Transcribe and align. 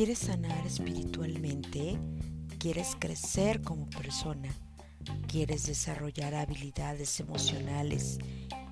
¿Quieres 0.00 0.18
sanar 0.20 0.66
espiritualmente? 0.66 1.98
¿Quieres 2.58 2.96
crecer 2.98 3.60
como 3.60 3.88
persona? 3.90 4.48
¿Quieres 5.26 5.66
desarrollar 5.66 6.34
habilidades 6.34 7.20
emocionales 7.20 8.18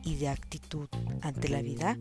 y 0.04 0.16
de 0.16 0.28
actitud 0.28 0.88
ante 1.20 1.48
la 1.48 1.60
vida? 1.60 1.98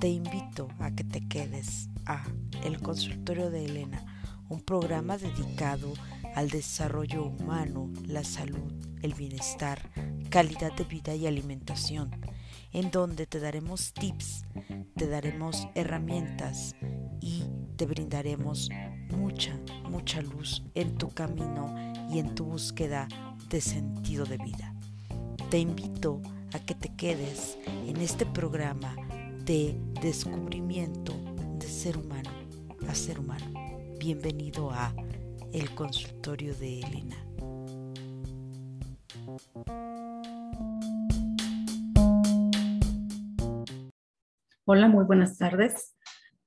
Te 0.00 0.08
invito 0.08 0.68
a 0.78 0.90
que 0.92 1.04
te 1.04 1.26
quedes 1.28 1.88
a 2.06 2.24
El 2.64 2.80
Consultorio 2.80 3.50
de 3.50 3.66
Elena, 3.66 4.04
un 4.48 4.60
programa 4.60 5.18
dedicado 5.18 5.92
al 6.34 6.48
desarrollo 6.48 7.24
humano, 7.24 7.90
la 8.06 8.24
salud, 8.24 8.72
el 9.02 9.14
bienestar, 9.14 9.90
calidad 10.30 10.72
de 10.72 10.84
vida 10.84 11.14
y 11.14 11.26
alimentación, 11.26 12.10
en 12.72 12.90
donde 12.90 13.26
te 13.26 13.40
daremos 13.40 13.92
tips, 13.92 14.44
te 14.96 15.06
daremos 15.06 15.68
herramientas 15.74 16.74
y 17.20 17.44
te 17.76 17.86
brindaremos 17.86 18.70
mucha, 19.10 19.58
mucha 19.90 20.22
luz 20.22 20.62
en 20.74 20.96
tu 20.96 21.10
camino 21.10 21.74
y 22.10 22.18
en 22.18 22.34
tu 22.34 22.44
búsqueda 22.44 23.08
de 23.48 23.60
sentido 23.60 24.24
de 24.24 24.38
vida. 24.38 24.74
Te 25.50 25.58
invito 25.58 26.22
a 26.52 26.58
que 26.58 26.74
te 26.74 26.94
quedes 26.94 27.58
en 27.86 27.98
este 27.98 28.24
programa 28.24 28.96
de 29.44 29.78
descubrimiento 30.00 31.14
de 31.58 31.66
ser 31.66 31.98
humano 31.98 32.30
a 32.88 32.94
ser 32.94 33.18
humano. 33.20 33.46
Bienvenido 33.98 34.70
a 34.70 34.94
El 35.52 35.74
Consultorio 35.74 36.54
de 36.54 36.80
Elena. 36.80 37.31
Hola, 44.64 44.88
muy 44.88 45.04
buenas 45.04 45.38
tardes. 45.38 45.96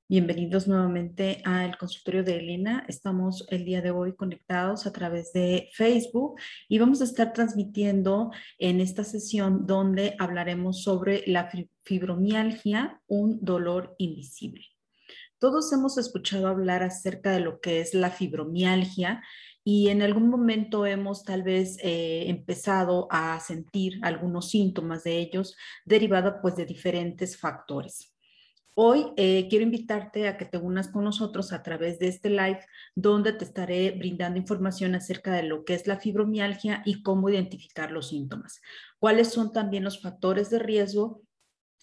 Bienvenidos 0.07 0.67
nuevamente 0.67 1.41
al 1.45 1.77
consultorio 1.77 2.23
de 2.23 2.37
Elena. 2.37 2.85
Estamos 2.87 3.47
el 3.49 3.65
día 3.65 3.81
de 3.81 3.89
hoy 3.89 4.15
conectados 4.15 4.85
a 4.85 4.91
través 4.91 5.33
de 5.33 5.69
Facebook 5.73 6.39
y 6.69 6.77
vamos 6.77 7.01
a 7.01 7.05
estar 7.05 7.33
transmitiendo 7.33 8.31
en 8.59 8.81
esta 8.81 9.03
sesión 9.03 9.65
donde 9.65 10.15
hablaremos 10.19 10.83
sobre 10.83 11.23
la 11.25 11.49
fibromialgia, 11.83 13.01
un 13.07 13.43
dolor 13.43 13.95
invisible. 13.97 14.65
Todos 15.39 15.73
hemos 15.73 15.97
escuchado 15.97 16.47
hablar 16.47 16.83
acerca 16.83 17.31
de 17.31 17.39
lo 17.39 17.59
que 17.59 17.81
es 17.81 17.93
la 17.93 18.11
fibromialgia 18.11 19.21
y 19.67 19.89
en 19.89 20.03
algún 20.03 20.29
momento 20.29 20.85
hemos 20.85 21.23
tal 21.23 21.41
vez 21.41 21.79
eh, 21.81 22.29
empezado 22.29 23.07
a 23.09 23.39
sentir 23.39 23.99
algunos 24.03 24.51
síntomas 24.51 25.03
de 25.03 25.17
ellos 25.17 25.57
derivados 25.85 26.35
pues 26.39 26.55
de 26.55 26.67
diferentes 26.67 27.35
factores. 27.35 28.13
Hoy 28.75 29.07
eh, 29.17 29.47
quiero 29.49 29.63
invitarte 29.63 30.27
a 30.27 30.37
que 30.37 30.45
te 30.45 30.59
unas 30.59 30.89
con 30.89 31.03
nosotros 31.03 31.51
a 31.51 31.63
través 31.63 31.97
de 31.97 32.09
este 32.09 32.29
live 32.29 32.59
donde 32.93 33.33
te 33.33 33.43
estaré 33.43 33.89
brindando 33.91 34.37
información 34.37 34.93
acerca 34.93 35.33
de 35.33 35.43
lo 35.43 35.65
que 35.65 35.73
es 35.73 35.87
la 35.87 35.97
fibromialgia 35.97 36.83
y 36.85 37.01
cómo 37.01 37.29
identificar 37.29 37.89
los 37.89 38.09
síntomas. 38.09 38.61
Cuáles 38.99 39.29
son 39.29 39.51
también 39.51 39.83
los 39.83 39.99
factores 39.99 40.51
de 40.51 40.59
riesgo 40.59 41.23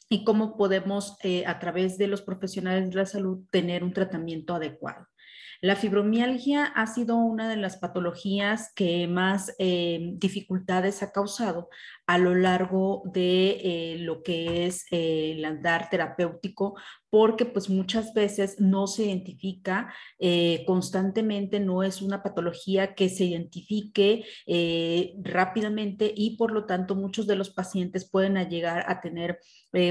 y 0.08 0.22
cómo 0.22 0.56
podemos 0.56 1.16
eh, 1.24 1.46
a 1.46 1.58
través 1.58 1.98
de 1.98 2.06
los 2.06 2.22
profesionales 2.22 2.90
de 2.90 2.96
la 2.96 3.06
salud 3.06 3.44
tener 3.50 3.82
un 3.82 3.92
tratamiento 3.92 4.54
adecuado. 4.54 5.08
La 5.62 5.76
fibromialgia 5.76 6.64
ha 6.64 6.88
sido 6.88 7.14
una 7.18 7.48
de 7.48 7.54
las 7.54 7.76
patologías 7.76 8.72
que 8.74 9.06
más 9.06 9.54
eh, 9.60 10.10
dificultades 10.14 11.04
ha 11.04 11.12
causado 11.12 11.68
a 12.04 12.18
lo 12.18 12.34
largo 12.34 13.04
de 13.04 13.60
eh, 13.62 13.96
lo 14.00 14.24
que 14.24 14.66
es 14.66 14.84
eh, 14.90 15.34
el 15.36 15.44
andar 15.44 15.88
terapéutico, 15.88 16.74
porque 17.12 17.44
pues 17.44 17.68
muchas 17.68 18.14
veces 18.14 18.58
no 18.58 18.86
se 18.86 19.04
identifica 19.04 19.92
constantemente, 20.66 21.60
no 21.60 21.82
es 21.82 22.00
una 22.00 22.22
patología 22.22 22.94
que 22.94 23.10
se 23.10 23.24
identifique 23.24 24.24
rápidamente 25.22 26.10
y 26.16 26.38
por 26.38 26.52
lo 26.52 26.64
tanto 26.64 26.94
muchos 26.94 27.26
de 27.26 27.36
los 27.36 27.50
pacientes 27.50 28.08
pueden 28.08 28.36
llegar 28.48 28.86
a 28.88 29.02
tener 29.02 29.40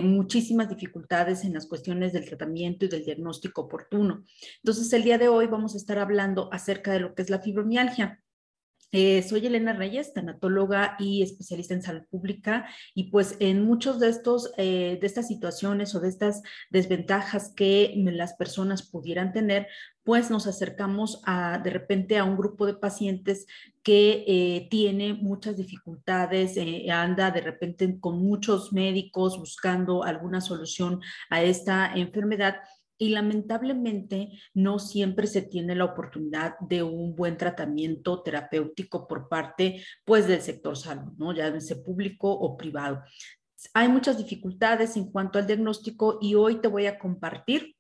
muchísimas 0.02 0.68
dificultades 0.68 1.44
en 1.44 1.54
las 1.54 1.68
cuestiones 1.68 2.12
del 2.12 2.26
tratamiento 2.26 2.86
y 2.86 2.88
del 2.88 3.06
diagnóstico 3.06 3.62
oportuno. 3.62 4.24
Entonces 4.58 4.92
el 4.92 5.04
día 5.04 5.20
de 5.20 5.28
hoy 5.28 5.46
vamos 5.46 5.76
a 5.76 5.78
estar 5.78 6.00
hablando 6.00 6.50
acerca 6.52 6.92
de 6.92 7.02
lo 7.02 7.14
que 7.14 7.22
es 7.22 7.30
la 7.30 7.40
fibromialgia. 7.40 8.21
Eh, 8.94 9.24
soy 9.24 9.46
Elena 9.46 9.72
Reyes, 9.72 10.14
tanatóloga 10.14 10.98
y 11.00 11.24
especialista 11.24 11.74
en 11.74 11.82
salud 11.82 12.04
pública 12.10 12.68
y 12.94 13.06
pues 13.10 13.38
en 13.40 13.64
muchos 13.64 14.00
de 14.02 14.10
estos, 14.10 14.52
eh, 14.58 14.98
de 15.00 15.08
estas 15.08 15.30
situaciones 15.30 15.96
o 15.96 16.02
de 16.02 16.10
estas 16.10 16.42
desventajas 16.70 17.54
que 17.56 17.94
las 17.96 18.34
personas 18.34 18.84
pudieran 18.84 19.32
tener, 19.32 19.68
pues 20.04 20.30
nos 20.30 20.46
acercamos 20.46 21.22
a, 21.26 21.60
de 21.60 21.70
repente 21.70 22.18
a 22.18 22.26
un 22.26 22.36
grupo 22.36 22.66
de 22.66 22.74
pacientes 22.74 23.46
que 23.82 24.26
eh, 24.28 24.68
tiene 24.70 25.14
muchas 25.14 25.56
dificultades, 25.56 26.58
anda 26.92 27.32
de 27.32 27.42
repente 27.42 27.98
con 28.00 28.22
muchos 28.22 28.74
médicos 28.74 29.40
buscando 29.40 30.04
alguna 30.04 30.42
solución 30.42 31.00
a 31.30 31.42
esta 31.42 31.94
enfermedad 31.94 32.58
y 33.02 33.10
lamentablemente 33.10 34.30
no 34.54 34.78
siempre 34.78 35.26
se 35.26 35.42
tiene 35.42 35.74
la 35.74 35.86
oportunidad 35.86 36.54
de 36.60 36.84
un 36.84 37.16
buen 37.16 37.36
tratamiento 37.36 38.22
terapéutico 38.22 39.08
por 39.08 39.28
parte 39.28 39.84
pues 40.06 40.28
del 40.28 40.40
sector 40.40 40.78
salud, 40.78 41.12
¿no? 41.18 41.34
ya 41.34 41.60
sea 41.60 41.82
público 41.82 42.32
o 42.32 42.56
privado. 42.56 43.02
Hay 43.74 43.88
muchas 43.88 44.20
dificultades 44.20 44.98
en 44.98 45.12
cuanto 45.12 45.40
al 45.40 45.48
diagnóstico 45.48 46.20
y 46.22 46.36
hoy 46.36 46.62
te 46.62 46.68
voy 46.68 46.86
a 46.86 47.00
compartir 47.00 47.76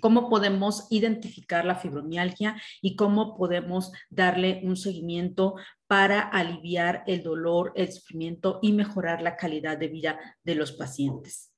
cómo 0.00 0.30
podemos 0.30 0.86
identificar 0.88 1.66
la 1.66 1.74
fibromialgia 1.74 2.56
y 2.80 2.96
cómo 2.96 3.36
podemos 3.36 3.92
darle 4.08 4.62
un 4.64 4.78
seguimiento 4.78 5.56
para 5.86 6.22
aliviar 6.22 7.04
el 7.06 7.22
dolor, 7.22 7.72
el 7.76 7.92
sufrimiento 7.92 8.58
y 8.62 8.72
mejorar 8.72 9.20
la 9.20 9.36
calidad 9.36 9.76
de 9.76 9.88
vida 9.88 10.18
de 10.44 10.54
los 10.54 10.72
pacientes. 10.72 11.49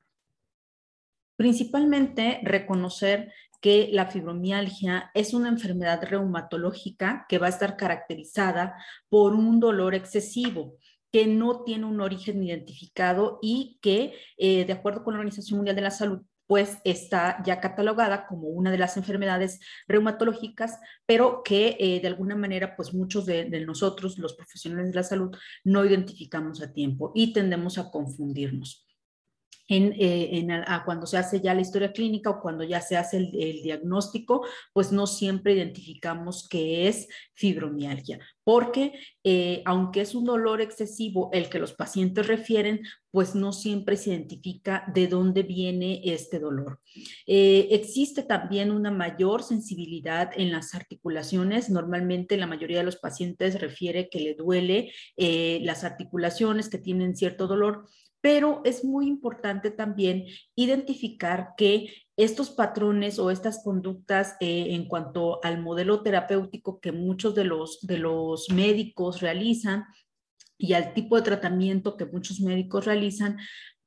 Principalmente 1.43 2.39
reconocer 2.45 3.33
que 3.61 3.89
la 3.91 4.07
fibromialgia 4.07 5.11
es 5.13 5.35
una 5.35 5.49
enfermedad 5.49 6.01
reumatológica 6.05 7.27
que 7.29 7.39
va 7.39 7.47
a 7.47 7.51
estar 7.51 7.77
caracterizada 7.77 8.77
por 9.09 9.35
un 9.35 9.59
dolor 9.59 9.97
excesivo 9.97 10.77
que 11.11 11.27
no 11.27 11.65
tiene 11.65 11.87
un 11.87 12.01
origen 12.01 12.41
identificado 12.45 13.41
y 13.43 13.81
que, 13.83 14.15
eh, 14.37 14.65
de 14.65 14.73
acuerdo 14.73 15.03
con 15.03 15.15
la 15.15 15.19
Organización 15.19 15.57
Mundial 15.57 15.75
de 15.75 15.83
la 15.83 15.91
Salud, 15.91 16.21
pues 16.47 16.79
está 16.85 17.43
ya 17.45 17.59
catalogada 17.59 18.29
como 18.29 18.47
una 18.47 18.71
de 18.71 18.79
las 18.79 18.97
enfermedades 18.97 19.59
reumatológicas, 19.89 20.79
pero 21.07 21.43
que 21.43 21.77
eh, 21.81 21.99
de 22.01 22.07
alguna 22.07 22.37
manera, 22.37 22.77
pues 22.77 22.95
muchos 22.95 23.27
de, 23.27 23.49
nosotros, 23.67 24.17
los 24.17 24.35
profesionales 24.35 24.91
de 24.91 24.95
la 24.95 25.03
salud, 25.03 25.37
no 25.65 25.85
identificamos 25.85 26.63
a 26.63 26.73
tiempo 26.73 27.11
y 27.17 27.33
tendemos 27.33 27.79
a 27.79 27.91
confundirnos 27.91 28.87
en, 29.69 29.95
eh, 29.99 30.65
cuando 30.85 31.07
se 31.07 31.19
hace 31.19 31.41
ya 31.41 31.55
la 31.55 31.61
historia 31.61 31.93
clínica 31.93 32.31
o 32.31 32.41
cuando 32.41 32.65
ya 32.65 32.81
se 32.81 32.97
hace 32.97 33.19
el, 33.19 33.63
diagnóstico, 33.63 34.45
pues 34.73 34.93
no 34.93 35.07
siempre 35.07 35.55
identificamos 35.55 36.49
que 36.49 36.89
es 36.89 37.09
fibromialgia, 37.35 38.19
porque 38.45 38.93
eh, 39.25 39.63
aunque 39.65 40.01
es 40.01 40.15
un 40.15 40.25
dolor 40.25 40.61
excesivo 40.61 41.31
el 41.33 41.49
que 41.49 41.59
los 41.59 41.73
pacientes 41.73 42.27
refieren, 42.27 42.83
pues 43.11 43.35
no 43.35 43.53
siempre 43.53 43.97
se 43.97 44.11
identifica 44.11 44.85
de 44.95 45.07
dónde 45.07 45.43
viene 45.43 46.01
este 46.05 46.39
dolor. 46.39 46.81
Eh, 47.27 47.69
existe 47.71 48.23
también 48.23 48.71
una 48.71 48.91
mayor 48.91 49.43
sensibilidad 49.43 50.31
en 50.35 50.51
las 50.51 50.75
articulaciones. 50.75 51.69
Normalmente 51.69 52.39
la 52.39 52.47
mayoría 52.47 52.79
de 52.79 52.85
los 52.85 52.97
pacientes 52.97 53.61
refiere 53.61 54.09
que 54.09 54.21
le 54.21 54.35
duele 54.35 54.93
las 55.17 55.85
articulaciones, 55.85 56.71
que 56.71 56.79
tienen 56.79 57.17
cierto 57.17 57.47
dolor, 57.47 57.87
pero 58.23 58.63
es 58.65 58.85
muy 58.85 59.09
importante 59.09 59.71
también 59.71 60.25
identificar 60.55 61.51
que 61.57 61.93
estos 62.17 62.51
patrones 62.51 63.19
o 63.19 63.31
estas 63.31 63.63
conductas 63.65 64.37
eh, 64.41 64.69
en 64.71 64.87
cuanto 64.87 65.45
al 65.45 65.61
modelo 65.61 66.03
terapéutico 66.03 66.81
que 66.81 66.93
muchos 66.93 67.35
de 67.35 67.45
los, 67.45 67.81
de 67.83 67.99
los 67.99 68.49
médicos 68.51 69.21
realizan 69.21 69.85
y 70.57 70.75
al 70.75 70.95
tipo 70.95 71.17
de 71.17 71.23
tratamiento 71.23 71.97
que 71.97 72.07
muchos 72.07 72.41
médicos 72.41 72.85
realizan, 72.85 73.39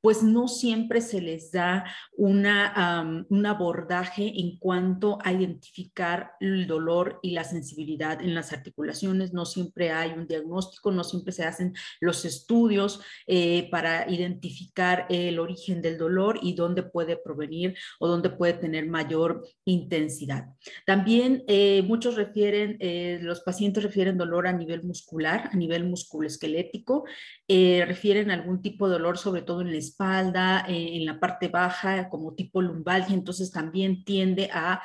pues 0.06 0.22
no 0.22 0.46
siempre 0.46 1.00
se 1.00 1.20
les 1.20 1.50
da 1.50 1.84
una, 2.16 3.26
un 3.28 3.44
abordaje 3.44 4.34
en 4.36 4.56
cuanto 4.56 5.18
a 5.24 5.32
identificar 5.32 6.34
el 6.38 6.68
dolor 6.68 7.18
y 7.24 7.32
la 7.32 7.42
sensibilidad 7.42 8.22
en 8.22 8.32
las 8.32 8.52
articulaciones, 8.52 9.32
no 9.32 9.44
siempre 9.44 9.90
hay 9.90 10.12
un 10.12 10.28
diagnóstico, 10.28 10.92
no 10.92 11.02
siempre 11.02 11.32
se 11.32 11.42
hacen 11.42 11.74
los 11.98 12.24
estudios 12.24 13.00
eh, 13.26 13.68
para 13.68 14.08
identificar 14.08 15.06
el 15.08 15.40
origen 15.40 15.82
del 15.82 15.98
dolor 15.98 16.38
y 16.40 16.54
dónde 16.54 16.84
puede 16.84 17.16
provenir 17.16 17.74
o 17.98 18.06
dónde 18.06 18.30
puede 18.30 18.52
tener 18.52 18.86
mayor 18.86 19.44
intensidad. 19.64 20.44
También 20.86 21.42
eh, 21.48 21.82
muchos 21.82 22.14
refieren, 22.14 22.76
eh, 22.78 23.18
los 23.22 23.40
pacientes 23.40 23.82
refieren 23.82 24.18
dolor 24.18 24.46
a 24.46 24.52
nivel 24.52 24.84
muscular, 24.84 25.50
a 25.52 25.56
nivel 25.56 25.82
musculoesquelético, 25.82 27.06
refieren 27.48 28.30
algún 28.30 28.62
tipo 28.62 28.86
de 28.86 28.92
dolor, 28.94 29.18
sobre 29.18 29.42
todo 29.42 29.62
en 29.62 29.72
la 29.72 29.78
espalda, 29.78 29.95
en 29.98 31.04
la 31.04 31.18
parte 31.20 31.48
baja, 31.48 32.08
como 32.08 32.34
tipo 32.34 32.62
lumbalgia, 32.62 33.14
entonces 33.14 33.50
también 33.50 34.04
tiende 34.04 34.50
a 34.52 34.82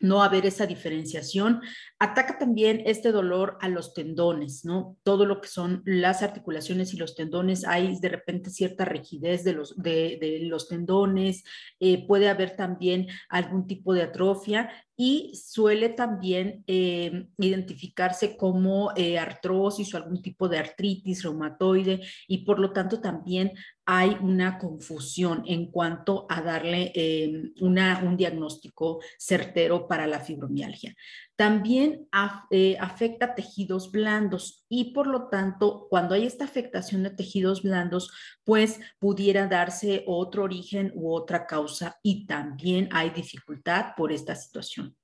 no 0.00 0.22
haber 0.22 0.46
esa 0.46 0.66
diferenciación. 0.66 1.62
Ataca 1.98 2.36
también 2.36 2.82
este 2.84 3.10
dolor 3.10 3.56
a 3.62 3.70
los 3.70 3.94
tendones, 3.94 4.66
¿no? 4.66 4.98
Todo 5.02 5.24
lo 5.24 5.40
que 5.40 5.48
son 5.48 5.82
las 5.86 6.22
articulaciones 6.22 6.92
y 6.92 6.98
los 6.98 7.14
tendones, 7.14 7.64
hay 7.64 7.98
de 7.98 8.10
repente 8.10 8.50
cierta 8.50 8.84
rigidez 8.84 9.44
de 9.44 9.54
los, 9.54 9.74
de, 9.78 10.40
los 10.42 10.68
tendones, 10.68 11.42
eh, 11.80 12.06
puede 12.06 12.28
haber 12.28 12.54
también 12.54 13.06
algún 13.30 13.66
tipo 13.66 13.94
de 13.94 14.02
atrofia 14.02 14.70
y 14.94 15.40
suele 15.42 15.88
también 15.88 16.64
eh, 16.66 17.28
identificarse 17.38 18.36
como 18.36 18.92
eh, 18.94 19.18
artrosis 19.18 19.94
o 19.94 19.96
algún 19.96 20.20
tipo 20.20 20.50
de 20.50 20.58
artritis 20.58 21.22
reumatoide 21.22 22.00
y 22.28 22.44
por 22.44 22.58
lo 22.58 22.72
tanto 22.72 23.00
también 23.00 23.52
hay 23.86 24.16
una 24.20 24.58
confusión 24.58 25.44
en 25.46 25.70
cuanto 25.70 26.26
a 26.28 26.42
darle 26.42 26.92
una, 27.60 28.02
un 28.04 28.16
diagnóstico 28.16 29.00
certero 29.16 29.86
para 29.86 30.08
la 30.08 30.18
fibromialgia. 30.18 30.94
También 31.36 32.08
afecta 32.10 33.34
tejidos 33.34 33.92
blandos 33.92 34.64
y 34.70 34.94
por 34.94 35.06
lo 35.06 35.28
tanto, 35.28 35.86
cuando 35.90 36.14
hay 36.14 36.24
esta 36.24 36.44
afectación 36.44 37.02
de 37.02 37.10
tejidos 37.10 37.62
blandos, 37.62 38.10
pues 38.42 38.80
pudiera 38.98 39.46
darse 39.46 40.02
otro 40.06 40.44
origen 40.44 40.92
u 40.94 41.14
otra 41.14 41.46
causa 41.46 41.98
y 42.02 42.26
también 42.26 42.88
hay 42.90 43.10
dificultad 43.10 43.88
por 43.96 44.12
esta 44.12 44.34
situación. 44.34 44.96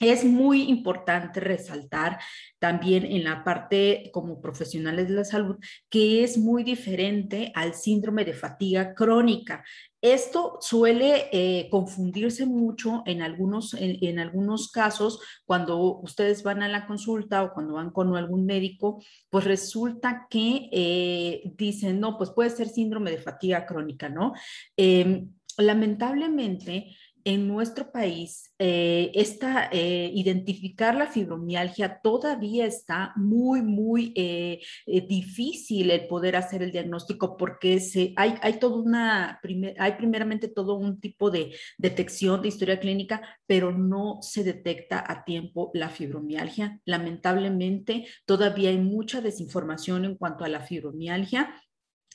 Es 0.00 0.24
muy 0.24 0.62
importante 0.62 1.40
resaltar 1.40 2.18
también 2.58 3.04
en 3.04 3.24
la 3.24 3.42
parte 3.42 4.10
como 4.12 4.40
profesionales 4.40 5.08
de 5.08 5.14
la 5.14 5.24
salud 5.24 5.56
que 5.88 6.22
es 6.22 6.38
muy 6.38 6.62
diferente 6.62 7.50
al 7.54 7.74
síndrome 7.74 8.24
de 8.24 8.32
fatiga 8.32 8.94
crónica. 8.94 9.64
Esto 10.00 10.58
suele 10.60 11.28
eh, 11.32 11.68
confundirse 11.70 12.46
mucho 12.46 13.02
en 13.06 13.20
algunos, 13.20 13.74
en, 13.74 14.20
algunos 14.20 14.70
casos 14.70 15.20
cuando 15.44 15.98
ustedes 15.98 16.44
van 16.44 16.62
a 16.62 16.68
la 16.68 16.86
consulta 16.86 17.42
o 17.42 17.52
cuando 17.52 17.74
van 17.74 17.90
con 17.90 18.16
algún 18.16 18.46
médico, 18.46 19.02
pues 19.28 19.44
resulta 19.44 20.28
que 20.30 20.68
eh, 20.70 21.42
dicen, 21.56 21.98
no, 21.98 22.16
pues 22.16 22.30
puede 22.30 22.50
ser 22.50 22.68
síndrome 22.68 23.10
de 23.10 23.18
fatiga 23.18 23.66
crónica, 23.66 24.08
¿no? 24.08 24.34
Em, 24.76 25.32
lamentablemente, 25.56 26.96
en 27.24 27.48
nuestro 27.48 27.90
país, 27.90 28.52
eh, 28.58 29.10
esta, 29.14 29.68
eh, 29.70 30.10
identificar 30.14 30.94
la 30.94 31.06
fibromialgia 31.06 32.00
todavía 32.02 32.66
está 32.66 33.12
muy, 33.16 33.62
muy 33.62 34.12
eh, 34.16 34.60
difícil 35.08 35.90
el 35.90 36.06
poder 36.06 36.36
hacer 36.36 36.62
el 36.62 36.72
diagnóstico 36.72 37.36
porque 37.36 37.80
se, 37.80 38.12
hay, 38.16 38.34
hay, 38.42 38.58
toda 38.58 38.76
una, 38.76 39.40
hay 39.78 39.92
primeramente 39.92 40.48
todo 40.48 40.74
un 40.74 41.00
tipo 41.00 41.30
de 41.30 41.54
detección 41.76 42.42
de 42.42 42.48
historia 42.48 42.80
clínica, 42.80 43.22
pero 43.46 43.72
no 43.72 44.18
se 44.22 44.44
detecta 44.44 45.04
a 45.06 45.24
tiempo 45.24 45.70
la 45.74 45.88
fibromialgia. 45.88 46.80
Lamentablemente, 46.84 48.06
todavía 48.26 48.70
hay 48.70 48.78
mucha 48.78 49.20
desinformación 49.20 50.04
en 50.04 50.16
cuanto 50.16 50.44
a 50.44 50.48
la 50.48 50.60
fibromialgia 50.60 51.54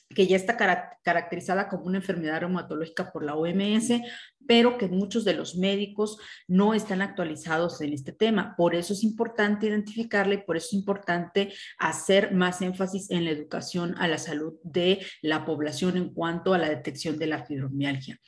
que 0.08 0.26
ya 0.26 0.36
está 0.36 0.56
caracterizada 1.02 1.68
como 1.68 1.84
una 1.84 1.98
enfermedad 1.98 2.40
reumatológica 2.40 3.10
por 3.12 3.24
la 3.24 3.34
OMS, 3.34 4.00
pero 4.46 4.78
que 4.78 4.88
muchos 4.88 5.24
de 5.24 5.34
los 5.34 5.56
médicos 5.56 6.18
no 6.46 6.74
están 6.74 7.02
actualizados 7.02 7.80
en 7.80 7.92
este 7.92 8.12
tema. 8.12 8.54
Por 8.56 8.74
eso 8.74 8.92
es 8.92 9.02
importante 9.02 9.66
identificarle, 9.66 10.38
por 10.38 10.56
eso 10.56 10.68
es 10.68 10.74
importante 10.74 11.52
hacer 11.78 12.32
más 12.32 12.62
énfasis 12.62 13.10
en 13.10 13.24
la 13.24 13.30
educación 13.30 13.94
a 13.98 14.08
la 14.08 14.18
salud 14.18 14.54
de 14.62 15.04
la 15.22 15.44
población 15.44 15.96
en 15.96 16.12
cuanto 16.12 16.54
a 16.54 16.58
la 16.58 16.68
detección 16.68 17.18
de 17.18 17.26
la 17.26 17.44
fibromialgia. 17.44 18.18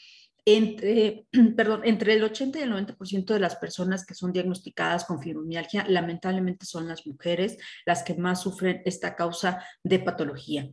Entre, 0.48 1.26
perdón, 1.56 1.82
entre 1.84 2.14
el 2.14 2.24
80 2.24 2.58
y 2.58 2.62
el 2.62 2.72
90% 2.72 3.26
de 3.26 3.40
las 3.40 3.56
personas 3.56 4.06
que 4.06 4.14
son 4.14 4.32
diagnosticadas 4.32 5.04
con 5.04 5.20
fibromialgia, 5.20 5.84
lamentablemente 5.88 6.66
son 6.66 6.88
las 6.88 7.06
mujeres 7.06 7.58
las 7.84 8.02
que 8.02 8.14
más 8.14 8.42
sufren 8.42 8.80
esta 8.84 9.16
causa 9.16 9.62
de 9.82 9.98
patología 9.98 10.70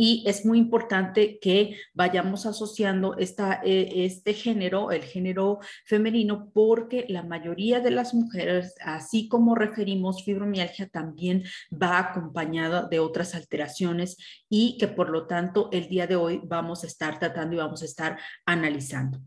y 0.00 0.22
es 0.28 0.46
muy 0.46 0.58
importante 0.58 1.40
que 1.40 1.76
vayamos 1.92 2.46
asociando 2.46 3.16
eh, 3.18 3.92
este 3.96 4.32
género, 4.32 4.92
el 4.92 5.02
género 5.02 5.58
femenino, 5.86 6.52
porque 6.54 7.04
la 7.08 7.24
mayoría 7.24 7.80
de 7.80 7.90
las 7.90 8.14
mujeres, 8.14 8.76
así 8.80 9.28
como 9.28 9.56
referimos 9.56 10.22
fibromialgia, 10.22 10.88
también 10.88 11.42
va 11.72 11.98
acompañada 11.98 12.86
de 12.86 13.00
otras 13.00 13.34
alteraciones 13.34 14.16
y 14.48 14.78
que 14.78 14.86
por 14.86 15.10
lo 15.10 15.26
tanto 15.26 15.68
el 15.72 15.88
día 15.88 16.06
de 16.06 16.14
hoy 16.14 16.40
vamos 16.44 16.84
a 16.84 16.86
estar 16.86 17.18
tratando 17.18 17.56
y 17.56 17.58
vamos 17.58 17.82
a 17.82 17.86
estar 17.86 18.20
analizando. 18.46 19.20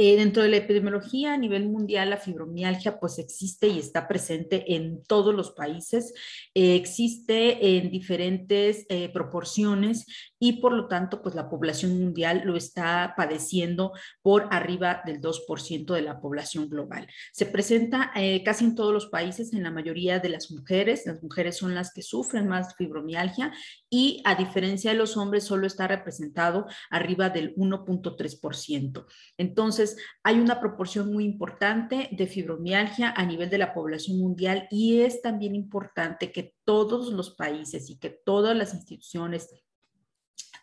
Eh, 0.00 0.16
dentro 0.16 0.44
de 0.44 0.48
la 0.48 0.58
epidemiología 0.58 1.34
a 1.34 1.36
nivel 1.36 1.68
mundial, 1.68 2.10
la 2.10 2.18
fibromialgia 2.18 3.00
pues 3.00 3.18
existe 3.18 3.66
y 3.66 3.80
está 3.80 4.06
presente 4.06 4.76
en 4.76 5.02
todos 5.02 5.34
los 5.34 5.50
países, 5.50 6.14
eh, 6.54 6.76
existe 6.76 7.76
en 7.76 7.90
diferentes 7.90 8.86
eh, 8.90 9.08
proporciones 9.08 10.06
y 10.38 10.60
por 10.60 10.72
lo 10.72 10.88
tanto 10.88 11.22
pues 11.22 11.34
la 11.34 11.48
población 11.48 11.98
mundial 11.98 12.42
lo 12.44 12.56
está 12.56 13.14
padeciendo 13.16 13.92
por 14.22 14.48
arriba 14.50 15.02
del 15.04 15.20
2% 15.20 15.94
de 15.94 16.02
la 16.02 16.20
población 16.20 16.68
global. 16.68 17.06
Se 17.32 17.46
presenta 17.46 18.12
casi 18.44 18.64
en 18.64 18.74
todos 18.74 18.92
los 18.92 19.06
países, 19.06 19.52
en 19.52 19.62
la 19.62 19.70
mayoría 19.70 20.18
de 20.18 20.28
las 20.28 20.50
mujeres, 20.50 21.06
las 21.06 21.22
mujeres 21.22 21.56
son 21.56 21.74
las 21.74 21.92
que 21.92 22.02
sufren 22.02 22.48
más 22.48 22.74
fibromialgia 22.76 23.52
y 23.90 24.22
a 24.24 24.34
diferencia 24.34 24.92
de 24.92 24.98
los 24.98 25.16
hombres 25.16 25.44
solo 25.44 25.66
está 25.66 25.88
representado 25.88 26.66
arriba 26.90 27.30
del 27.30 27.54
1.3%. 27.56 29.06
Entonces, 29.36 29.96
hay 30.22 30.38
una 30.38 30.60
proporción 30.60 31.12
muy 31.12 31.24
importante 31.24 32.08
de 32.12 32.26
fibromialgia 32.26 33.12
a 33.16 33.24
nivel 33.24 33.50
de 33.50 33.58
la 33.58 33.72
población 33.72 34.18
mundial 34.18 34.66
y 34.70 35.00
es 35.00 35.22
también 35.22 35.54
importante 35.54 36.32
que 36.32 36.54
todos 36.64 37.12
los 37.12 37.34
países 37.34 37.90
y 37.90 37.98
que 37.98 38.10
todas 38.10 38.56
las 38.56 38.74
instituciones 38.74 39.48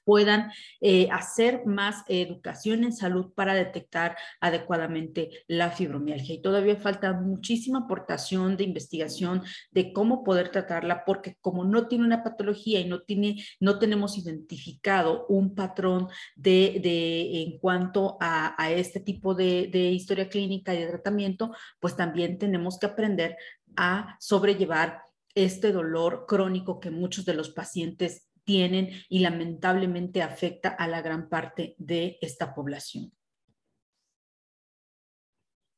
puedan 0.05 0.51
eh, 0.79 1.09
hacer 1.11 1.65
más 1.65 2.03
educación 2.07 2.83
en 2.83 2.93
salud 2.93 3.33
para 3.33 3.53
detectar 3.53 4.15
adecuadamente 4.39 5.43
la 5.47 5.71
fibromialgia. 5.71 6.35
Y 6.35 6.41
todavía 6.41 6.77
falta 6.77 7.13
muchísima 7.13 7.79
aportación 7.79 8.55
de 8.55 8.63
investigación 8.63 9.43
de 9.71 9.91
cómo 9.91 10.23
poder 10.23 10.49
tratarla, 10.49 11.03
porque 11.05 11.35
como 11.41 11.65
no 11.65 11.87
tiene 11.87 12.05
una 12.05 12.23
patología 12.23 12.79
y 12.79 12.85
no, 12.85 13.01
tiene, 13.01 13.43
no 13.59 13.79
tenemos 13.79 14.17
identificado 14.17 15.25
un 15.27 15.55
patrón 15.55 16.07
de, 16.35 16.79
de 16.81 17.43
en 17.43 17.59
cuanto 17.59 18.17
a, 18.21 18.61
a, 18.61 18.71
este 18.71 18.99
tipo 18.99 19.33
de, 19.33 19.67
de 19.71 19.91
historia 19.91 20.29
clínica 20.29 20.73
y 20.73 20.79
de 20.79 20.87
tratamiento, 20.87 21.51
pues 21.79 21.95
también 21.95 22.37
tenemos 22.37 22.77
que 22.79 22.85
aprender 22.85 23.37
a 23.75 24.15
sobrellevar 24.19 25.01
este 25.33 25.71
dolor 25.71 26.25
crónico 26.27 26.79
que 26.79 26.91
muchos 26.91 27.25
de 27.25 27.33
los 27.33 27.49
pacientes 27.49 28.27
tienen 28.45 28.91
y 29.09 29.19
lamentablemente 29.19 30.21
afecta 30.21 30.69
a 30.69 30.87
la 30.87 31.01
gran 31.01 31.27
parte 31.27 31.75
de 31.77 32.17
esta 32.21 32.53
población. 32.55 33.11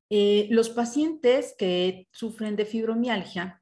Eh, 0.09 0.47
los 0.51 0.69
pacientes 0.69 1.55
que 1.57 2.07
sufren 2.12 2.55
de 2.55 2.65
fibromialgia 2.65 3.62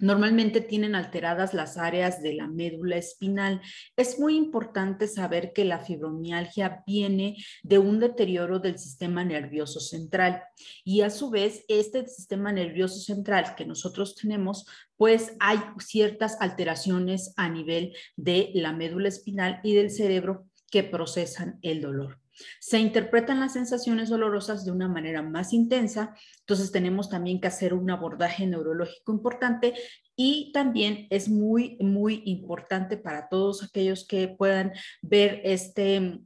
Normalmente 0.00 0.60
tienen 0.60 0.94
alteradas 0.94 1.54
las 1.54 1.78
áreas 1.78 2.20
de 2.20 2.34
la 2.34 2.48
médula 2.48 2.96
espinal. 2.96 3.62
Es 3.96 4.18
muy 4.18 4.36
importante 4.36 5.06
saber 5.06 5.52
que 5.52 5.64
la 5.64 5.78
fibromialgia 5.78 6.82
viene 6.86 7.36
de 7.62 7.78
un 7.78 8.00
deterioro 8.00 8.58
del 8.58 8.78
sistema 8.78 9.24
nervioso 9.24 9.80
central 9.80 10.42
y 10.84 11.02
a 11.02 11.10
su 11.10 11.30
vez 11.30 11.64
este 11.68 12.06
sistema 12.08 12.52
nervioso 12.52 12.98
central 13.00 13.54
que 13.56 13.66
nosotros 13.66 14.16
tenemos, 14.16 14.66
pues 14.96 15.36
hay 15.40 15.58
ciertas 15.78 16.36
alteraciones 16.40 17.32
a 17.36 17.48
nivel 17.48 17.94
de 18.16 18.50
la 18.54 18.72
médula 18.72 19.08
espinal 19.08 19.60
y 19.62 19.74
del 19.74 19.90
cerebro 19.90 20.46
que 20.70 20.82
procesan 20.82 21.58
el 21.62 21.80
dolor. 21.80 22.23
Se 22.60 22.78
interpretan 22.78 23.40
las 23.40 23.52
sensaciones 23.52 24.08
dolorosas 24.08 24.64
de 24.64 24.72
una 24.72 24.88
manera 24.88 25.22
más 25.22 25.52
intensa, 25.52 26.14
entonces 26.40 26.72
tenemos 26.72 27.08
también 27.08 27.40
que 27.40 27.48
hacer 27.48 27.74
un 27.74 27.90
abordaje 27.90 28.46
neurológico 28.46 29.12
importante 29.12 29.74
y 30.16 30.52
también 30.52 31.06
es 31.10 31.28
muy, 31.28 31.76
muy 31.80 32.22
importante 32.26 32.96
para 32.96 33.28
todos 33.28 33.62
aquellos 33.62 34.06
que 34.06 34.28
puedan 34.28 34.72
ver 35.02 35.40
este 35.44 36.20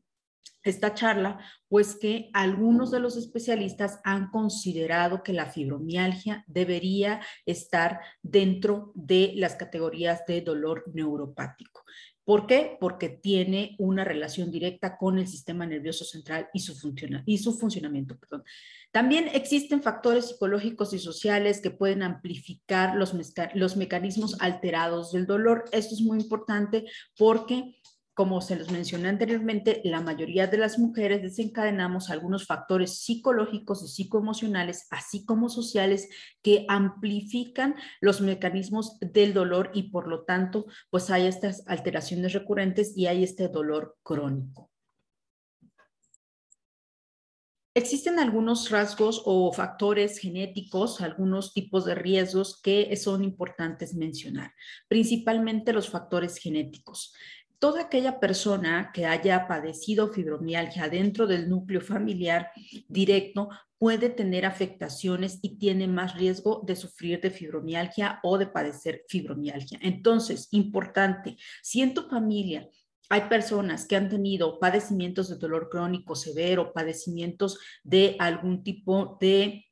esta 0.68 0.94
charla, 0.94 1.38
pues 1.68 1.96
que 1.96 2.30
algunos 2.32 2.90
de 2.90 3.00
los 3.00 3.16
especialistas 3.16 4.00
han 4.04 4.30
considerado 4.30 5.22
que 5.22 5.32
la 5.32 5.46
fibromialgia 5.46 6.44
debería 6.46 7.20
estar 7.46 8.00
dentro 8.22 8.92
de 8.94 9.32
las 9.36 9.56
categorías 9.56 10.24
de 10.26 10.42
dolor 10.42 10.84
neuropático. 10.92 11.82
¿Por 12.28 12.46
qué? 12.46 12.76
Porque 12.78 13.08
tiene 13.08 13.74
una 13.78 14.04
relación 14.04 14.50
directa 14.50 14.98
con 14.98 15.16
el 15.18 15.26
sistema 15.26 15.64
nervioso 15.64 16.04
central 16.04 16.50
y 16.52 16.58
su, 16.60 16.74
funcionamiento. 17.54 18.18
También 18.92 19.30
existen 19.32 19.82
factores 19.82 20.28
psicológicos 20.28 20.92
y 20.92 20.98
sociales 20.98 21.62
que 21.62 21.70
pueden 21.70 22.02
amplificar 22.02 22.96
los 22.96 23.76
mecanismos 23.78 24.36
alterados 24.40 25.12
del 25.12 25.24
dolor. 25.24 25.64
Esto 25.72 25.94
es 25.94 26.02
muy 26.02 26.20
importante 26.20 26.84
porque 27.16 27.80
como 28.18 28.40
se 28.40 28.56
los 28.56 28.72
mencioné 28.72 29.10
anteriormente, 29.10 29.80
la 29.84 30.00
mayoría 30.00 30.48
de 30.48 30.58
las 30.58 30.76
mujeres 30.76 31.22
desencadenamos 31.22 32.10
algunos 32.10 32.46
factores 32.46 32.98
psicológicos 32.98 33.84
y 33.84 33.86
psicoemocionales, 33.86 34.88
así 34.90 35.24
como 35.24 35.48
sociales, 35.48 36.08
que 36.42 36.66
amplifican 36.68 37.76
los 38.00 38.20
mecanismos 38.20 38.98
del 38.98 39.34
dolor 39.34 39.70
y 39.72 39.92
por 39.92 40.08
lo 40.08 40.24
tanto, 40.24 40.66
pues 40.90 41.10
hay 41.10 41.28
estas 41.28 41.62
alteraciones 41.68 42.32
recurrentes 42.32 42.96
y 42.96 43.06
hay 43.06 43.22
este 43.22 43.46
dolor 43.46 43.96
crónico. 44.02 44.68
Existen 47.78 48.18
algunos 48.18 48.70
rasgos 48.70 49.22
o 49.24 49.52
factores 49.52 50.18
genéticos, 50.18 51.00
algunos 51.00 51.52
tipos 51.52 51.84
de 51.84 51.94
riesgos 51.94 52.60
que 52.60 52.96
son 52.96 53.22
importantes 53.22 53.94
mencionar, 53.94 54.52
principalmente 54.88 55.72
los 55.72 55.88
factores 55.88 56.38
genéticos 56.38 57.14
toda 57.58 57.82
aquella 57.82 58.20
persona 58.20 58.90
que 58.92 59.06
haya 59.06 59.46
padecido 59.48 60.12
fibromialgia 60.12 60.88
dentro 60.88 61.26
del 61.26 61.48
núcleo 61.48 61.80
familiar 61.80 62.50
directo 62.88 63.48
puede 63.78 64.10
tener 64.10 64.44
afectaciones 64.44 65.38
y 65.42 65.56
tiene 65.58 65.86
más 65.86 66.14
riesgo 66.16 66.62
de 66.66 66.76
sufrir 66.76 67.20
de 67.20 67.30
fibromialgia 67.30 68.20
o 68.22 68.38
de 68.38 68.46
padecer 68.46 69.04
fibromialgia. 69.08 69.78
Entonces, 69.82 70.48
importante, 70.50 71.36
si 71.62 71.80
en 71.80 71.94
tu 71.94 72.08
familia 72.08 72.68
hay 73.08 73.22
personas 73.22 73.86
que 73.86 73.96
han 73.96 74.08
tenido 74.08 74.58
padecimientos 74.58 75.28
de 75.28 75.36
dolor 75.36 75.68
crónico 75.70 76.14
severo, 76.14 76.72
padecimientos 76.72 77.58
de 77.82 78.16
algún 78.18 78.62
tipo 78.62 79.16
de 79.20 79.64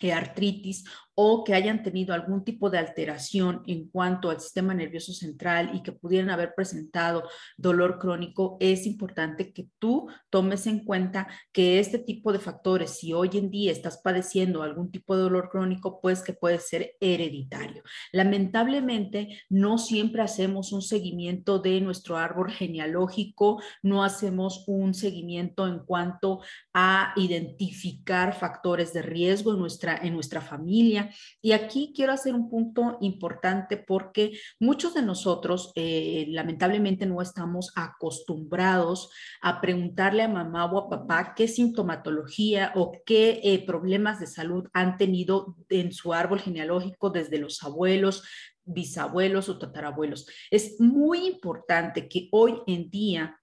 eh, 0.00 0.12
artritis 0.12 0.84
o 1.20 1.42
que 1.42 1.52
hayan 1.52 1.82
tenido 1.82 2.14
algún 2.14 2.44
tipo 2.44 2.70
de 2.70 2.78
alteración 2.78 3.64
en 3.66 3.88
cuanto 3.88 4.30
al 4.30 4.40
sistema 4.40 4.72
nervioso 4.72 5.12
central 5.12 5.72
y 5.74 5.82
que 5.82 5.90
pudieran 5.90 6.30
haber 6.30 6.54
presentado 6.54 7.24
dolor 7.56 7.98
crónico, 7.98 8.56
es 8.60 8.86
importante 8.86 9.52
que 9.52 9.68
tú 9.80 10.06
tomes 10.30 10.68
en 10.68 10.84
cuenta 10.84 11.26
que 11.50 11.80
este 11.80 11.98
tipo 11.98 12.32
de 12.32 12.38
factores, 12.38 13.00
si 13.00 13.12
hoy 13.12 13.30
en 13.32 13.50
día 13.50 13.72
estás 13.72 13.98
padeciendo 13.98 14.62
algún 14.62 14.92
tipo 14.92 15.16
de 15.16 15.22
dolor 15.22 15.48
crónico, 15.50 16.00
pues 16.00 16.22
que 16.22 16.34
puede 16.34 16.60
ser 16.60 16.92
hereditario. 17.00 17.82
Lamentablemente, 18.12 19.40
no 19.48 19.78
siempre 19.78 20.22
hacemos 20.22 20.70
un 20.70 20.82
seguimiento 20.82 21.58
de 21.58 21.80
nuestro 21.80 22.16
árbol 22.16 22.52
genealógico, 22.52 23.60
no 23.82 24.04
hacemos 24.04 24.62
un 24.68 24.94
seguimiento 24.94 25.66
en 25.66 25.80
cuanto 25.80 26.42
a 26.72 27.12
identificar 27.16 28.34
factores 28.34 28.92
de 28.92 29.02
riesgo 29.02 29.54
en 29.54 29.58
nuestra, 29.58 29.96
en 29.96 30.14
nuestra 30.14 30.40
familia 30.40 31.07
y 31.40 31.52
aquí 31.52 31.92
quiero 31.94 32.12
hacer 32.12 32.34
un 32.34 32.48
punto 32.48 32.98
importante 33.00 33.76
porque 33.76 34.38
muchos 34.60 34.94
de 34.94 35.02
nosotros 35.02 35.72
eh, 35.74 36.26
lamentablemente 36.28 37.06
no 37.06 37.22
estamos 37.22 37.72
acostumbrados 37.76 39.10
a 39.40 39.60
preguntarle 39.60 40.22
a 40.22 40.28
mamá 40.28 40.66
o 40.66 40.78
a 40.78 40.88
papá 40.88 41.34
qué 41.34 41.48
sintomatología 41.48 42.72
o 42.74 42.92
qué 43.04 43.40
eh, 43.42 43.64
problemas 43.66 44.20
de 44.20 44.26
salud 44.26 44.68
han 44.72 44.96
tenido 44.96 45.56
en 45.68 45.92
su 45.92 46.12
árbol 46.12 46.40
genealógico 46.40 47.10
desde 47.10 47.38
los 47.38 47.62
abuelos, 47.62 48.22
bisabuelos 48.64 49.48
o 49.48 49.58
tatarabuelos. 49.58 50.26
Es 50.50 50.80
muy 50.80 51.26
importante 51.26 52.08
que 52.08 52.28
hoy 52.32 52.60
en 52.66 52.90
día 52.90 53.37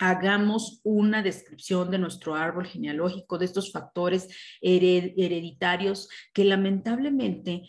hagamos 0.00 0.80
una 0.84 1.22
descripción 1.22 1.90
de 1.90 1.98
nuestro 1.98 2.34
árbol 2.34 2.66
genealógico, 2.66 3.38
de 3.38 3.44
estos 3.44 3.72
factores 3.72 4.28
hereditarios 4.60 6.08
que 6.32 6.44
lamentablemente 6.44 7.64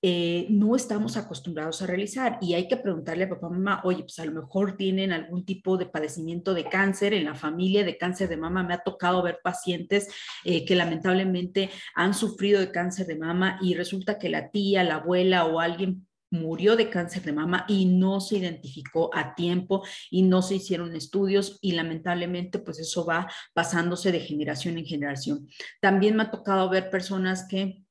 eh, 0.00 0.46
no 0.48 0.76
estamos 0.76 1.16
acostumbrados 1.16 1.82
a 1.82 1.86
realizar 1.88 2.38
y 2.40 2.54
hay 2.54 2.68
que 2.68 2.76
preguntarle 2.76 3.24
a 3.24 3.28
papá, 3.28 3.48
mamá, 3.48 3.80
oye, 3.82 4.02
pues 4.02 4.20
a 4.20 4.24
lo 4.24 4.30
mejor 4.30 4.76
tienen 4.76 5.12
algún 5.12 5.44
tipo 5.44 5.76
de 5.76 5.86
padecimiento 5.86 6.54
de 6.54 6.68
cáncer 6.68 7.14
en 7.14 7.24
la 7.24 7.34
familia 7.34 7.82
de 7.82 7.98
cáncer 7.98 8.28
de 8.28 8.36
mama. 8.36 8.62
Me 8.62 8.74
ha 8.74 8.84
tocado 8.84 9.24
ver 9.24 9.40
pacientes 9.42 10.08
eh, 10.44 10.64
que 10.64 10.76
lamentablemente 10.76 11.70
han 11.96 12.14
sufrido 12.14 12.60
de 12.60 12.70
cáncer 12.70 13.06
de 13.06 13.18
mama 13.18 13.58
y 13.60 13.74
resulta 13.74 14.18
que 14.18 14.28
la 14.28 14.50
tía, 14.50 14.84
la 14.84 14.96
abuela 14.96 15.46
o 15.46 15.58
alguien 15.58 16.06
murió 16.30 16.76
de 16.76 16.90
cáncer 16.90 17.22
de 17.22 17.32
mama 17.32 17.64
y 17.68 17.86
no 17.86 18.20
se 18.20 18.38
identificó 18.38 19.10
a 19.14 19.34
tiempo 19.34 19.82
y 20.10 20.22
no 20.22 20.42
se 20.42 20.56
hicieron 20.56 20.94
estudios 20.94 21.58
y 21.60 21.72
lamentablemente 21.72 22.58
pues 22.58 22.78
eso 22.78 23.04
va 23.04 23.30
pasándose 23.54 24.12
de 24.12 24.20
generación 24.20 24.78
en 24.78 24.86
generación. 24.86 25.48
También 25.80 26.16
me 26.16 26.24
ha 26.24 26.30
tocado 26.30 26.68
ver 26.68 26.90
personas 26.90 27.46
que 27.48 27.82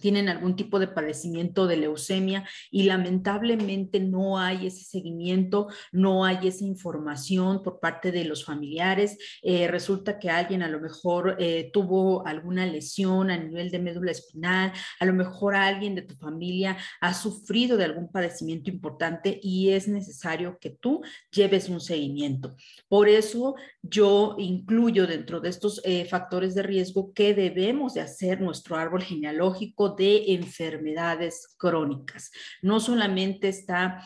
tienen 0.00 0.28
algún 0.28 0.56
tipo 0.56 0.78
de 0.78 0.88
padecimiento 0.88 1.66
de 1.66 1.76
leucemia 1.76 2.48
y 2.70 2.84
lamentablemente 2.84 4.00
no 4.00 4.38
hay 4.38 4.66
ese 4.66 4.84
seguimiento, 4.84 5.68
no 5.92 6.24
hay 6.24 6.48
esa 6.48 6.64
información 6.64 7.62
por 7.62 7.80
parte 7.80 8.12
de 8.12 8.24
los 8.24 8.44
familiares. 8.44 9.18
Eh, 9.42 9.68
resulta 9.68 10.18
que 10.18 10.30
alguien 10.30 10.62
a 10.62 10.68
lo 10.68 10.80
mejor 10.80 11.36
eh, 11.38 11.70
tuvo 11.72 12.26
alguna 12.26 12.66
lesión 12.66 13.30
a 13.30 13.36
nivel 13.36 13.70
de 13.70 13.78
médula 13.78 14.10
espinal, 14.10 14.72
a 15.00 15.04
lo 15.04 15.12
mejor 15.12 15.54
alguien 15.54 15.94
de 15.94 16.02
tu 16.02 16.14
familia 16.14 16.76
ha 17.00 17.14
sufrido 17.14 17.76
de 17.76 17.84
algún 17.84 18.10
padecimiento 18.10 18.70
importante 18.70 19.38
y 19.42 19.70
es 19.70 19.88
necesario 19.88 20.58
que 20.60 20.70
tú 20.70 21.02
lleves 21.30 21.68
un 21.68 21.80
seguimiento. 21.80 22.56
Por 22.88 23.08
eso 23.08 23.54
yo 23.82 24.36
incluyo 24.38 25.06
dentro 25.06 25.40
de 25.40 25.48
estos 25.48 25.80
eh, 25.84 26.04
factores 26.04 26.54
de 26.54 26.62
riesgo 26.62 27.12
que 27.12 27.34
debemos 27.34 27.94
de 27.94 28.00
hacer 28.00 28.40
nuestro 28.40 28.76
árbol 28.76 29.02
genealógico 29.02 29.67
de 29.96 30.34
enfermedades 30.34 31.54
crónicas. 31.58 32.30
No 32.62 32.80
solamente 32.80 33.48
está 33.48 34.02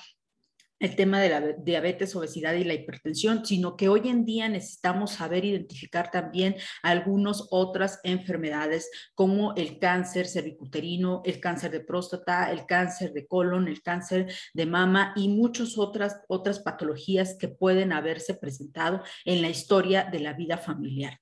el 0.82 0.96
tema 0.96 1.20
de 1.20 1.28
la 1.28 1.40
diabetes, 1.52 2.16
obesidad 2.16 2.54
y 2.54 2.64
la 2.64 2.74
hipertensión, 2.74 3.46
sino 3.46 3.76
que 3.76 3.88
hoy 3.88 4.08
en 4.08 4.24
día 4.24 4.48
necesitamos 4.48 5.12
saber 5.12 5.44
identificar 5.44 6.10
también 6.10 6.56
algunas 6.82 7.46
otras 7.50 8.00
enfermedades 8.02 8.90
como 9.14 9.54
el 9.54 9.78
cáncer 9.78 10.26
cervicuterino, 10.26 11.22
el 11.24 11.38
cáncer 11.38 11.70
de 11.70 11.80
próstata, 11.80 12.50
el 12.50 12.66
cáncer 12.66 13.12
de 13.12 13.28
colon, 13.28 13.68
el 13.68 13.80
cáncer 13.80 14.32
de 14.54 14.66
mama 14.66 15.12
y 15.14 15.28
muchas 15.28 15.78
otras, 15.78 16.20
otras 16.26 16.58
patologías 16.58 17.36
que 17.38 17.46
pueden 17.46 17.92
haberse 17.92 18.34
presentado 18.34 19.02
en 19.24 19.40
la 19.40 19.50
historia 19.50 20.08
de 20.10 20.18
la 20.18 20.32
vida 20.32 20.58
familiar. 20.58 21.21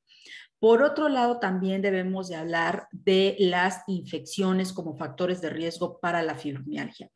Por 0.60 0.82
otro 0.82 1.08
lado, 1.08 1.40
también 1.40 1.80
debemos 1.80 2.28
de 2.28 2.36
hablar 2.36 2.86
de 2.92 3.34
las 3.38 3.82
infecciones 3.86 4.74
como 4.74 4.94
factores 4.94 5.40
de 5.40 5.48
riesgo 5.48 5.98
para 6.00 6.22
la 6.22 6.34
fibromialgia. 6.34 7.10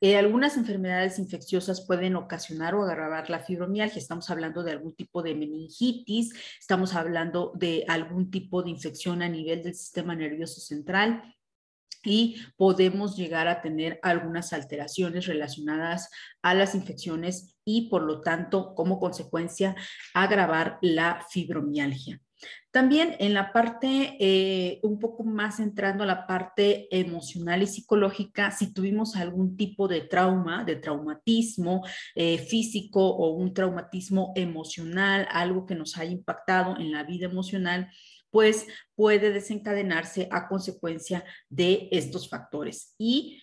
Eh, 0.00 0.16
algunas 0.16 0.56
enfermedades 0.56 1.18
infecciosas 1.18 1.86
pueden 1.86 2.16
ocasionar 2.16 2.74
o 2.74 2.82
agravar 2.82 3.28
la 3.28 3.40
fibromialgia. 3.40 3.98
Estamos 3.98 4.30
hablando 4.30 4.62
de 4.62 4.72
algún 4.72 4.94
tipo 4.94 5.22
de 5.22 5.34
meningitis, 5.34 6.34
estamos 6.58 6.94
hablando 6.94 7.52
de 7.54 7.84
algún 7.88 8.30
tipo 8.30 8.62
de 8.62 8.70
infección 8.70 9.22
a 9.22 9.28
nivel 9.28 9.62
del 9.62 9.74
sistema 9.74 10.14
nervioso 10.14 10.60
central 10.60 11.34
y 12.02 12.40
podemos 12.56 13.16
llegar 13.16 13.48
a 13.48 13.60
tener 13.60 13.98
algunas 14.02 14.52
alteraciones 14.52 15.26
relacionadas 15.26 16.08
a 16.40 16.54
las 16.54 16.74
infecciones 16.74 17.56
y 17.64 17.88
por 17.90 18.02
lo 18.02 18.20
tanto, 18.22 18.74
como 18.74 18.98
consecuencia, 18.98 19.74
agravar 20.14 20.78
la 20.80 21.26
fibromialgia. 21.30 22.22
También 22.70 23.16
en 23.18 23.32
la 23.32 23.52
parte, 23.52 24.16
eh, 24.20 24.80
un 24.82 24.98
poco 24.98 25.24
más 25.24 25.60
entrando 25.60 26.04
a 26.04 26.06
la 26.06 26.26
parte 26.26 26.88
emocional 26.90 27.62
y 27.62 27.66
psicológica, 27.66 28.50
si 28.50 28.72
tuvimos 28.72 29.16
algún 29.16 29.56
tipo 29.56 29.88
de 29.88 30.02
trauma, 30.02 30.64
de 30.64 30.76
traumatismo 30.76 31.82
eh, 32.14 32.38
físico 32.38 33.00
o 33.00 33.30
un 33.30 33.54
traumatismo 33.54 34.32
emocional, 34.36 35.26
algo 35.30 35.64
que 35.64 35.74
nos 35.74 35.96
haya 35.96 36.10
impactado 36.10 36.76
en 36.78 36.92
la 36.92 37.04
vida 37.04 37.26
emocional, 37.26 37.90
pues 38.30 38.66
puede 38.94 39.32
desencadenarse 39.32 40.28
a 40.30 40.46
consecuencia 40.46 41.24
de 41.48 41.88
estos 41.90 42.28
factores. 42.28 42.94
Y 42.98 43.42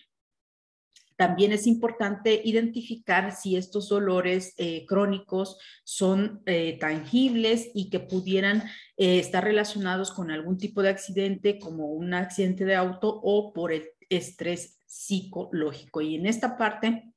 También 1.16 1.52
es 1.52 1.66
importante 1.66 2.40
identificar 2.44 3.32
si 3.32 3.56
estos 3.56 3.88
dolores 3.88 4.52
eh, 4.58 4.84
crónicos 4.86 5.58
son 5.84 6.42
eh, 6.46 6.76
tangibles 6.80 7.70
y 7.72 7.88
que 7.88 8.00
pudieran 8.00 8.64
eh, 8.96 9.20
estar 9.20 9.44
relacionados 9.44 10.10
con 10.10 10.32
algún 10.32 10.58
tipo 10.58 10.82
de 10.82 10.88
accidente 10.88 11.58
como 11.60 11.86
un 11.86 12.14
accidente 12.14 12.64
de 12.64 12.74
auto 12.74 13.20
o 13.22 13.52
por 13.52 13.72
el 13.72 13.90
estrés 14.10 14.80
psicológico. 14.86 16.00
Y 16.00 16.16
en 16.16 16.26
esta 16.26 16.56
parte 16.56 17.12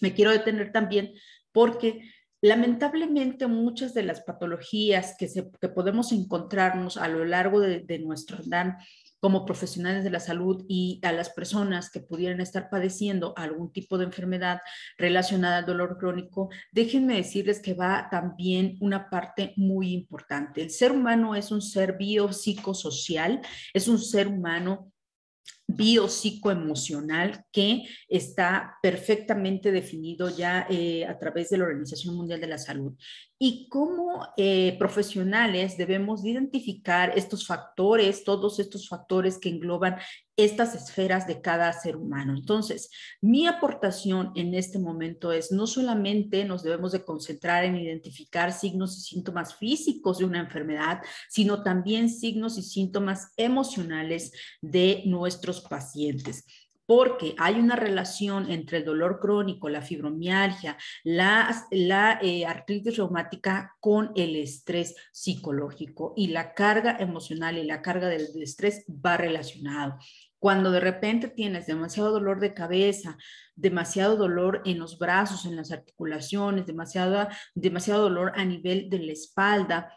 me 0.00 0.12
quiero 0.12 0.30
detener 0.30 0.70
también 0.70 1.14
porque 1.50 2.02
lamentablemente 2.42 3.46
muchas 3.46 3.94
de 3.94 4.02
las 4.02 4.20
patologías 4.20 5.16
que, 5.18 5.28
se, 5.28 5.50
que 5.58 5.68
podemos 5.70 6.12
encontrarnos 6.12 6.98
a 6.98 7.08
lo 7.08 7.24
largo 7.24 7.58
de, 7.58 7.80
de 7.80 8.00
nuestro 8.00 8.36
andar 8.36 8.76
como 9.24 9.46
profesionales 9.46 10.04
de 10.04 10.10
la 10.10 10.20
salud 10.20 10.66
y 10.68 11.00
a 11.02 11.10
las 11.10 11.30
personas 11.30 11.88
que 11.88 12.00
pudieran 12.00 12.42
estar 12.42 12.68
padeciendo 12.68 13.32
algún 13.38 13.72
tipo 13.72 13.96
de 13.96 14.04
enfermedad 14.04 14.60
relacionada 14.98 15.56
al 15.56 15.64
dolor 15.64 15.96
crónico, 15.96 16.50
déjenme 16.72 17.16
decirles 17.16 17.58
que 17.58 17.72
va 17.72 18.08
también 18.10 18.76
una 18.82 19.08
parte 19.08 19.54
muy 19.56 19.94
importante. 19.94 20.60
El 20.60 20.68
ser 20.68 20.92
humano 20.92 21.34
es 21.34 21.50
un 21.50 21.62
ser 21.62 21.96
biopsicosocial, 21.96 23.40
es 23.72 23.88
un 23.88 23.98
ser 23.98 24.28
humano 24.28 24.92
biopsicoemocional 25.66 27.46
que 27.50 27.84
está 28.06 28.74
perfectamente 28.82 29.72
definido 29.72 30.28
ya 30.28 30.66
eh, 30.68 31.06
a 31.06 31.18
través 31.18 31.48
de 31.48 31.56
la 31.56 31.64
Organización 31.64 32.14
Mundial 32.14 32.42
de 32.42 32.46
la 32.46 32.58
Salud. 32.58 32.92
Y 33.38 33.68
como 33.68 34.28
eh, 34.36 34.76
profesionales 34.78 35.76
debemos 35.76 36.24
identificar 36.24 37.12
estos 37.16 37.46
factores, 37.46 38.22
todos 38.22 38.60
estos 38.60 38.88
factores 38.88 39.38
que 39.38 39.48
engloban 39.48 39.96
estas 40.36 40.74
esferas 40.74 41.26
de 41.26 41.40
cada 41.40 41.72
ser 41.72 41.96
humano. 41.96 42.34
Entonces, 42.36 42.90
mi 43.20 43.46
aportación 43.46 44.32
en 44.36 44.54
este 44.54 44.78
momento 44.78 45.32
es 45.32 45.50
no 45.52 45.66
solamente 45.66 46.44
nos 46.44 46.62
debemos 46.62 46.92
de 46.92 47.04
concentrar 47.04 47.64
en 47.64 47.76
identificar 47.76 48.52
signos 48.52 48.96
y 48.98 49.00
síntomas 49.00 49.54
físicos 49.56 50.18
de 50.18 50.24
una 50.24 50.40
enfermedad, 50.40 51.02
sino 51.28 51.62
también 51.62 52.08
signos 52.08 52.56
y 52.58 52.62
síntomas 52.62 53.32
emocionales 53.36 54.32
de 54.60 55.02
nuestros 55.06 55.60
pacientes 55.60 56.44
porque 56.86 57.34
hay 57.38 57.54
una 57.54 57.76
relación 57.76 58.50
entre 58.50 58.78
el 58.78 58.84
dolor 58.84 59.18
crónico, 59.20 59.68
la 59.68 59.82
fibromialgia, 59.82 60.76
la, 61.02 62.18
eh, 62.22 62.46
artritis 62.46 62.96
reumática 62.96 63.74
con 63.80 64.12
el 64.16 64.36
estrés 64.36 64.94
psicológico 65.12 66.12
y 66.16 66.28
la 66.28 66.54
carga 66.54 66.96
emocional 66.98 67.58
y 67.58 67.64
la 67.64 67.82
carga 67.82 68.08
del 68.08 68.28
estrés 68.42 68.84
va 68.88 69.16
relacionado. 69.16 69.98
Cuando 70.38 70.70
de 70.70 70.80
repente 70.80 71.28
tienes 71.28 71.66
demasiado 71.66 72.10
dolor 72.10 72.38
de 72.38 72.52
cabeza, 72.52 73.16
demasiado 73.54 74.16
dolor 74.16 74.60
en 74.66 74.78
los 74.78 74.98
brazos, 74.98 75.46
en 75.46 75.56
las 75.56 75.72
articulaciones, 75.72 76.66
demasiado, 76.66 77.28
demasiado 77.54 78.02
dolor 78.02 78.32
a 78.34 78.44
nivel 78.44 78.90
de 78.90 78.98
la 78.98 79.12
espalda, 79.12 79.90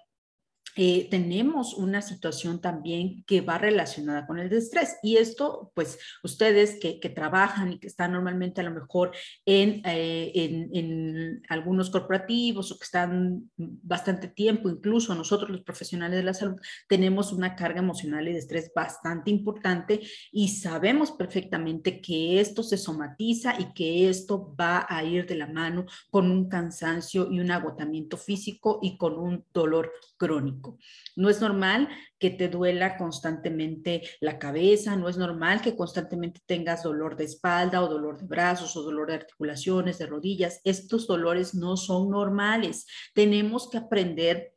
eh, 0.80 1.08
tenemos 1.10 1.74
una 1.74 2.04
situación 2.04 2.62
también 2.62 3.24
que 3.26 3.42
va 3.42 3.58
relacionada 3.58 4.28
con 4.28 4.38
el 4.38 4.54
estrés. 4.54 4.98
Y 5.02 5.18
esto, 5.18 5.72
pues 5.74 5.98
ustedes 6.24 6.80
que, 6.80 7.08
trabajan 7.08 7.72
y 7.72 7.80
que 7.80 7.88
están 7.88 8.12
normalmente 8.12 8.62
a 8.62 8.64
lo 8.66 8.72
mejor 8.72 9.12
en, 9.46 9.82
eh, 9.86 10.32
en, 10.36 10.70
en, 10.74 11.42
algunos 11.50 11.90
corporativos 11.90 12.72
o 12.72 12.78
que 12.78 12.84
están 12.84 13.50
bastante 13.56 14.28
tiempo, 14.28 14.70
incluso 14.70 15.16
nosotros 15.16 15.50
los 15.50 15.62
profesionales 15.62 16.18
de 16.18 16.24
la 16.24 16.34
salud, 16.34 16.60
tenemos 16.88 17.32
una 17.32 17.56
carga 17.56 17.80
emocional 17.80 18.28
y 18.28 18.34
de 18.34 18.40
estrés 18.40 18.72
bastante 18.76 19.32
importante 19.32 20.02
y 20.32 20.50
sabemos 20.50 21.12
perfectamente 21.12 22.02
que 22.02 22.40
esto 22.40 22.62
se 22.62 22.78
somatiza 22.78 23.60
y 23.60 23.74
que 23.74 24.10
esto 24.10 24.54
va 24.60 24.86
a 24.88 25.04
ir 25.04 25.26
de 25.26 25.36
la 25.36 25.48
mano 25.48 25.86
con 26.12 26.30
un 26.30 26.50
cansancio 26.50 27.30
y 27.32 27.40
un 27.40 27.50
agotamiento 27.50 28.18
físico 28.18 28.80
y 28.82 28.98
con 28.98 29.18
un 29.18 29.44
dolor 29.54 29.92
crónico. 30.18 30.67
No 31.16 31.30
es 31.30 31.40
normal 31.42 31.90
que 32.20 32.30
te 32.32 32.50
duela 32.50 32.98
constantemente 32.98 34.02
la 34.20 34.40
cabeza, 34.40 34.96
no 34.96 35.08
es 35.08 35.18
normal 35.18 35.62
que 35.62 35.76
constantemente 35.76 36.42
tengas 36.46 36.84
dolor 36.84 37.16
de 37.16 37.26
espalda 37.26 37.82
o 37.82 37.88
dolor 37.88 38.20
de 38.20 38.26
brazos 38.26 38.76
o 38.76 38.84
dolor 38.84 39.08
de 39.08 39.16
articulaciones, 39.16 40.00
de 40.00 40.08
rodillas. 40.08 40.62
Estos 40.64 41.08
dolores 41.08 41.54
no 41.54 41.78
son 41.78 42.10
normales. 42.10 42.86
Tenemos 43.14 43.70
que 43.70 43.78
aprender 43.78 44.57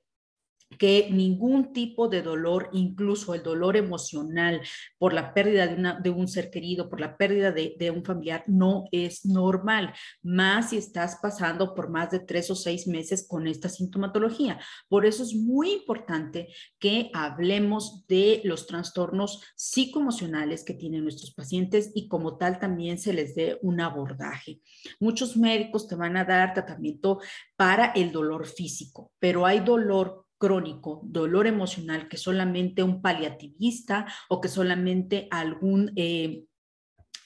que 0.79 1.09
ningún 1.11 1.73
tipo 1.73 2.09
de 2.09 2.23
dolor, 2.23 2.71
incluso 2.73 3.35
el 3.35 3.43
dolor 3.43 3.77
emocional 3.77 4.61
por 4.99 5.12
la 5.12 5.35
pérdida 5.35 5.67
de, 5.67 5.75
una, 5.75 6.00
de 6.00 6.11
un 6.11 6.29
ser 6.29 6.50
querido, 6.50 6.89
por 6.89 7.00
la 7.00 7.17
pérdida 7.17 7.53
de, 7.53 7.91
un 7.91 8.05
familiar, 8.05 8.45
no 8.47 8.85
es 8.93 9.25
normal, 9.27 9.93
más 10.23 10.71
si 10.71 10.77
estás 10.77 11.19
pasando 11.21 11.75
por 11.75 11.91
más 11.91 12.11
de 12.11 12.21
tres 12.21 12.50
o 12.50 12.55
seis 12.55 12.87
meses 12.87 13.27
con 13.27 13.47
esta 13.47 13.69
sintomatología. 13.69 14.61
Por 14.89 15.07
eso 15.07 15.23
es 15.23 15.35
muy 15.35 15.73
importante 15.73 16.49
que 16.79 17.11
hablemos 17.15 18.07
de 18.07 18.41
los 18.45 18.67
trastornos 18.67 19.43
psicoemocionales 19.57 20.65
que 20.65 20.75
tienen 20.75 21.03
nuestros 21.03 21.35
pacientes 21.35 21.91
y 21.95 22.09
como 22.09 22.37
tal 22.37 22.59
también 22.59 22.99
se 22.99 23.12
les 23.12 23.35
dé 23.35 23.59
un 23.62 23.81
abordaje. 23.81 24.61
Muchos 25.00 25.37
médicos 25.37 25.89
te 25.89 25.97
van 25.97 26.17
a 26.17 26.25
dar 26.25 26.55
tratamiento 26.55 27.21
para 27.56 27.87
el 27.87 28.13
dolor 28.13 28.47
físico, 28.47 29.13
pero 29.19 29.47
hay 29.47 29.61
dolor 29.61 30.26
crónico, 30.41 31.03
dolor 31.05 31.47
emocional, 31.47 32.09
que 32.09 32.17
solamente 32.17 32.83
un 32.83 33.03
paliativista 33.03 34.07
o 34.31 34.41
que 34.41 34.49
solamente 34.49 35.29
algún 35.31 35.93
eh, 35.97 36.45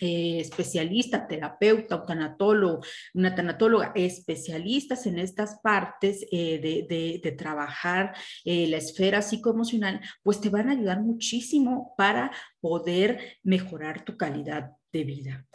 eh, 0.00 0.40
especialista, 0.40 1.28
terapeuta, 1.28 1.96
un 2.00 2.06
tanatólogo, 2.06 2.80
una 3.14 3.32
tanatóloga, 3.32 3.92
especialistas 3.94 5.06
en 5.06 5.20
estas 5.20 5.60
partes 5.62 6.26
eh, 6.32 6.58
de, 6.58 7.20
de, 7.22 7.32
trabajar 7.32 8.14
la 8.44 8.76
esfera 8.76 9.22
psicoemocional, 9.22 10.00
pues 10.24 10.40
te 10.40 10.48
van 10.48 10.68
a 10.68 10.72
ayudar 10.72 11.00
muchísimo 11.00 11.94
para 11.96 12.32
poder 12.60 13.38
mejorar 13.44 14.04
tu 14.04 14.16
calidad 14.16 14.72
de 14.92 15.04
vida. 15.04 15.46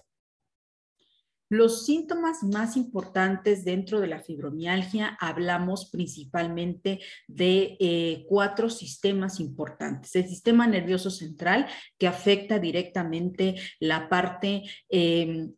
Los 1.49 1.85
síntomas 1.85 2.43
más 2.43 2.77
importantes 2.77 3.65
dentro 3.65 3.99
de 3.99 4.07
la 4.07 4.19
fibromialgia 4.19 5.17
hablamos 5.19 5.89
principalmente 5.89 6.99
de 7.27 7.75
eh, 7.79 8.25
cuatro 8.29 8.69
sistemas 8.69 9.39
importantes. 9.39 10.15
El 10.15 10.27
sistema 10.27 10.67
nervioso 10.67 11.09
central 11.09 11.67
que 11.97 12.07
afecta 12.07 12.59
directamente 12.59 13.55
la 13.79 14.09
parte 14.09 14.63
em, 14.89 15.51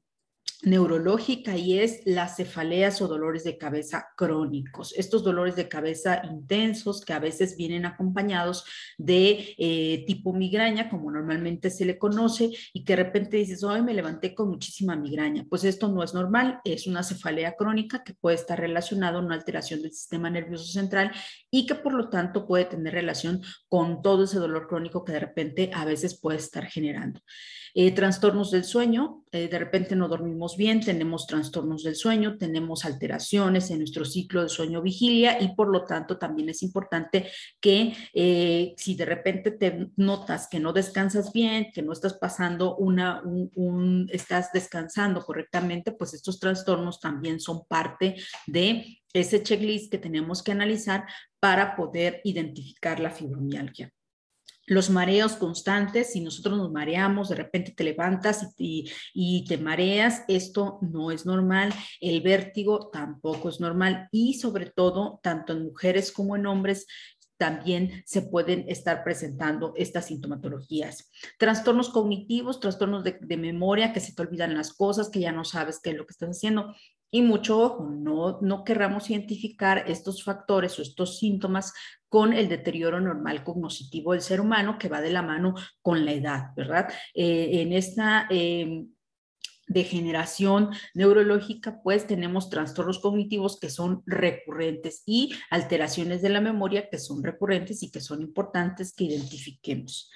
neurológica 0.64 1.58
y 1.58 1.80
es 1.80 2.02
las 2.06 2.38
cefaleas 2.38 3.02
o 3.02 3.08
dolores 3.08 3.44
de 3.44 3.58
cabeza 3.58 4.08
crónicos. 4.16 4.94
Estos 4.98 5.24
dolores 5.24 5.56
de 5.56 5.68
cabeza 5.68 6.22
intensos 6.30 7.04
que 7.04 7.14
a 7.14 7.20
veces 7.20 7.58
vienen 7.58 7.86
acompañados 7.86 8.66
de 8.98 9.56
eh, 9.58 10.04
tipo 10.06 10.34
migraña, 10.34 10.90
como 10.90 11.12
normalmente 11.12 11.70
se 11.70 11.86
le 11.86 11.98
conoce, 11.98 12.52
y 12.74 12.84
que 12.84 12.96
de 12.96 13.04
repente 13.04 13.38
dices, 13.38 13.64
hoy 13.64 13.82
me 13.82 13.94
levanté 13.94 14.36
con 14.36 14.50
muchísima 14.50 14.96
migraña. 14.96 15.46
Pues 15.50 15.64
esto 15.64 15.88
no 15.88 16.04
es 16.04 16.14
normal, 16.14 16.60
es 16.64 16.88
una 16.88 17.04
cefalea 17.04 17.56
crónica 17.56 18.04
que 18.04 18.14
puede 18.14 18.36
estar 18.36 18.60
relacionada 18.60 19.18
a 19.18 19.22
una 19.22 19.36
alteración 19.36 19.82
del 19.82 19.94
sistema 19.94 20.30
nervioso 20.30 20.66
central 20.66 21.12
y 21.50 21.66
que 21.66 21.76
por 21.76 21.94
lo 21.94 22.10
tanto 22.10 22.48
puede 22.48 22.66
tener 22.66 22.94
relación 22.94 23.42
con 23.68 24.02
todo 24.02 24.24
ese 24.24 24.38
dolor 24.38 24.68
crónico 24.68 25.04
que 25.04 25.14
de 25.14 25.20
repente 25.20 25.72
a 25.74 25.86
veces 25.86 26.20
puede 26.20 26.38
estar 26.38 26.66
generando. 26.66 27.22
Eh, 27.74 27.92
trastornos 27.92 28.52
del 28.52 28.66
sueño, 28.66 29.21
eh, 29.32 29.48
de 29.48 29.60
repente 29.60 29.96
no 29.96 30.10
dormimos 30.10 30.58
bien, 30.58 30.82
tenemos 30.82 31.26
trastornos 31.26 31.84
del 31.84 31.96
sueño, 31.96 32.38
tenemos 32.38 32.84
alteraciones 32.84 33.72
en 33.72 33.80
nuestro 33.80 34.04
ciclo 34.04 34.44
de 34.44 34.50
sueño-vigilia 34.50 35.42
y 35.42 35.56
por 35.56 35.70
lo 35.70 35.86
tanto 35.86 36.18
también 36.18 36.50
es 36.50 36.64
importante 36.64 37.30
que 37.60 37.94
eh, 38.14 38.74
si 38.76 38.96
de 38.96 39.06
repente 39.06 39.52
te 39.52 39.88
notas 39.96 40.48
que 40.50 40.60
no 40.60 40.74
descansas 40.74 41.32
bien, 41.32 41.72
que 41.74 41.82
no 41.82 41.94
estás 41.94 42.16
pasando 42.16 42.76
una, 42.76 43.22
un, 43.24 44.10
estás 44.12 44.52
descansando 44.52 45.24
correctamente, 45.24 45.94
pues 45.94 46.14
estos 46.14 46.40
trastornos 46.40 47.00
también 47.00 47.40
son 47.40 47.66
parte 47.66 48.16
de 48.48 49.00
ese 49.14 49.44
checklist 49.44 49.92
que 49.92 49.98
tenemos 49.98 50.44
que 50.44 50.52
analizar 50.52 51.06
para 51.40 51.76
poder 51.76 52.22
identificar 52.24 53.00
la 53.00 53.12
fibromialgia 53.12 53.94
los 54.72 54.90
mareos 54.90 55.34
constantes, 55.34 56.14
si 56.14 56.22
nosotros 56.22 56.58
nos 56.58 56.72
mareamos, 56.72 57.28
de 57.28 57.36
repente 57.36 57.74
te 57.76 57.84
levantas 57.84 58.56
y, 58.58 59.46
te 59.46 59.58
mareas, 59.58 60.24
esto 60.30 60.80
no 60.82 61.12
es 61.12 61.26
normal. 61.26 61.74
El 62.00 62.22
vértigo 62.22 62.90
tampoco 62.90 63.50
es 63.50 63.60
normal 63.60 64.08
y 64.14 64.36
sobre 64.36 64.68
todo, 64.68 65.20
tanto 65.22 65.52
en 65.52 65.66
mujeres 65.66 66.14
como 66.14 66.38
en 66.38 66.46
hombres, 66.46 66.88
también 67.36 68.02
se 68.06 68.22
pueden 68.22 68.64
estar 68.70 69.04
presentando 69.04 69.74
estas 69.76 70.06
sintomatologías. 70.06 71.12
Trastornos 71.38 71.90
cognitivos, 71.90 72.62
trastornos 72.62 73.04
de, 73.04 73.18
de, 73.20 73.36
memoria, 73.36 73.92
que 73.92 74.00
se 74.00 74.14
te 74.14 74.22
olvidan 74.22 74.54
las 74.54 74.72
cosas, 74.72 75.10
que 75.10 75.20
ya 75.20 75.34
no 75.34 75.44
sabes 75.44 75.82
qué 75.84 75.90
es 75.90 75.98
lo 75.98 76.06
que 76.06 76.14
estás 76.14 76.30
haciendo. 76.30 76.74
Y 77.12 77.22
mucho 77.22 77.60
ojo, 77.60 77.84
no, 77.84 78.40
no 78.42 78.64
querramos 78.64 79.10
identificar 79.10 79.84
estos 79.88 80.24
factores 80.24 80.80
o 80.80 80.82
estos 80.82 81.20
síntomas 81.20 81.74
con 82.08 82.34
el 82.34 82.48
deterioro 82.48 83.00
normal 83.00 83.44
cognitivo 83.44 84.14
del 84.14 84.22
ser 84.22 84.42
humano 84.42 84.78
que 84.80 84.90
va 84.90 85.02
de 85.02 85.12
la 85.12 85.22
mano 85.22 85.54
con 85.82 86.06
la 86.06 86.14
edad, 86.14 86.56
¿verdad? 86.56 86.90
Eh, 87.14 87.62
en 87.62 87.74
esta... 87.74 88.28
Eh, 88.30 88.86
degeneración 89.68 90.72
neurológica, 90.94 91.82
pues 91.82 92.06
tenemos 92.06 92.50
trastornos 92.50 93.00
cognitivos 93.00 93.60
que 93.60 93.70
son 93.70 94.04
recurrentes 94.06 95.04
y 95.06 95.34
alteraciones 95.50 96.22
de 96.22 96.30
la 96.30 96.42
memoria 96.42 96.90
que 96.90 97.00
son 97.00 97.24
recurrentes 97.24 97.82
y 97.84 97.92
que 97.92 98.02
son 98.02 98.22
importantes 98.22 98.94
que 98.94 99.06
identifiquemos. 99.06 100.12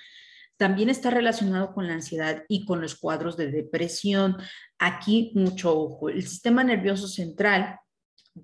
También 0.57 0.89
está 0.89 1.09
relacionado 1.09 1.73
con 1.73 1.87
la 1.87 1.93
ansiedad 1.93 2.43
y 2.47 2.65
con 2.65 2.81
los 2.81 2.95
cuadros 2.95 3.35
de 3.37 3.51
depresión. 3.51 4.37
Aquí 4.79 5.31
mucho 5.35 5.77
ojo. 5.77 6.09
El 6.09 6.25
sistema 6.27 6.63
nervioso 6.63 7.07
central 7.07 7.79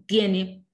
tiene 0.05 0.65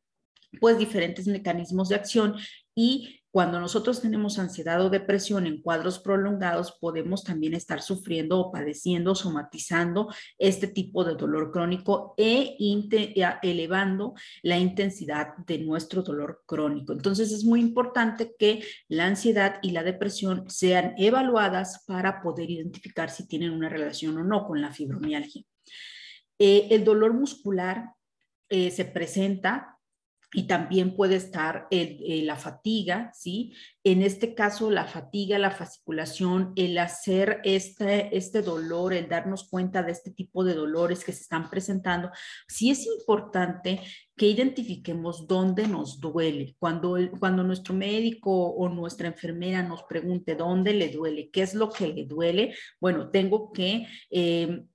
pues 0.60 0.78
diferentes 0.78 1.28
mecanismos 1.28 1.90
de 1.90 1.96
acción 1.96 2.36
y 2.74 3.17
cuando 3.38 3.60
nosotros 3.60 4.02
tenemos 4.02 4.40
ansiedad 4.40 4.84
o 4.84 4.90
depresión 4.90 5.46
en 5.46 5.62
cuadros 5.62 6.00
prolongados, 6.00 6.72
podemos 6.72 7.24
también 7.24 7.54
estar 7.54 7.84
sufriendo 7.84 8.40
o 8.40 8.52
padeciendo, 8.52 9.14
somatizando 9.14 10.12
este 10.40 10.66
tipo 10.66 11.04
de 11.04 11.14
dolor 11.14 11.52
crónico 11.52 12.16
e 12.18 12.58
elevando 13.44 14.16
la 14.42 14.58
intensidad 14.58 15.38
de 15.46 15.60
nuestro 15.60 16.02
dolor 16.02 16.42
crónico. 16.48 16.94
Entonces 16.94 17.32
es 17.32 17.44
muy 17.44 17.60
importante 17.60 18.34
que 18.40 18.64
la 18.88 19.06
ansiedad 19.06 19.60
y 19.62 19.70
la 19.70 19.84
depresión 19.84 20.50
sean 20.50 20.96
evaluadas 20.98 21.84
para 21.86 22.24
poder 22.24 22.50
identificar 22.50 23.12
si 23.12 23.28
tienen 23.28 23.52
una 23.52 23.70
relación 23.70 24.18
o 24.18 24.24
no 24.24 24.48
con 24.48 24.62
la 24.62 24.74
fibromialgia. 24.74 25.44
Eh, 26.40 26.70
el 26.72 26.84
dolor 26.84 27.14
muscular 27.14 27.92
eh, 28.50 28.72
se 28.72 28.86
presenta 28.86 29.77
y 30.34 30.44
también 30.44 30.94
puede 30.94 31.16
estar 31.16 31.68
la 31.72 32.36
fatiga, 32.36 33.12
¿sí? 33.14 33.54
En 33.84 34.02
este 34.02 34.36
caso, 34.36 34.70
la 34.70 34.86
fatiga, 34.86 35.40
la 35.40 35.52
fasciculación, 35.52 36.52
el 36.58 36.78
hacer 36.78 37.40
este, 37.46 38.16
este 38.16 38.42
dolor, 38.42 38.94
el 38.94 39.08
darnos 39.08 39.48
cuenta 39.50 39.84
de 39.84 39.94
este 39.94 40.12
tipo 40.12 40.44
de 40.44 40.54
dolores 40.54 41.06
que 41.06 41.14
se 41.14 41.22
están 41.22 41.50
presentando, 41.50 42.12
sí 42.48 42.70
es 42.70 42.86
importante 42.86 43.80
que 44.18 44.28
identifiquemos 44.28 45.28
dónde 45.28 45.68
nos 45.68 46.02
duele. 46.02 46.58
Cuando, 46.60 46.98
cuando 47.20 47.44
nuestro 47.44 47.74
médico 47.74 48.32
o 48.32 48.68
nuestra 48.68 49.08
enfermera 49.08 49.64
nos 49.64 49.84
pregunte 49.84 50.36
dónde 50.36 50.74
le 50.74 50.90
duele, 50.90 51.30
qué 51.32 51.44
es 51.44 51.54
lo 51.54 51.70
que 51.70 51.88
le 51.88 52.06
duele, 52.06 52.54
bueno, 52.82 53.10
tengo 53.10 53.54
que... 53.54 53.88
Eh, 54.10 54.66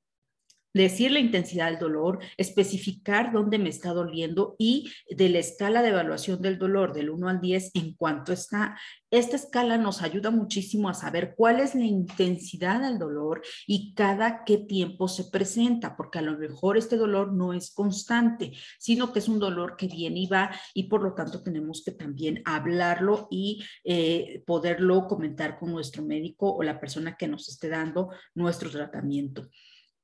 decir 0.75 1.11
la 1.11 1.19
intensidad 1.19 1.71
del 1.71 1.79
dolor, 1.79 2.19
especificar 2.37 3.33
dónde 3.33 3.59
me 3.59 3.69
está 3.69 3.93
doliendo 3.93 4.57
y 4.59 4.91
de 5.11 5.29
la 5.29 5.39
escala 5.39 5.83
de 5.83 5.91
evaluación 5.91 6.41
del 6.41 6.59
dolor 6.59 6.93
del 6.93 7.11
1 7.11 7.29
al 7.29 7.41
10 7.41 7.73
en 7.75 7.95
cuanto 7.95 8.33
está. 8.33 8.79
Esta 9.11 9.37
escala 9.37 9.77
nos 9.77 10.01
ayuda 10.01 10.31
muchísimo 10.31 10.89
a 10.89 10.95
saber 10.95 11.35
cuál 11.37 11.61
es 11.61 11.75
la 11.75 11.85
intensidad 11.85 12.81
del 12.81 12.99
dolor 12.99 13.43
y 13.67 13.93
cada 13.95 14.45
qué 14.45 14.57
tiempo 14.57 15.07
se 15.09 15.25
presenta, 15.25 15.97
porque 15.97 16.19
a 16.19 16.23
lo 16.23 16.39
mejor 16.39 16.79
este 16.79 16.97
dolor 16.97 17.33
no 17.35 17.53
es 17.53 17.75
constante, 17.75 18.53
sino 18.79 19.13
que 19.13 19.19
es 19.19 19.29
un 19.29 19.39
dolor 19.39 19.77
que 19.77 19.87
viene 19.87 20.21
y 20.21 20.27
va 20.27 20.51
y 20.73 20.85
por 20.85 21.03
lo 21.03 21.13
tanto 21.15 21.43
tenemos 21.43 21.83
que 21.85 21.93
también 21.93 22.43
hablarlo 22.47 23.29
y 23.31 23.63
eh, 23.85 24.43
poderlo 24.47 25.07
comentar 25.07 25.59
con 25.59 25.73
nuestro 25.73 26.03
médico 26.03 26.55
o 26.55 26.63
la 26.63 26.81
persona 26.81 27.17
que 27.17 27.29
nos 27.29 27.49
esté 27.51 27.69
dando 27.69 28.11
nuestro 28.35 28.71
tratamiento. 28.71 29.51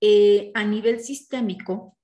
Eh, 0.00 0.50
a 0.54 0.64
nivel 0.64 1.00
sistémico, 1.00 1.98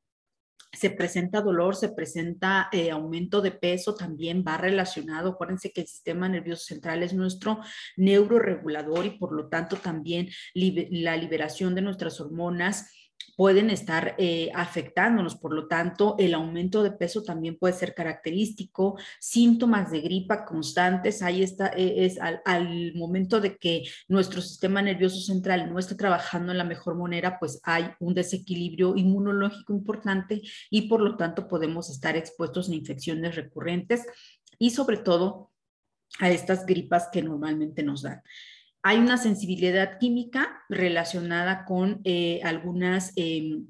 se 0.74 0.90
presenta 0.90 1.40
dolor, 1.40 1.76
se 1.76 1.90
presenta 1.90 2.68
eh, 2.72 2.90
aumento 2.90 3.40
de 3.40 3.52
peso, 3.52 3.94
también 3.94 4.44
va 4.46 4.57
relacionado. 4.57 5.30
Acuérdense 5.30 5.70
que 5.70 5.83
el 5.83 5.87
sistema 5.87 6.28
nervioso 6.28 6.64
central 6.64 7.02
es 7.02 7.14
nuestro 7.14 7.61
neuroregulador 7.96 9.07
y 9.07 9.18
por 9.18 9.33
lo 9.33 9.48
tanto 9.48 9.76
también 9.76 10.28
la 10.54 11.16
liberación 11.16 11.74
de 11.74 11.83
nuestras 11.83 12.20
hormonas 12.20 12.90
pueden 13.37 13.70
estar 13.70 14.14
eh, 14.18 14.50
afectándonos. 14.55 15.37
Por 15.37 15.53
lo 15.55 15.66
tanto, 15.66 16.16
el 16.18 16.35
aumento 16.35 16.83
de 16.83 16.92
peso 16.92 17.22
también 17.22 17.57
puede 17.59 17.74
ser 17.74 17.94
característico, 17.94 18.98
síntomas 19.20 19.90
de 19.90 20.00
gripa 20.00 20.44
constantes. 20.44 21.22
Ahí 21.22 21.42
está, 21.42 21.68
eh, 21.68 22.05
es 22.05 22.20
al, 22.20 22.40
al, 22.44 22.94
momento 22.94 23.40
de 23.40 23.57
que 23.57 23.85
nuestro 24.09 24.40
sistema 24.40 24.83
nervioso 24.83 25.20
central 25.20 25.72
no 25.72 25.79
esté 25.79 25.94
trabajando 25.94 26.53
en 26.53 26.59
la 26.59 26.64
mejor 26.64 26.96
manera, 26.96 27.38
pues 27.38 27.61
hay 27.64 27.90
un 28.00 28.14
desequilibrio 28.14 28.96
inmunológico 28.96 29.72
importante 29.72 30.42
y 30.70 30.83
por 30.83 31.00
lo 31.00 31.16
tanto 31.16 31.48
podemos 31.48 31.90
estar 31.90 32.16
expuestos 32.16 32.68
a 32.68 32.74
infecciones 32.74 33.35
recurrentes 33.35 34.07
y 34.59 34.70
sobre 34.70 34.98
todo 34.98 35.50
a 36.20 36.31
estas 36.31 36.64
gripas 36.64 37.09
que 37.12 37.22
normalmente 37.22 37.83
nos 37.83 38.03
dan 38.03 38.22
hay 38.85 38.99
una 38.99 39.16
sensibilidad 39.16 39.99
química 39.99 40.62
relacionada 40.68 41.64
con 41.64 42.03
eh, 42.05 42.40
algunas 42.44 43.12
em, 43.16 43.66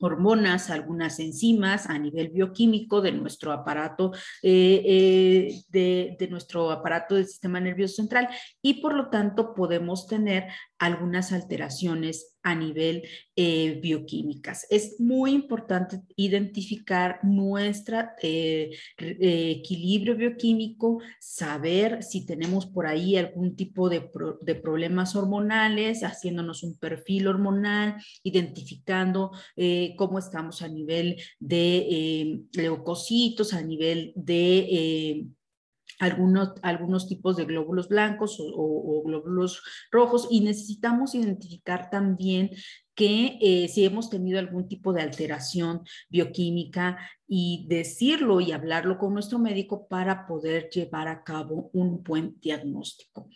hormonas, 0.00 0.70
algunas 0.70 1.20
enzimas 1.20 1.88
a 1.88 1.96
nivel 2.00 2.30
bioquímico 2.30 3.00
de 3.00 3.12
nuestro 3.12 3.52
aparato, 3.52 4.10
eh, 4.42 4.82
eh, 4.84 6.16
de, 6.18 6.28
nuestro 6.28 6.72
aparato 6.72 7.14
del 7.14 7.26
sistema 7.26 7.60
nervioso 7.60 7.94
central 7.94 8.28
y 8.60 8.82
por 8.82 8.94
lo 8.94 9.08
tanto 9.08 9.54
podemos 9.54 10.08
tener 10.08 10.48
algunas 10.84 11.32
alteraciones 11.32 12.36
a 12.42 12.54
nivel 12.54 13.02
eh, 13.36 13.80
bioquímicas. 13.82 14.66
Es 14.68 15.00
muy 15.00 15.32
importante 15.32 16.02
identificar 16.14 17.20
nuestro 17.22 18.00
eh, 18.22 18.70
eh, 18.98 19.50
equilibrio 19.58 20.14
bioquímico, 20.14 21.00
saber 21.18 22.02
si 22.02 22.26
tenemos 22.26 22.66
por 22.66 22.86
ahí 22.86 23.16
algún 23.16 23.56
tipo 23.56 23.88
de, 23.88 24.10
de, 24.42 24.54
problemas 24.54 25.16
hormonales, 25.16 26.04
haciéndonos 26.04 26.62
un 26.62 26.78
perfil 26.78 27.28
hormonal, 27.28 27.96
identificando 28.22 29.32
cómo 29.96 30.18
estamos 30.18 30.60
a 30.62 30.68
nivel 30.68 31.16
de 31.38 32.44
leucocitos, 32.52 33.54
a 33.54 33.62
nivel 33.62 34.12
de 34.16 35.26
algunos, 35.98 36.52
algunos 36.62 37.08
tipos 37.08 37.36
de 37.36 37.44
glóbulos 37.44 37.88
blancos 37.88 38.38
o, 38.40 39.02
glóbulos 39.04 39.62
rojos 39.90 40.28
y 40.30 40.40
necesitamos 40.40 41.14
identificar 41.14 41.90
también 41.90 42.50
que 42.94 43.38
eh, 43.40 43.68
si 43.68 43.84
hemos 43.84 44.08
tenido 44.08 44.38
algún 44.38 44.68
tipo 44.68 44.92
de 44.92 45.02
alteración 45.02 45.82
bioquímica 46.08 46.98
y 47.26 47.66
decirlo 47.68 48.40
y 48.40 48.52
hablarlo 48.52 48.98
con 48.98 49.14
nuestro 49.14 49.38
médico 49.38 49.88
para 49.88 50.26
poder 50.26 50.70
llevar 50.70 51.08
a 51.08 51.24
cabo 51.24 51.70
un 51.72 52.02
buen 52.02 52.38
diagnóstico. 52.40 53.28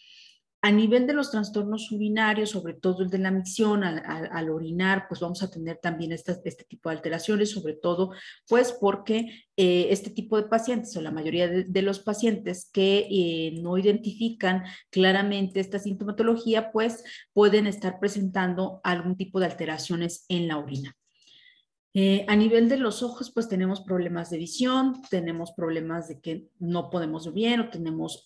A 0.60 0.72
nivel 0.72 1.06
de 1.06 1.12
los 1.12 1.30
trastornos 1.30 1.92
urinarios, 1.92 2.50
sobre 2.50 2.74
todo 2.74 3.04
el 3.04 3.10
de 3.10 3.18
la 3.18 3.30
micción, 3.30 3.84
al, 3.84 4.50
orinar, 4.50 5.06
pues 5.08 5.20
vamos 5.20 5.40
a 5.44 5.50
tener 5.50 5.78
también 5.80 6.10
este 6.10 6.34
tipo 6.68 6.88
de 6.88 6.96
alteraciones, 6.96 7.52
sobre 7.52 7.74
todo 7.74 8.10
pues 8.48 8.72
porque 8.72 9.46
eh, 9.56 9.86
este 9.90 10.10
tipo 10.10 10.36
de 10.36 10.48
pacientes 10.48 10.96
o 10.96 11.00
la 11.00 11.12
mayoría 11.12 11.46
de, 11.48 11.82
los 11.82 12.00
pacientes 12.00 12.68
que 12.72 13.06
eh, 13.08 13.60
no 13.62 13.78
identifican 13.78 14.64
claramente 14.90 15.60
esta 15.60 15.78
sintomatología, 15.78 16.72
pues 16.72 17.04
pueden 17.32 17.68
estar 17.68 18.00
presentando 18.00 18.80
algún 18.82 19.16
tipo 19.16 19.38
de 19.38 19.46
alteraciones 19.46 20.24
en 20.28 20.48
la 20.48 20.58
orina. 20.58 20.96
Eh, 21.94 22.24
a 22.26 22.34
nivel 22.34 22.68
de 22.68 22.78
los 22.78 23.04
ojos, 23.04 23.30
pues 23.32 23.48
tenemos 23.48 23.82
problemas 23.82 24.28
de 24.30 24.38
visión, 24.38 25.02
tenemos 25.08 25.52
problemas 25.52 26.08
de 26.08 26.20
que 26.20 26.48
no 26.58 26.90
podemos 26.90 27.26
ver 27.26 27.34
bien 27.34 27.60
o 27.60 27.70
tenemos 27.70 28.24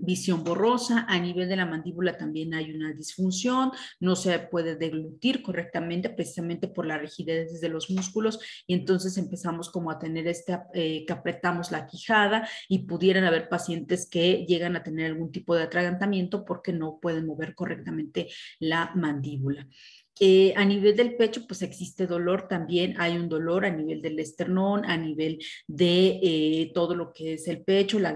visión 0.00 0.44
borrosa, 0.44 1.06
a 1.08 1.18
nivel 1.18 1.48
de 1.48 1.56
la 1.56 1.66
mandíbula 1.66 2.16
también 2.16 2.54
hay 2.54 2.72
una 2.72 2.92
disfunción, 2.92 3.70
no 4.00 4.16
se 4.16 4.38
puede 4.38 4.76
deglutir 4.76 5.42
correctamente 5.42 6.10
precisamente 6.10 6.68
por 6.68 6.86
la 6.86 6.98
rigidez 6.98 7.60
de 7.60 7.68
los 7.68 7.90
músculos 7.90 8.38
y 8.66 8.74
entonces 8.74 9.16
empezamos 9.16 9.70
como 9.70 9.90
a 9.90 9.98
tener 9.98 10.26
este, 10.26 10.58
eh, 10.74 11.04
que 11.06 11.12
apretamos 11.12 11.70
la 11.70 11.86
quijada 11.86 12.48
y 12.68 12.80
pudieran 12.80 13.24
haber 13.24 13.48
pacientes 13.48 14.08
que 14.08 14.44
llegan 14.46 14.76
a 14.76 14.82
tener 14.82 15.06
algún 15.06 15.30
tipo 15.32 15.54
de 15.54 15.64
atragantamiento 15.64 16.44
porque 16.44 16.72
no 16.72 16.98
pueden 17.00 17.26
mover 17.26 17.54
correctamente 17.54 18.28
la 18.58 18.92
mandíbula. 18.94 19.66
Eh, 20.18 20.52
a 20.56 20.64
nivel 20.64 20.96
del 20.96 21.16
pecho, 21.16 21.46
pues 21.46 21.62
existe 21.62 22.06
dolor 22.06 22.46
también, 22.48 22.94
hay 22.98 23.16
un 23.16 23.28
dolor 23.28 23.64
a 23.64 23.70
nivel 23.70 24.02
del 24.02 24.18
esternón, 24.18 24.84
a 24.84 24.96
nivel 24.96 25.38
de 25.66 26.20
eh, 26.22 26.72
todo 26.74 26.94
lo 26.94 27.12
que 27.12 27.34
es 27.34 27.48
el 27.48 27.62
pecho, 27.62 27.98
las 27.98 28.14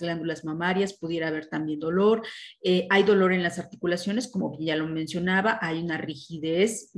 glándulas 0.00 0.44
mamarias, 0.44 0.94
pudiera 0.94 1.28
haber 1.28 1.46
también 1.46 1.78
dolor. 1.78 2.22
Eh, 2.62 2.88
hay 2.90 3.04
dolor 3.04 3.32
en 3.32 3.42
las 3.42 3.58
articulaciones, 3.58 4.28
como 4.28 4.56
ya 4.58 4.74
lo 4.74 4.86
mencionaba, 4.86 5.58
hay 5.60 5.80
una 5.80 5.98
rigidez, 5.98 6.90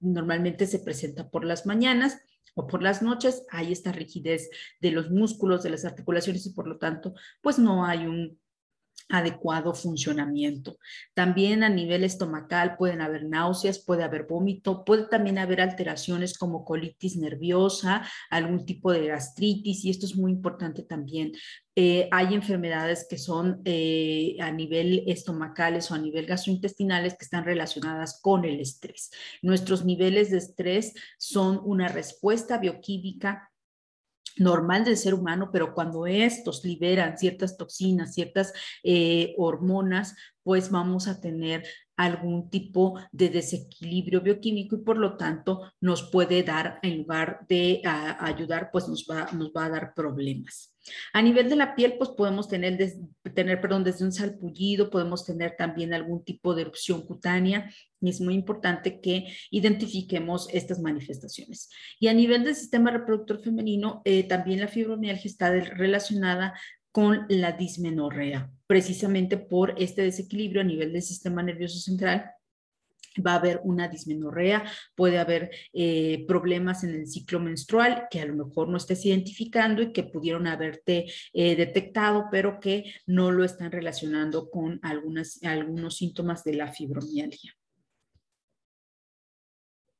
normalmente 0.00 0.66
se 0.66 0.78
presenta 0.78 1.28
por 1.28 1.44
las 1.44 1.66
mañanas 1.66 2.18
o 2.54 2.66
por 2.66 2.82
las 2.82 3.02
noches, 3.02 3.44
hay 3.50 3.72
esta 3.72 3.92
rigidez 3.92 4.48
de 4.80 4.90
los 4.90 5.10
músculos, 5.10 5.62
de 5.62 5.70
las 5.70 5.84
articulaciones 5.84 6.46
y 6.46 6.54
por 6.54 6.66
lo 6.66 6.78
tanto, 6.78 7.14
pues 7.42 7.58
no 7.58 7.84
hay 7.84 8.06
un 8.06 8.38
adecuado 9.10 9.74
funcionamiento. 9.74 10.78
También 11.14 11.62
a 11.62 11.68
nivel 11.68 12.04
estomacal 12.04 12.76
pueden 12.76 13.00
haber 13.00 13.24
náuseas, 13.24 13.84
puede 13.84 14.04
haber 14.04 14.26
vómito, 14.26 14.84
puede 14.84 15.06
también 15.06 15.38
haber 15.38 15.60
alteraciones 15.60 16.38
como 16.38 16.64
colitis 16.64 17.16
nerviosa, 17.16 18.06
algún 18.30 18.64
tipo 18.64 18.92
de 18.92 19.08
gastritis 19.08 19.84
y 19.84 19.90
esto 19.90 20.06
es 20.06 20.16
muy 20.16 20.32
importante 20.32 20.82
también. 20.82 21.32
Eh, 21.76 22.08
hay 22.10 22.34
enfermedades 22.34 23.06
que 23.08 23.16
son 23.16 23.62
eh, 23.64 24.36
a 24.40 24.50
nivel 24.50 25.04
estomacales 25.06 25.90
o 25.90 25.94
a 25.94 25.98
nivel 25.98 26.26
gastrointestinales 26.26 27.14
que 27.14 27.24
están 27.24 27.44
relacionadas 27.44 28.20
con 28.20 28.44
el 28.44 28.60
estrés. 28.60 29.10
Nuestros 29.40 29.84
niveles 29.84 30.30
de 30.30 30.38
estrés 30.38 30.94
son 31.18 31.60
una 31.64 31.88
respuesta 31.88 32.58
bioquímica 32.58 33.50
normal 34.40 34.84
del 34.84 34.96
ser 34.96 35.14
humano, 35.14 35.50
pero 35.52 35.74
cuando 35.74 36.06
estos 36.06 36.64
liberan 36.64 37.18
ciertas 37.18 37.56
toxinas, 37.56 38.14
ciertas 38.14 38.52
eh, 38.82 39.34
hormonas, 39.36 40.16
pues 40.42 40.70
vamos 40.70 41.06
a 41.06 41.20
tener 41.20 41.64
algún 42.04 42.48
tipo 42.48 42.98
de 43.12 43.28
desequilibrio 43.28 44.20
bioquímico 44.22 44.76
y 44.76 44.82
por 44.82 44.96
lo 44.96 45.16
tanto 45.16 45.70
nos 45.80 46.10
puede 46.10 46.42
dar, 46.42 46.78
en 46.82 46.98
lugar 46.98 47.46
de 47.48 47.82
ayudar, 47.84 48.70
pues 48.72 48.88
nos 48.88 49.06
va, 49.08 49.28
nos 49.32 49.52
va 49.52 49.66
a 49.66 49.70
dar 49.70 49.94
problemas. 49.94 50.74
A 51.12 51.20
nivel 51.20 51.50
de 51.50 51.56
la 51.56 51.74
piel, 51.74 51.94
pues 51.98 52.10
podemos 52.10 52.48
tener, 52.48 52.78
tener 53.34 53.60
perdón, 53.60 53.84
desde 53.84 54.04
un 54.04 54.12
salpullido, 54.12 54.88
podemos 54.88 55.26
tener 55.26 55.56
también 55.56 55.92
algún 55.92 56.24
tipo 56.24 56.54
de 56.54 56.62
erupción 56.62 57.02
cutánea 57.02 57.70
y 58.00 58.08
es 58.08 58.20
muy 58.20 58.34
importante 58.34 59.00
que 59.00 59.26
identifiquemos 59.50 60.48
estas 60.52 60.80
manifestaciones. 60.80 61.68
Y 61.98 62.08
a 62.08 62.14
nivel 62.14 62.44
del 62.44 62.56
sistema 62.56 62.90
reproductor 62.90 63.42
femenino, 63.42 64.00
eh, 64.06 64.24
también 64.24 64.60
la 64.60 64.68
fibromialgia 64.68 65.28
está 65.28 65.50
relacionada 65.50 66.54
con 66.92 67.26
la 67.28 67.52
dismenorrea, 67.52 68.50
precisamente 68.70 69.36
por 69.36 69.74
este 69.78 70.02
desequilibrio 70.02 70.60
a 70.60 70.64
nivel 70.64 70.92
del 70.92 71.02
sistema 71.02 71.42
nervioso 71.42 71.80
central 71.80 72.30
va 73.18 73.32
a 73.32 73.38
haber 73.38 73.60
una 73.64 73.88
dismenorrea, 73.88 74.62
puede 74.94 75.18
haber 75.18 75.50
eh, 75.72 76.24
problemas 76.28 76.84
en 76.84 76.90
el 76.90 77.08
ciclo 77.08 77.40
menstrual 77.40 78.06
que 78.08 78.20
a 78.20 78.26
lo 78.26 78.46
mejor 78.46 78.68
no 78.68 78.76
estés 78.76 79.04
identificando 79.04 79.82
y 79.82 79.92
que 79.92 80.04
pudieron 80.04 80.46
haberte 80.46 81.06
eh, 81.32 81.56
detectado, 81.56 82.26
pero 82.30 82.60
que 82.60 82.94
no 83.06 83.32
lo 83.32 83.42
están 83.42 83.72
relacionando 83.72 84.48
con 84.48 84.78
algunos 84.84 85.96
síntomas 85.96 86.44
de 86.44 86.54
la 86.54 86.72
fibromialgia. 86.72 87.52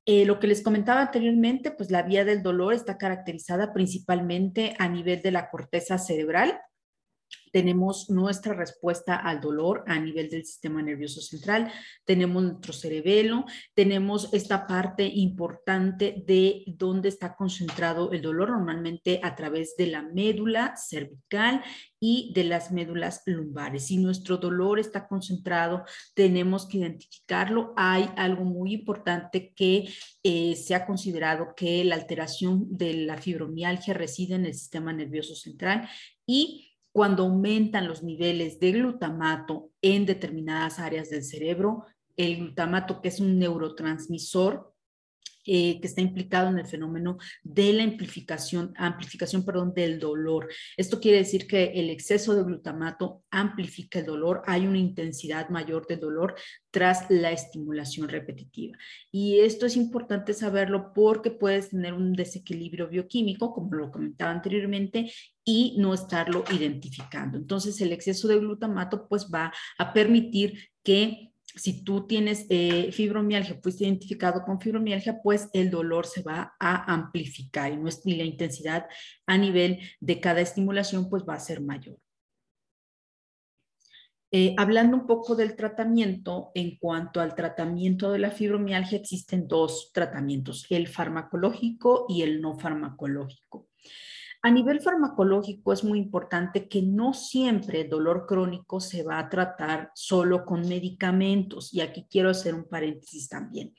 Eh, 0.07 0.25
lo 0.25 0.39
que 0.39 0.47
les 0.47 0.63
comentaba 0.63 1.03
anteriormente, 1.03 1.73
pues 1.73 1.91
la 1.91 2.05
vía 2.05 2.25
del 2.25 2.45
dolor 2.45 2.75
está 2.75 2.99
caracterizada 2.99 3.73
principalmente 3.73 4.77
a 4.79 4.89
nivel 4.89 5.23
de 5.23 5.33
la 5.33 5.51
corteza 5.51 5.99
cerebral, 5.99 6.61
tenemos 7.51 8.11
nuestra 8.11 8.55
respuesta 8.55 9.17
al 9.17 9.41
dolor 9.41 9.85
a 9.87 9.99
nivel 9.99 10.29
del 10.29 10.45
sistema 10.45 10.83
nervioso 10.83 11.21
central, 11.21 11.73
tenemos 12.05 12.43
nuestro 12.43 12.73
cerebelo, 12.73 13.45
tenemos 13.75 14.33
esta 14.33 14.67
parte 14.67 15.05
importante 15.05 16.23
de 16.27 16.65
dónde 16.67 17.09
está 17.09 17.35
concentrado 17.35 18.13
el 18.13 18.23
dolor, 18.23 18.51
normalmente 18.51 19.21
a 19.23 19.35
través 19.35 19.77
de 19.77 19.87
la 19.87 20.03
médula 20.03 20.75
cervical 20.77 21.63
y 21.99 22.33
de 22.35 22.45
las 22.45 22.73
médulas 22.73 23.23
lumbares. 23.27 23.87
Si 23.87 23.99
nuestro 23.99 24.39
dolor 24.39 24.79
está 24.79 25.07
concentrado, 25.07 25.85
tenemos 26.15 26.67
que 26.67 26.79
identificarlo. 26.79 27.75
Hay 27.77 28.11
algo 28.17 28.45
muy 28.45 28.73
importante 28.73 29.53
que 29.55 29.89
eh, 30.23 30.57
se 30.57 30.75
ha 30.75 30.87
considerado 30.87 31.55
que 31.55 31.85
la 31.85 31.97
alteración 31.97 32.67
de 32.77 32.95
la 32.95 33.19
fibromialgia 33.19 33.95
reside 33.95 34.37
en 34.37 34.47
el 34.47 34.55
sistema 34.55 34.93
nervioso 34.93 35.35
central 35.35 35.89
y 36.27 36.70
cuando 36.93 37.25
aumentan 37.25 37.87
los 37.87 38.03
niveles 38.03 38.59
de 38.59 38.73
glutamato 38.73 39.71
en 39.81 40.07
determinadas 40.07 40.79
áreas 40.79 41.11
del 41.11 41.23
cerebro, 41.23 41.85
el 42.17 42.37
glutamato 42.39 43.01
que 43.01 43.09
es 43.09 43.21
un 43.21 43.39
neurotransmisor 43.39 44.70
eh, 45.47 45.81
que 45.81 45.87
está 45.87 46.01
implicado 46.01 46.49
en 46.49 46.59
el 46.59 46.67
fenómeno 46.67 47.19
de 47.43 47.73
la 47.73 47.85
amplificación, 47.85 48.73
amplificación 48.77 49.45
perdón, 49.45 49.73
del 49.75 49.99
dolor. 49.99 50.49
Esto 50.77 51.01
quiere 51.01 51.19
decir 51.19 51.47
que 51.47 51.73
el 51.75 51.91
exceso 51.91 52.35
de 52.35 52.45
glutamato 52.45 53.23
amplifica 53.31 54.01
el 54.01 54.07
dolor, 54.07 54.43
hay 54.47 54.67
una 54.67 54.79
intensidad 54.79 55.49
mayor 55.49 55.87
del 55.87 56.01
dolor 56.01 56.35
tras 56.71 57.11
la 57.11 57.33
estimulación 57.33 58.09
repetitiva. 58.09 58.77
Y 59.11 59.41
esto 59.41 59.67
es 59.67 59.77
importante 59.77 60.35
saberlo 60.35 60.93
porque 60.95 61.31
puedes 61.31 61.71
tener 61.71 61.95
un 61.95 62.13
desequilibrio 62.13 62.89
bioquímico, 62.89 63.53
como 63.53 63.75
lo 63.75 63.91
comentaba 63.91 64.31
anteriormente, 64.31 65.11
y 65.45 65.77
no 65.79 65.95
estarlo 65.95 66.45
identificando. 66.53 67.39
Entonces, 67.39 67.81
el 67.81 67.93
exceso 67.93 68.29
de 68.29 68.39
glutamato 68.39 69.09
pues 69.09 69.29
va 69.33 69.53
a 69.79 69.93
permitir 69.93 70.59
que 70.85 71.30
si 71.57 71.85
tú 71.85 72.07
tienes 72.07 72.47
eh, 72.49 72.91
fibromialgia, 72.93 73.59
fuiste 73.63 73.85
identificado 73.85 74.43
con 74.45 74.61
fibromialgia, 74.61 75.21
pues 75.23 75.49
el 75.53 75.71
dolor 75.71 76.07
se 76.07 76.23
va 76.23 76.55
a 76.59 76.93
amplificar 76.93 77.73
y, 77.73 78.17
la 78.17 78.25
intensidad 78.25 78.87
a 79.27 79.39
nivel 79.39 79.81
de 80.01 80.21
cada 80.21 80.41
estimulación 80.41 81.09
pues 81.09 81.25
va 81.29 81.35
a 81.35 81.41
ser 81.41 81.61
mayor. 81.61 81.99
Eh, 84.33 84.55
hablando 84.59 84.97
un 84.97 85.07
poco 85.09 85.35
del 85.35 85.57
tratamiento, 85.57 86.53
en 86.55 86.79
cuanto 86.79 87.21
al 87.21 87.35
tratamiento 87.35 88.13
de 88.13 88.21
la 88.21 88.31
fibromialgia, 88.31 88.99
existen 88.99 89.49
dos 89.49 89.91
tratamientos, 89.93 90.67
el 90.71 90.87
farmacológico 90.87 92.07
y 92.09 92.23
el 92.23 92.41
no 92.41 92.57
farmacológico. 92.57 93.70
A 94.43 94.51
nivel 94.51 94.81
farmacológico 94.81 95.73
es 95.73 95.85
muy 95.85 95.99
importante 95.99 96.67
que 96.67 96.81
no 96.81 97.13
siempre 97.13 97.83
el 97.83 97.91
dolor 97.91 98.25
crónico 98.27 98.81
se 98.81 99.03
va 99.03 99.19
a 99.19 99.29
tratar 99.29 99.91
solo 99.95 100.47
con 100.47 100.67
medicamentos. 100.67 101.75
Y 101.75 101.83
aquí 101.83 102.07
quiero 102.11 102.31
hacer 102.31 102.55
un 102.55 102.65
paréntesis 102.65 103.29
también. 103.29 103.75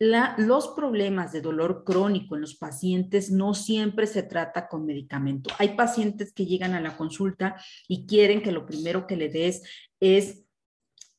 los 0.00 0.68
problemas 0.68 1.32
de 1.32 1.40
dolor 1.40 1.84
crónico 1.84 2.34
en 2.34 2.40
los 2.40 2.56
pacientes 2.56 3.30
no 3.30 3.54
siempre 3.54 4.06
se 4.06 4.24
trata 4.24 4.68
con 4.68 4.84
medicamento. 4.84 5.50
Hay 5.58 5.76
pacientes 5.76 6.32
que 6.32 6.46
llegan 6.46 6.74
a 6.74 6.80
la 6.80 6.96
consulta 6.96 7.56
y 7.86 8.06
quieren 8.06 8.42
que 8.42 8.52
lo 8.52 8.66
primero 8.66 9.06
que 9.06 9.16
le 9.16 9.28
des 9.28 9.62
es 10.00 10.47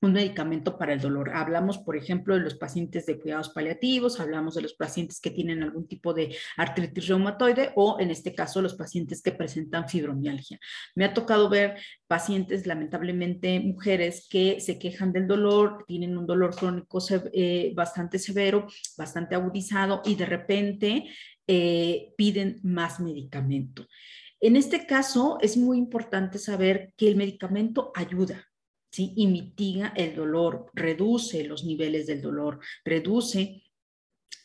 un 0.01 0.13
medicamento 0.13 0.77
para 0.77 0.93
el 0.93 1.01
dolor. 1.01 1.31
Hablamos, 1.33 1.77
por 1.79 1.97
ejemplo, 1.97 2.35
de 2.35 2.41
los 2.41 2.55
pacientes 2.55 3.05
de 3.05 3.19
cuidados 3.19 3.49
paliativos, 3.49 4.19
hablamos 4.19 4.55
de 4.55 4.61
los 4.61 4.73
pacientes 4.73 5.19
que 5.19 5.31
tienen 5.31 5.61
algún 5.63 5.87
tipo 5.87 6.13
de 6.13 6.35
artritis 6.57 7.07
reumatoide 7.07 7.71
o 7.75 7.97
en 7.99 8.09
este 8.09 8.33
caso 8.33 8.61
los 8.61 8.75
pacientes 8.75 9.21
que 9.21 9.31
presentan 9.31 9.89
fibromialgia. 9.89 10.59
Me 10.95 11.05
ha 11.05 11.13
tocado 11.13 11.49
ver 11.49 11.77
pacientes, 12.07 12.65
lamentablemente 12.65 13.59
mujeres, 13.59 14.27
que 14.29 14.59
se 14.59 14.79
quejan 14.79 15.11
del 15.11 15.27
dolor, 15.27 15.83
tienen 15.87 16.17
un 16.17 16.25
dolor 16.25 16.55
crónico 16.55 16.99
eh, 17.33 17.73
bastante 17.75 18.19
severo, 18.19 18.67
bastante 18.97 19.35
agudizado 19.35 20.01
y 20.05 20.15
de 20.15 20.25
repente 20.25 21.09
eh, 21.47 22.13
piden 22.15 22.59
más 22.63 22.99
medicamento. 22.99 23.87
En 24.41 24.55
este 24.55 24.85
caso, 24.85 25.37
es 25.41 25.57
muy 25.57 25.77
importante 25.77 26.37
saber 26.37 26.93
que 26.95 27.09
el 27.09 27.17
medicamento 27.17 27.91
ayuda, 27.93 28.48
¿sí? 28.91 29.13
y 29.15 29.27
mitiga 29.27 29.93
el 29.95 30.15
dolor, 30.15 30.71
reduce 30.73 31.43
los 31.43 31.63
niveles 31.63 32.07
del 32.07 32.21
dolor, 32.21 32.59
reduce 32.83 33.63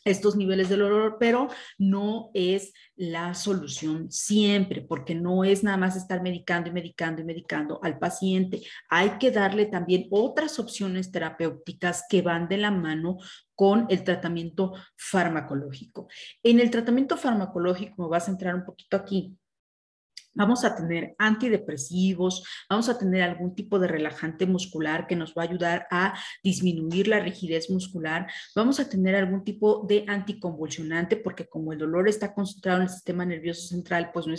estos 0.05 0.35
niveles 0.35 0.69
de 0.69 0.77
dolor, 0.77 1.17
pero 1.19 1.47
no 1.79 2.29
es 2.35 2.73
la 2.95 3.33
solución 3.33 4.11
siempre, 4.11 4.81
porque 4.81 5.15
no 5.15 5.43
es 5.43 5.63
nada 5.63 5.77
más 5.77 5.95
estar 5.95 6.21
medicando 6.21 6.69
y 6.69 6.73
medicando 6.73 7.21
y 7.21 7.25
medicando 7.25 7.79
al 7.83 7.97
paciente. 7.97 8.61
Hay 8.89 9.17
que 9.17 9.31
darle 9.31 9.65
también 9.65 10.07
otras 10.11 10.59
opciones 10.59 11.11
terapéuticas 11.11 12.03
que 12.07 12.21
van 12.21 12.47
de 12.47 12.57
la 12.57 12.69
mano 12.69 13.17
con 13.55 13.87
el 13.89 14.03
tratamiento 14.03 14.73
farmacológico. 14.95 16.07
En 16.43 16.59
el 16.59 16.69
tratamiento 16.69 17.17
farmacológico, 17.17 18.03
me 18.03 18.09
vas 18.09 18.27
a 18.27 18.31
entrar 18.31 18.53
un 18.53 18.63
poquito 18.63 18.97
aquí, 18.97 19.35
Vamos 20.35 20.63
a 20.63 20.75
tener 20.75 21.15
antidepresivos, 21.17 22.43
vamos 22.69 22.89
a 22.89 22.97
tener 22.97 23.23
algún 23.23 23.55
tipo 23.55 23.79
de 23.79 23.87
relajante 23.87 24.45
muscular 24.45 25.07
que 25.07 25.15
nos 25.15 25.33
va 25.33 25.43
a 25.43 25.45
ayudar 25.45 25.87
a 25.89 26.13
disminuir 26.43 27.07
la 27.07 27.19
rigidez 27.19 27.69
muscular, 27.69 28.27
vamos 28.55 28.79
a 28.79 28.89
tener 28.89 29.15
algún 29.15 29.43
tipo 29.43 29.85
de 29.87 30.05
anticonvulsionante 30.07 31.17
porque 31.17 31.47
como 31.47 31.73
el 31.73 31.79
dolor 31.79 32.07
está 32.07 32.33
concentrado 32.33 32.79
en 32.79 32.83
el 32.83 32.89
sistema 32.89 33.25
nervioso 33.25 33.67
central, 33.67 34.11
pues 34.13 34.27
no 34.27 34.35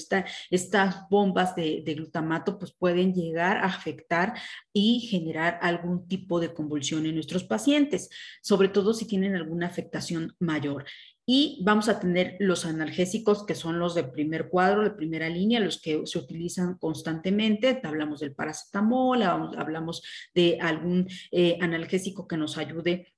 estas 0.50 1.08
bombas 1.08 1.56
de, 1.56 1.82
de 1.84 1.94
glutamato 1.94 2.58
pues 2.58 2.72
pueden 2.72 3.14
llegar 3.14 3.56
a 3.58 3.66
afectar 3.66 4.34
y 4.72 5.00
generar 5.00 5.58
algún 5.62 6.06
tipo 6.06 6.38
de 6.40 6.52
convulsión 6.52 7.06
en 7.06 7.14
nuestros 7.14 7.44
pacientes, 7.44 8.10
sobre 8.42 8.68
todo 8.68 8.92
si 8.94 9.06
tienen 9.06 9.34
alguna 9.34 9.66
afectación 9.66 10.34
mayor. 10.38 10.84
Y 11.28 11.58
vamos 11.64 11.88
a 11.88 11.98
tener 11.98 12.36
los 12.38 12.64
analgésicos, 12.64 13.44
que 13.44 13.56
son 13.56 13.80
los 13.80 13.96
de 13.96 14.04
primer 14.04 14.48
cuadro, 14.48 14.84
de 14.84 14.92
primera 14.92 15.28
línea, 15.28 15.58
los 15.58 15.80
que 15.80 16.06
se 16.06 16.18
utilizan 16.20 16.78
constantemente. 16.78 17.80
Hablamos 17.82 18.20
del 18.20 18.32
paracetamol, 18.32 19.22
hablamos 19.24 20.04
de 20.36 20.58
algún 20.60 21.08
eh, 21.32 21.58
analgésico 21.60 22.28
que 22.28 22.36
nos 22.36 22.56
ayude 22.56 23.12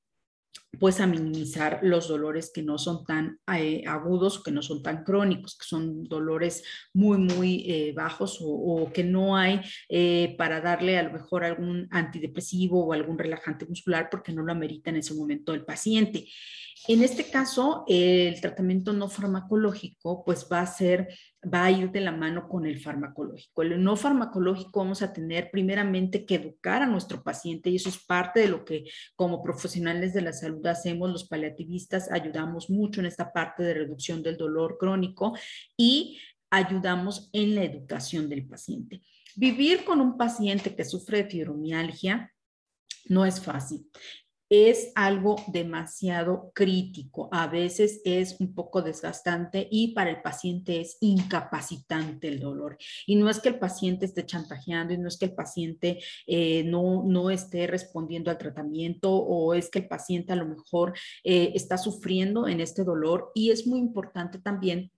pues 0.80 1.00
a 1.00 1.06
minimizar 1.06 1.80
los 1.82 2.08
dolores 2.08 2.50
que 2.54 2.62
no 2.62 2.78
son 2.78 3.04
tan 3.04 3.40
eh, 3.54 3.84
agudos, 3.86 4.42
que 4.42 4.52
no 4.52 4.62
son 4.62 4.82
tan 4.82 5.02
crónicos, 5.02 5.56
que 5.56 5.64
son 5.64 6.04
dolores 6.04 6.62
muy, 6.94 7.18
muy 7.18 7.64
eh, 7.66 7.92
bajos 7.94 8.38
o, 8.40 8.90
que 8.92 9.02
no 9.04 9.36
hay 9.36 9.60
para 10.36 10.60
darle 10.60 10.98
a 10.98 11.02
lo 11.02 11.12
mejor 11.12 11.44
algún 11.44 11.88
antidepresivo 11.90 12.86
o 12.86 12.92
algún 12.92 13.18
relajante 13.18 13.66
muscular 13.66 14.08
porque 14.10 14.32
no 14.32 14.42
lo 14.42 14.52
amerita 14.52 14.90
en 14.90 14.96
ese 14.96 15.14
momento 15.14 15.52
el 15.52 15.64
paciente. 15.64 16.26
En 16.86 17.02
este 17.02 17.24
caso, 17.24 17.84
el 17.88 18.40
tratamiento 18.40 18.92
no 18.92 19.08
farmacológico 19.08 20.24
pues 20.24 20.46
va 20.50 20.60
a 20.60 20.66
ser, 20.66 21.08
va 21.42 21.64
a 21.64 21.70
ir 21.70 21.90
de 21.90 22.00
la 22.00 22.12
mano 22.12 22.48
con 22.48 22.66
el 22.66 22.80
farmacológico. 22.80 23.62
El 23.62 23.82
no 23.82 23.96
farmacológico 23.96 24.80
vamos 24.80 25.02
a 25.02 25.12
tener 25.12 25.50
primeramente 25.50 26.24
que 26.24 26.36
educar 26.36 26.82
a 26.82 26.86
nuestro 26.86 27.22
paciente 27.22 27.70
y 27.70 27.76
eso 27.76 27.88
es 27.88 27.98
parte 27.98 28.40
de 28.40 28.48
lo 28.48 28.64
que 28.64 28.84
como 29.16 29.42
profesionales 29.42 30.14
de 30.14 30.22
la 30.22 30.32
salud 30.32 30.64
hacemos, 30.66 31.10
los 31.10 31.28
paliativistas 31.28 32.10
ayudamos 32.10 32.70
mucho 32.70 33.00
en 33.00 33.06
esta 33.06 33.32
parte 33.32 33.62
de 33.62 33.74
reducción 33.74 34.22
del 34.22 34.36
dolor 34.36 34.76
crónico 34.78 35.36
y 35.76 36.18
ayudamos 36.50 37.28
en 37.32 37.54
la 37.54 37.64
educación 37.64 38.28
del 38.28 38.46
paciente. 38.46 39.02
Vivir 39.36 39.84
con 39.84 40.00
un 40.00 40.16
paciente 40.16 40.74
que 40.74 40.84
sufre 40.84 41.24
de 41.24 41.30
fibromialgia 41.30 42.32
no 43.08 43.26
es 43.26 43.40
fácil 43.40 43.86
es 44.50 44.92
algo 44.94 45.36
demasiado 45.48 46.50
crítico. 46.54 47.28
A 47.32 47.46
veces 47.46 48.00
es 48.04 48.36
un 48.40 48.54
poco 48.54 48.82
desgastante 48.82 49.68
y 49.70 49.94
para 49.94 50.10
el 50.10 50.22
paciente 50.22 50.80
es 50.80 50.96
incapacitante 51.00 52.28
el 52.28 52.40
dolor. 52.40 52.78
Y 53.06 53.16
no 53.16 53.28
es 53.28 53.40
que 53.40 53.50
el 53.50 53.58
paciente 53.58 54.06
esté 54.06 54.24
chantajeando 54.24 54.94
y 54.94 54.98
no 54.98 55.08
es 55.08 55.18
que 55.18 55.26
el 55.26 55.34
paciente 55.34 56.00
eh, 56.26 56.64
no, 56.64 57.04
no 57.04 57.30
esté 57.30 57.66
respondiendo 57.66 58.30
al 58.30 58.38
tratamiento 58.38 59.12
o 59.12 59.54
es 59.54 59.70
que 59.70 59.80
el 59.80 59.88
paciente 59.88 60.32
a 60.32 60.36
lo 60.36 60.46
mejor 60.46 60.94
eh, 61.24 61.52
está 61.54 61.78
sufriendo 61.78 62.48
en 62.48 62.60
este 62.60 62.84
dolor. 62.84 63.30
Y 63.34 63.50
es 63.50 63.66
muy 63.66 63.78
importante 63.78 64.38
también 64.38 64.90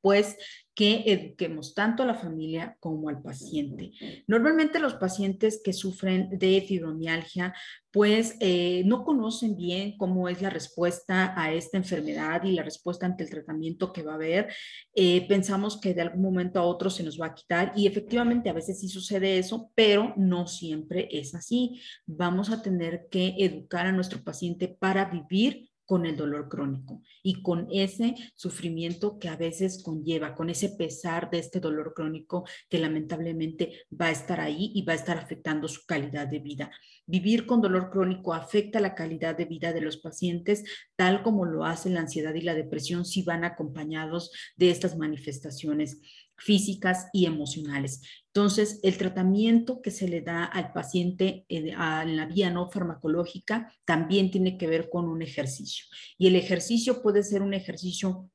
pues 0.00 0.36
que 0.78 1.02
eduquemos 1.06 1.74
tanto 1.74 2.04
a 2.04 2.06
la 2.06 2.14
familia 2.14 2.76
como 2.78 3.08
al 3.08 3.20
paciente. 3.20 3.90
Normalmente 4.28 4.78
los 4.78 4.94
pacientes 4.94 5.60
que 5.64 5.72
sufren 5.72 6.38
de 6.38 6.60
fibromialgia, 6.60 7.52
pues 7.90 8.36
eh, 8.38 8.84
no 8.86 9.02
conocen 9.02 9.56
bien 9.56 9.96
cómo 9.96 10.28
es 10.28 10.40
la 10.40 10.50
respuesta 10.50 11.34
a 11.36 11.52
esta 11.52 11.78
enfermedad 11.78 12.44
y 12.44 12.52
la 12.52 12.62
respuesta 12.62 13.06
ante 13.06 13.24
el 13.24 13.30
tratamiento 13.30 13.92
que 13.92 14.04
va 14.04 14.12
a 14.12 14.14
haber. 14.14 14.54
Eh, 14.94 15.26
pensamos 15.26 15.80
que 15.80 15.94
de 15.94 16.02
algún 16.02 16.22
momento 16.22 16.60
a 16.60 16.64
otro 16.64 16.90
se 16.90 17.02
nos 17.02 17.20
va 17.20 17.26
a 17.26 17.34
quitar 17.34 17.72
y 17.74 17.88
efectivamente 17.88 18.48
a 18.48 18.52
veces 18.52 18.78
sí 18.78 18.88
sucede 18.88 19.36
eso, 19.36 19.72
pero 19.74 20.14
no 20.16 20.46
siempre 20.46 21.08
es 21.10 21.34
así. 21.34 21.80
Vamos 22.06 22.50
a 22.50 22.62
tener 22.62 23.08
que 23.10 23.34
educar 23.38 23.86
a 23.86 23.92
nuestro 23.92 24.22
paciente 24.22 24.68
para 24.68 25.06
vivir 25.06 25.67
con 25.88 26.04
el 26.04 26.18
dolor 26.18 26.50
crónico 26.50 27.00
y 27.22 27.40
con 27.40 27.66
ese 27.72 28.14
sufrimiento 28.34 29.18
que 29.18 29.30
a 29.30 29.36
veces 29.36 29.82
conlleva, 29.82 30.34
con 30.34 30.50
ese 30.50 30.68
pesar 30.68 31.30
de 31.30 31.38
este 31.38 31.60
dolor 31.60 31.94
crónico 31.94 32.44
que 32.68 32.78
lamentablemente 32.78 33.86
va 33.90 34.08
a 34.08 34.10
estar 34.10 34.38
ahí 34.38 34.70
y 34.74 34.82
va 34.82 34.92
a 34.92 34.96
estar 34.96 35.16
afectando 35.16 35.66
su 35.66 35.86
calidad 35.86 36.26
de 36.26 36.40
vida. 36.40 36.70
Vivir 37.06 37.46
con 37.46 37.62
dolor 37.62 37.88
crónico 37.88 38.34
afecta 38.34 38.80
la 38.80 38.94
calidad 38.94 39.34
de 39.34 39.46
vida 39.46 39.72
de 39.72 39.80
los 39.80 39.96
pacientes, 39.96 40.62
tal 40.94 41.22
como 41.22 41.46
lo 41.46 41.64
hace 41.64 41.88
la 41.88 42.00
ansiedad 42.00 42.34
y 42.34 42.42
la 42.42 42.54
depresión 42.54 43.06
si 43.06 43.22
van 43.22 43.44
acompañados 43.44 44.30
de 44.56 44.68
estas 44.68 44.98
manifestaciones 44.98 46.02
físicas 46.38 47.08
y 47.12 47.26
emocionales. 47.26 48.00
Entonces, 48.26 48.80
el 48.82 48.96
tratamiento 48.96 49.82
que 49.82 49.90
se 49.90 50.08
le 50.08 50.20
da 50.20 50.44
al 50.44 50.72
paciente 50.72 51.44
en 51.48 52.16
la 52.16 52.26
vía 52.26 52.50
no 52.50 52.70
farmacológica 52.70 53.72
también 53.84 54.30
tiene 54.30 54.56
que 54.56 54.68
ver 54.68 54.88
con 54.88 55.08
un 55.08 55.22
ejercicio. 55.22 55.86
Y 56.16 56.28
el 56.28 56.36
ejercicio 56.36 57.02
puede 57.02 57.22
ser 57.22 57.42
un 57.42 57.54
ejercicio 57.54 58.30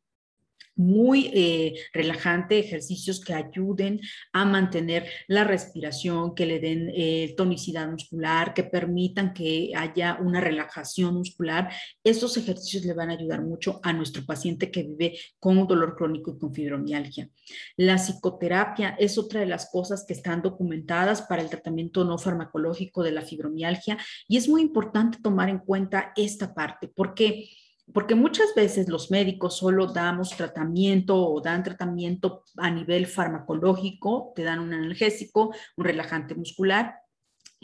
muy 0.76 1.32
eh, 1.34 1.76
relajante, 1.94 2.60
ejercicios 2.60 3.24
que 3.24 3.34
ayuden 3.34 4.00
a 4.32 4.46
mantener 4.46 5.08
la 5.28 5.44
respiración, 5.44 6.36
que 6.36 6.46
le 6.46 6.60
den 6.60 6.92
eh, 6.96 7.34
tonicidad 7.38 7.90
muscular, 7.90 8.54
que 8.54 8.64
permitan 8.64 9.34
que 9.34 9.72
haya 9.76 10.18
una 10.20 10.42
relajación 10.42 11.16
muscular. 11.16 11.72
Estos 12.04 12.38
ejercicios 12.38 12.86
le 12.86 12.94
van 12.94 13.10
a 13.10 13.14
ayudar 13.14 13.44
mucho 13.44 13.80
a 13.84 13.94
nuestro 13.94 14.26
paciente 14.26 14.72
que 14.72 14.84
vive 14.84 15.18
con 15.40 15.58
un 15.58 15.68
dolor 15.68 15.96
crónico 15.96 16.32
y 16.32 16.40
con 16.40 16.54
fibromialgia. 16.54 17.30
La 17.78 17.96
psicoterapia 17.98 18.96
es 19.00 19.18
otra 19.18 19.42
de 19.42 19.46
las 19.46 19.70
cosas 19.70 20.06
que 20.08 20.14
están 20.14 20.42
documentadas 20.42 21.22
para 21.24 21.42
el 21.42 21.50
tratamiento 21.50 22.04
no 22.04 22.18
farmacológico 22.18 23.04
de 23.04 23.12
la 23.12 23.22
fibromialgia 23.22 23.98
y 24.28 24.38
es 24.38 24.48
muy 24.48 24.62
importante 24.62 25.20
tomar 25.22 25.50
en 25.50 25.60
cuenta 25.60 26.14
esta 26.16 26.54
parte 26.54 26.88
porque 26.88 27.50
porque 27.92 28.16
muchas 28.16 28.56
veces 28.56 28.88
los 28.88 29.12
médicos 29.12 29.58
solo 29.58 29.88
damos 29.88 30.30
tratamiento 30.30 31.18
o 31.18 31.42
dan 31.42 31.64
tratamiento 31.64 32.44
a 32.58 32.70
nivel 32.72 33.08
farmacológico, 33.08 34.32
te 34.36 34.44
dan 34.44 34.60
un 34.60 34.74
analgésico, 34.74 35.54
un 35.76 35.86
relajante 35.86 36.36
muscular, 36.36 37.03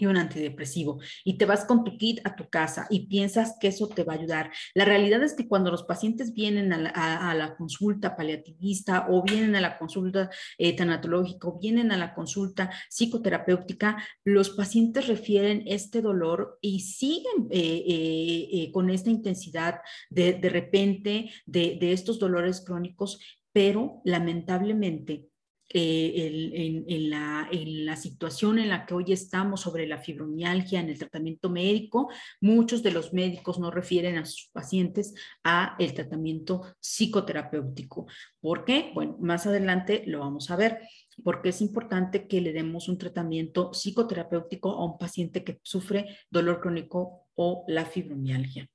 y 0.01 0.05
un 0.05 0.17
antidepresivo 0.17 0.99
y 1.23 1.37
te 1.37 1.45
vas 1.45 1.65
con 1.65 1.83
tu 1.83 1.97
kit 1.97 2.19
a 2.23 2.35
tu 2.35 2.49
casa 2.49 2.87
y 2.89 3.07
piensas 3.07 3.55
que 3.59 3.67
eso 3.67 3.87
te 3.87 4.03
va 4.03 4.13
a 4.13 4.17
ayudar. 4.17 4.51
La 4.73 4.85
realidad 4.85 5.23
es 5.23 5.33
que 5.33 5.47
cuando 5.47 5.71
los 5.71 5.83
pacientes 5.83 6.33
vienen 6.33 6.73
a 6.73 7.33
la, 7.33 7.55
consulta 7.57 8.15
paliativista 8.15 9.07
o 9.09 9.23
vienen 9.23 9.55
a 9.55 9.61
la 9.61 9.77
consulta 9.77 10.29
eh, 10.57 10.75
tanatológica 10.75 11.47
o 11.47 11.59
vienen 11.59 11.91
a 11.91 11.97
la 11.97 12.13
consulta 12.13 12.69
psicoterapéutica, 12.89 13.97
los 14.23 14.51
pacientes 14.51 15.07
refieren 15.07 15.63
este 15.65 16.01
dolor 16.01 16.57
y 16.61 16.81
siguen 16.81 17.47
eh, 17.49 18.47
eh, 18.51 18.71
con 18.71 18.89
esta 18.89 19.09
intensidad 19.09 19.81
de, 20.09 20.33
de 20.33 20.49
repente 20.49 21.31
de, 21.45 21.77
de 21.79 21.91
estos 21.91 22.19
dolores 22.19 22.61
crónicos, 22.61 23.19
pero 23.51 24.01
lamentablemente 24.05 25.28
eh, 25.71 26.83
en, 26.87 27.09
la, 27.11 27.47
en, 27.51 27.85
la, 27.85 27.95
situación 27.95 28.57
en 28.57 28.69
la 28.69 28.87
que 28.87 28.95
hoy 28.95 29.13
estamos 29.13 29.61
sobre 29.61 29.85
la 29.85 29.99
fibromialgia 29.99 30.79
en 30.79 30.89
el 30.89 30.97
tratamiento 30.97 31.49
médico, 31.49 32.09
muchos 32.41 32.81
de 32.81 32.91
los 32.91 33.13
médicos 33.13 33.59
no 33.59 33.69
refieren 33.69 34.17
a 34.17 34.25
sus 34.25 34.49
pacientes 34.51 35.13
a 35.43 35.75
el 35.77 35.93
tratamiento 35.93 36.63
psicoterapéutico. 36.79 38.07
¿Por 38.41 38.65
qué? 38.65 38.91
Bueno, 38.95 39.17
más 39.19 39.45
adelante 39.45 40.03
lo 40.07 40.19
vamos 40.19 40.49
a 40.49 40.55
ver 40.55 40.79
porque 41.23 41.49
es 41.49 41.61
importante 41.61 42.27
que 42.27 42.41
le 42.41 42.53
demos 42.53 42.89
un 42.89 42.97
tratamiento 42.97 43.71
psicoterapéutico 43.71 44.71
a 44.71 44.85
un 44.85 44.97
paciente 44.97 45.43
que 45.43 45.59
sufre 45.61 46.17
dolor 46.31 46.61
crónico 46.61 47.27
o 47.35 47.63
la 47.67 47.85
fibromialgia. 47.85 48.67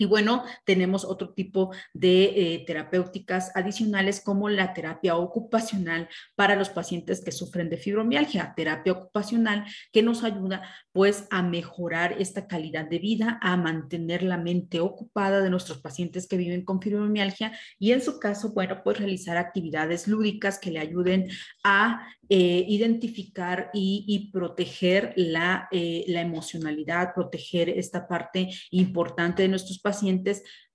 Y 0.00 0.06
bueno, 0.06 0.44
tenemos 0.64 1.04
otro 1.04 1.34
tipo 1.34 1.74
de 1.92 2.24
eh, 2.24 2.64
terapéuticas 2.64 3.50
adicionales 3.56 4.20
como 4.20 4.48
la 4.48 4.72
terapia 4.72 5.16
ocupacional 5.16 6.08
para 6.36 6.54
los 6.54 6.70
pacientes 6.70 7.20
que 7.20 7.32
sufren 7.32 7.68
de 7.68 7.78
fibromialgia, 7.78 8.54
terapia 8.56 8.92
ocupacional 8.92 9.64
que 9.92 10.04
nos 10.04 10.22
ayuda 10.22 10.62
pues 10.92 11.26
a 11.30 11.42
mejorar 11.42 12.14
esta 12.20 12.46
calidad 12.46 12.88
de 12.88 13.00
vida, 13.00 13.40
a 13.42 13.56
mantener 13.56 14.22
la 14.22 14.38
mente 14.38 14.78
ocupada 14.78 15.40
de 15.40 15.50
nuestros 15.50 15.78
pacientes 15.78 16.28
que 16.28 16.36
viven 16.36 16.64
con 16.64 16.80
fibromialgia 16.80 17.58
y 17.80 17.90
en 17.90 18.00
su 18.00 18.20
caso, 18.20 18.52
bueno, 18.52 18.82
pues 18.84 18.98
realizar 18.98 19.36
actividades 19.36 20.06
lúdicas 20.06 20.60
que 20.60 20.70
le 20.70 20.78
ayuden 20.78 21.28
a 21.64 22.06
eh, 22.30 22.64
identificar 22.68 23.70
y, 23.72 24.30
proteger 24.32 25.14
la, 25.16 25.66
eh, 25.72 26.04
la, 26.08 26.20
emocionalidad, 26.20 27.14
proteger 27.14 27.70
esta 27.70 28.06
parte 28.06 28.50
importante 28.70 29.42
de 29.42 29.48
nuestros 29.48 29.78
pacientes 29.78 29.87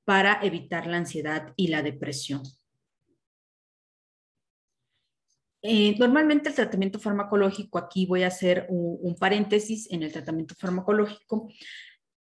para 0.06 0.40
evitar 0.44 0.88
la 0.88 0.98
ansiedad 0.98 1.54
y 1.56 1.68
la 1.68 1.82
depresión. 1.82 2.42
Eh, 5.62 5.96
normalmente 5.98 6.50
el 6.50 6.56
tratamiento 6.56 7.00
farmacológico, 7.00 7.78
aquí 7.78 8.06
voy 8.06 8.24
a 8.24 8.28
hacer 8.28 8.68
un 8.70 9.16
paréntesis 9.16 9.90
en 9.92 10.04
el 10.04 10.12
tratamiento 10.12 10.56
farmacológico, 10.56 11.48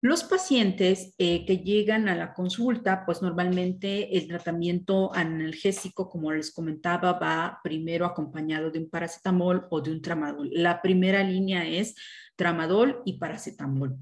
los 0.04 0.22
pacientes 0.22 1.14
eh, 1.16 1.46
que 1.46 1.60
llegan 1.60 2.10
a 2.10 2.14
la 2.14 2.34
consulta, 2.34 3.06
pues 3.06 3.22
normalmente 3.22 4.18
el 4.18 4.28
tratamiento 4.28 5.10
analgésico, 5.14 6.10
como 6.10 6.30
les 6.30 6.52
comentaba, 6.52 7.14
va 7.14 7.58
primero 7.64 8.04
acompañado 8.04 8.70
de 8.70 8.80
un 8.80 8.90
paracetamol 8.90 9.66
o 9.70 9.80
de 9.80 9.92
un 9.92 10.02
tramadol. 10.02 10.50
La 10.52 10.82
primera 10.82 11.24
línea 11.24 11.66
es 11.66 11.94
tramadol 12.36 13.00
y 13.06 13.14
paracetamol. 13.14 13.96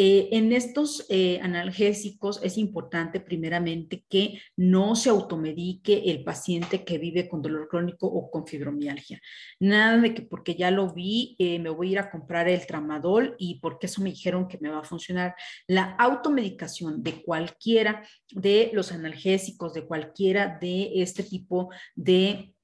Eh, 0.00 0.28
en 0.30 0.52
estos 0.52 1.04
eh, 1.08 1.40
analgésicos 1.42 2.38
es 2.44 2.56
importante 2.56 3.18
primeramente 3.18 4.04
que 4.08 4.40
no 4.56 4.94
se 4.94 5.10
automedique 5.10 6.04
el 6.12 6.22
paciente 6.22 6.84
que 6.84 6.98
vive 6.98 7.28
con 7.28 7.42
dolor 7.42 7.66
crónico 7.66 8.06
o 8.06 8.30
con 8.30 8.46
fibromialgia. 8.46 9.20
Nada 9.58 9.98
de 9.98 10.14
que 10.14 10.22
porque 10.22 10.54
ya 10.54 10.70
lo 10.70 10.94
vi, 10.94 11.34
eh, 11.40 11.58
me 11.58 11.70
voy 11.70 11.88
a 11.88 11.92
ir 11.92 11.98
a 11.98 12.10
comprar 12.12 12.48
el 12.48 12.64
tramadol 12.64 13.34
y 13.40 13.58
porque 13.58 13.86
eso 13.86 14.00
me 14.00 14.10
dijeron 14.10 14.46
que 14.46 14.58
me 14.60 14.68
va 14.68 14.78
a 14.78 14.84
funcionar. 14.84 15.34
La 15.66 15.96
automedicación 15.98 17.02
de 17.02 17.20
cualquiera 17.20 18.06
de 18.30 18.70
los 18.72 18.92
analgésicos, 18.92 19.74
de 19.74 19.84
cualquiera 19.84 20.58
de 20.60 20.92
este 21.02 21.24
tipo 21.24 21.70
de 21.96 22.54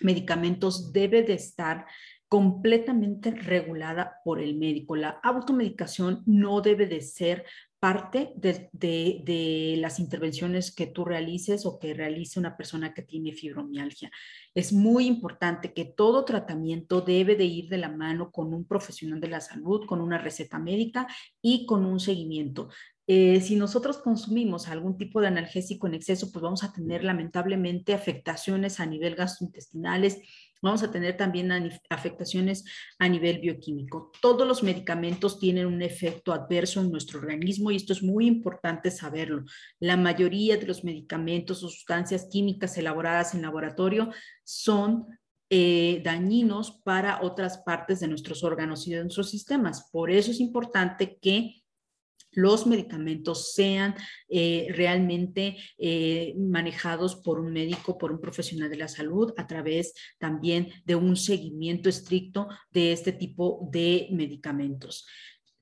medicamentos 0.00 0.92
debe 0.92 1.22
de 1.22 1.34
estar 1.34 1.86
completamente 2.32 3.30
regulada 3.30 4.22
por 4.24 4.40
el 4.40 4.56
médico. 4.56 4.96
La 4.96 5.20
automedicación 5.22 6.22
no 6.24 6.62
debe 6.62 6.86
de 6.86 7.02
ser 7.02 7.44
parte 7.78 8.32
de, 8.36 8.70
de, 8.72 9.74
las 9.76 9.98
intervenciones 9.98 10.74
que 10.74 10.86
tú 10.86 11.04
realices 11.04 11.66
o 11.66 11.78
que 11.78 11.92
realice 11.92 12.40
una 12.40 12.56
persona 12.56 12.94
que 12.94 13.02
tiene 13.02 13.34
fibromialgia. 13.34 14.10
Es 14.54 14.72
muy 14.72 15.04
importante 15.04 15.74
que 15.74 15.84
todo 15.84 16.24
tratamiento 16.24 17.02
debe 17.02 17.36
de 17.36 17.44
ir 17.44 17.68
de 17.68 17.76
la 17.76 17.90
mano 17.90 18.30
con 18.30 18.54
un 18.54 18.64
profesional 18.64 19.20
de 19.20 19.28
la 19.28 19.42
salud, 19.42 19.84
con 19.84 20.00
una 20.00 20.16
receta 20.16 20.58
médica 20.58 21.06
y 21.42 21.66
con 21.66 21.84
un 21.84 22.00
seguimiento. 22.00 22.70
Eh, 23.08 23.40
si 23.40 23.56
nosotros 23.56 23.98
consumimos 23.98 24.68
algún 24.68 24.96
tipo 24.96 25.20
de 25.20 25.26
analgésico 25.26 25.86
en 25.86 25.94
exceso, 25.94 26.30
pues 26.30 26.42
vamos 26.42 26.62
a 26.62 26.72
tener 26.72 27.02
lamentablemente 27.02 27.94
afectaciones 27.94 28.78
a 28.78 28.86
nivel 28.86 29.16
gastrointestinales, 29.16 30.18
vamos 30.62 30.84
a 30.84 30.92
tener 30.92 31.16
también 31.16 31.50
afectaciones 31.90 32.64
a 33.00 33.08
nivel 33.08 33.40
bioquímico. 33.40 34.12
Todos 34.20 34.46
los 34.46 34.62
medicamentos 34.62 35.40
tienen 35.40 35.66
un 35.66 35.82
efecto 35.82 36.32
adverso 36.32 36.80
en 36.80 36.92
nuestro 36.92 37.18
organismo 37.18 37.72
y 37.72 37.76
esto 37.76 37.92
es 37.92 38.04
muy 38.04 38.26
importante 38.26 38.92
saberlo. 38.92 39.44
La 39.80 39.96
mayoría 39.96 40.56
de 40.56 40.66
los 40.66 40.84
medicamentos 40.84 41.64
o 41.64 41.68
sustancias 41.68 42.28
químicas 42.30 42.78
elaboradas 42.78 43.34
en 43.34 43.42
laboratorio 43.42 44.10
son 44.44 45.06
eh, 45.50 46.00
dañinos 46.04 46.80
para 46.84 47.20
otras 47.20 47.58
partes 47.58 47.98
de 48.00 48.08
nuestros 48.08 48.44
órganos 48.44 48.86
y 48.86 48.92
de 48.92 49.02
nuestros 49.02 49.28
sistemas. 49.28 49.90
Por 49.90 50.10
eso 50.10 50.30
es 50.30 50.40
importante 50.40 51.18
que 51.20 51.61
los 52.32 52.66
medicamentos 52.66 53.52
sean 53.54 53.94
eh, 54.28 54.68
realmente 54.70 55.56
eh, 55.78 56.34
manejados 56.38 57.16
por 57.16 57.38
un 57.38 57.52
médico, 57.52 57.98
por 57.98 58.12
un 58.12 58.20
profesional 58.20 58.70
de 58.70 58.76
la 58.76 58.88
salud, 58.88 59.32
a 59.36 59.46
través 59.46 59.94
también 60.18 60.68
de 60.84 60.96
un 60.96 61.16
seguimiento 61.16 61.88
estricto 61.88 62.48
de 62.70 62.92
este 62.92 63.12
tipo 63.12 63.68
de 63.70 64.08
medicamentos. 64.10 65.06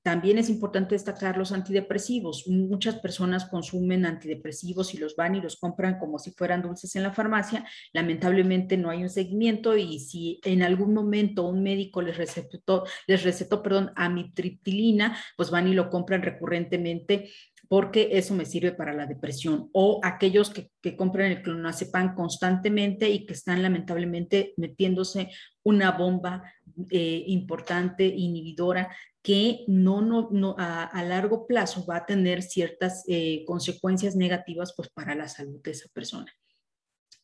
También 0.03 0.39
es 0.39 0.49
importante 0.49 0.95
destacar 0.95 1.37
los 1.37 1.51
antidepresivos. 1.51 2.47
Muchas 2.47 2.95
personas 2.95 3.45
consumen 3.45 4.05
antidepresivos 4.05 4.93
y 4.95 4.97
los 4.97 5.15
van 5.15 5.35
y 5.35 5.41
los 5.41 5.57
compran 5.57 5.99
como 5.99 6.17
si 6.17 6.31
fueran 6.31 6.63
dulces 6.63 6.95
en 6.95 7.03
la 7.03 7.13
farmacia. 7.13 7.65
Lamentablemente 7.93 8.77
no 8.77 8.89
hay 8.89 9.03
un 9.03 9.09
seguimiento 9.09 9.77
y 9.77 9.99
si 9.99 10.39
en 10.43 10.63
algún 10.63 10.93
momento 10.93 11.47
un 11.47 11.61
médico 11.61 12.01
les 12.01 12.17
recetó, 12.17 12.83
les 13.05 13.23
recetó 13.23 13.61
perdón, 13.61 13.91
amitriptilina, 13.95 15.17
pues 15.37 15.51
van 15.51 15.67
y 15.67 15.73
lo 15.73 15.89
compran 15.89 16.23
recurrentemente 16.23 17.29
porque 17.69 18.09
eso 18.11 18.33
me 18.33 18.45
sirve 18.45 18.73
para 18.73 18.93
la 18.93 19.05
depresión. 19.05 19.69
O 19.71 20.01
aquellos 20.03 20.49
que, 20.49 20.71
que 20.81 20.97
compran 20.97 21.31
el 21.31 21.41
clonazepam 21.41 22.15
constantemente 22.15 23.09
y 23.09 23.25
que 23.25 23.33
están 23.33 23.61
lamentablemente 23.61 24.53
metiéndose 24.57 25.29
una 25.63 25.91
bomba 25.91 26.43
eh, 26.89 27.23
importante, 27.27 28.05
inhibidora, 28.05 28.89
que 29.21 29.65
no, 29.67 30.01
no, 30.01 30.29
no 30.31 30.55
a, 30.57 31.03
largo 31.03 31.47
plazo 31.47 31.85
va 31.85 31.97
a 31.97 32.05
tener 32.05 32.41
ciertas 32.41 33.03
eh, 33.07 33.43
consecuencias 33.45 34.15
negativas 34.15 34.73
pues, 34.75 34.89
para 34.89 35.15
la 35.15 35.27
salud 35.27 35.61
de 35.61 35.71
esa 35.71 35.89
persona. 35.93 36.31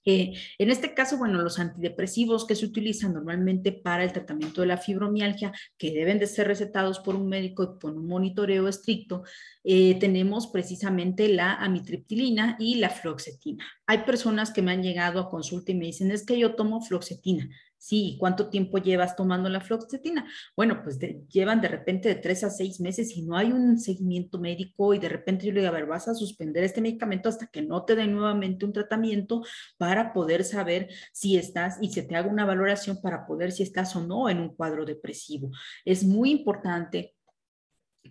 Eh, 0.10 0.36
en 0.58 0.72
este 0.72 0.94
caso, 0.94 1.18
bueno, 1.18 1.42
los 1.42 1.60
antidepresivos 1.60 2.48
que 2.48 2.56
se 2.56 2.66
utilizan 2.66 3.14
normalmente 3.14 3.74
para 3.74 4.06
el 4.06 4.14
tratamiento 4.14 4.62
de 4.62 4.68
la 4.68 4.78
fibromialgia, 4.78 5.52
que 5.78 5.92
deben 5.92 6.18
de 6.18 6.28
ser 6.28 6.48
recetados 6.48 7.00
por 7.00 7.16
un 7.16 7.28
médico 7.28 7.64
y 7.64 7.80
con 7.80 7.98
un 7.98 8.08
monitoreo 8.08 8.70
estricto, 8.70 9.24
eh, 9.66 10.00
tenemos 10.00 10.48
precisamente 10.48 11.28
la 11.28 11.56
amitriptilina 11.56 12.56
y 12.58 12.76
la 12.76 12.90
fluoxetina. 12.90 13.66
Hay 13.88 14.00
personas 14.00 14.52
que 14.52 14.62
me 14.62 14.72
han 14.74 14.84
llegado 14.84 15.20
a 15.20 15.30
consulta 15.30 15.72
y 15.72 15.76
me 15.76 15.86
dicen, 15.86 16.12
es 16.12 16.26
que 16.26 16.38
yo 16.38 16.56
tomo 16.56 16.82
fluoxetina. 16.82 17.50
Sí, 17.80 18.16
¿y 18.16 18.18
cuánto 18.18 18.50
tiempo 18.50 18.80
llevas 18.80 19.16
tomando 19.16 19.50
la 19.50 19.62
fluoxetina? 19.62 20.28
Bueno, 20.56 20.82
pues 20.84 21.00
llevan 21.30 21.62
de 21.62 21.68
repente 21.68 22.10
de 22.10 22.16
tres 22.16 22.44
a 22.44 22.50
seis 22.50 22.80
meses 22.80 23.16
y 23.16 23.22
no 23.22 23.38
hay 23.38 23.52
un 23.52 23.80
seguimiento 23.80 24.40
médico 24.40 24.94
y 24.94 25.00
de 25.00 25.10
repente 25.10 25.46
yo 25.46 25.54
le 25.54 25.62
digo, 25.62 25.72
a 25.72 25.76
ver, 25.76 25.86
vas 25.86 26.08
a 26.08 26.16
suspender 26.16 26.64
este 26.64 26.82
medicamento 26.82 27.30
hasta 27.30 27.48
que 27.48 27.62
no 27.62 27.86
te 27.86 27.96
den 27.96 28.14
nuevamente 28.14 28.66
un 28.66 28.74
tratamiento 28.74 29.44
para 29.78 30.12
poder 30.12 30.44
saber 30.44 30.90
si 31.14 31.38
estás 31.38 31.78
y 31.82 31.94
se 31.94 32.04
te 32.04 32.16
haga 32.16 32.30
una 32.30 32.46
valoración 32.46 33.00
para 33.02 33.28
poder 33.28 33.52
si 33.52 33.64
estás 33.64 33.96
o 33.96 34.06
no 34.06 34.28
en 34.28 34.40
un 34.40 34.56
cuadro 34.56 34.84
depresivo. 34.84 35.52
Es 35.86 36.04
muy 36.04 36.32
importante 36.32 37.17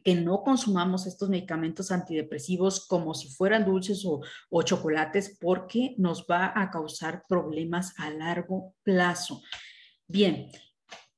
que 0.02 0.14
no 0.14 0.42
consumamos 0.42 1.06
estos 1.06 1.28
medicamentos 1.28 1.90
antidepresivos 1.90 2.86
como 2.86 3.14
si 3.14 3.28
fueran 3.28 3.64
dulces 3.64 4.04
o, 4.04 4.20
o, 4.50 4.62
chocolates 4.62 5.36
porque 5.40 5.94
nos 5.98 6.26
va 6.30 6.52
a 6.54 6.70
causar 6.70 7.24
problemas 7.28 7.94
a 7.98 8.10
largo 8.10 8.74
plazo. 8.82 9.42
Bien, 10.08 10.48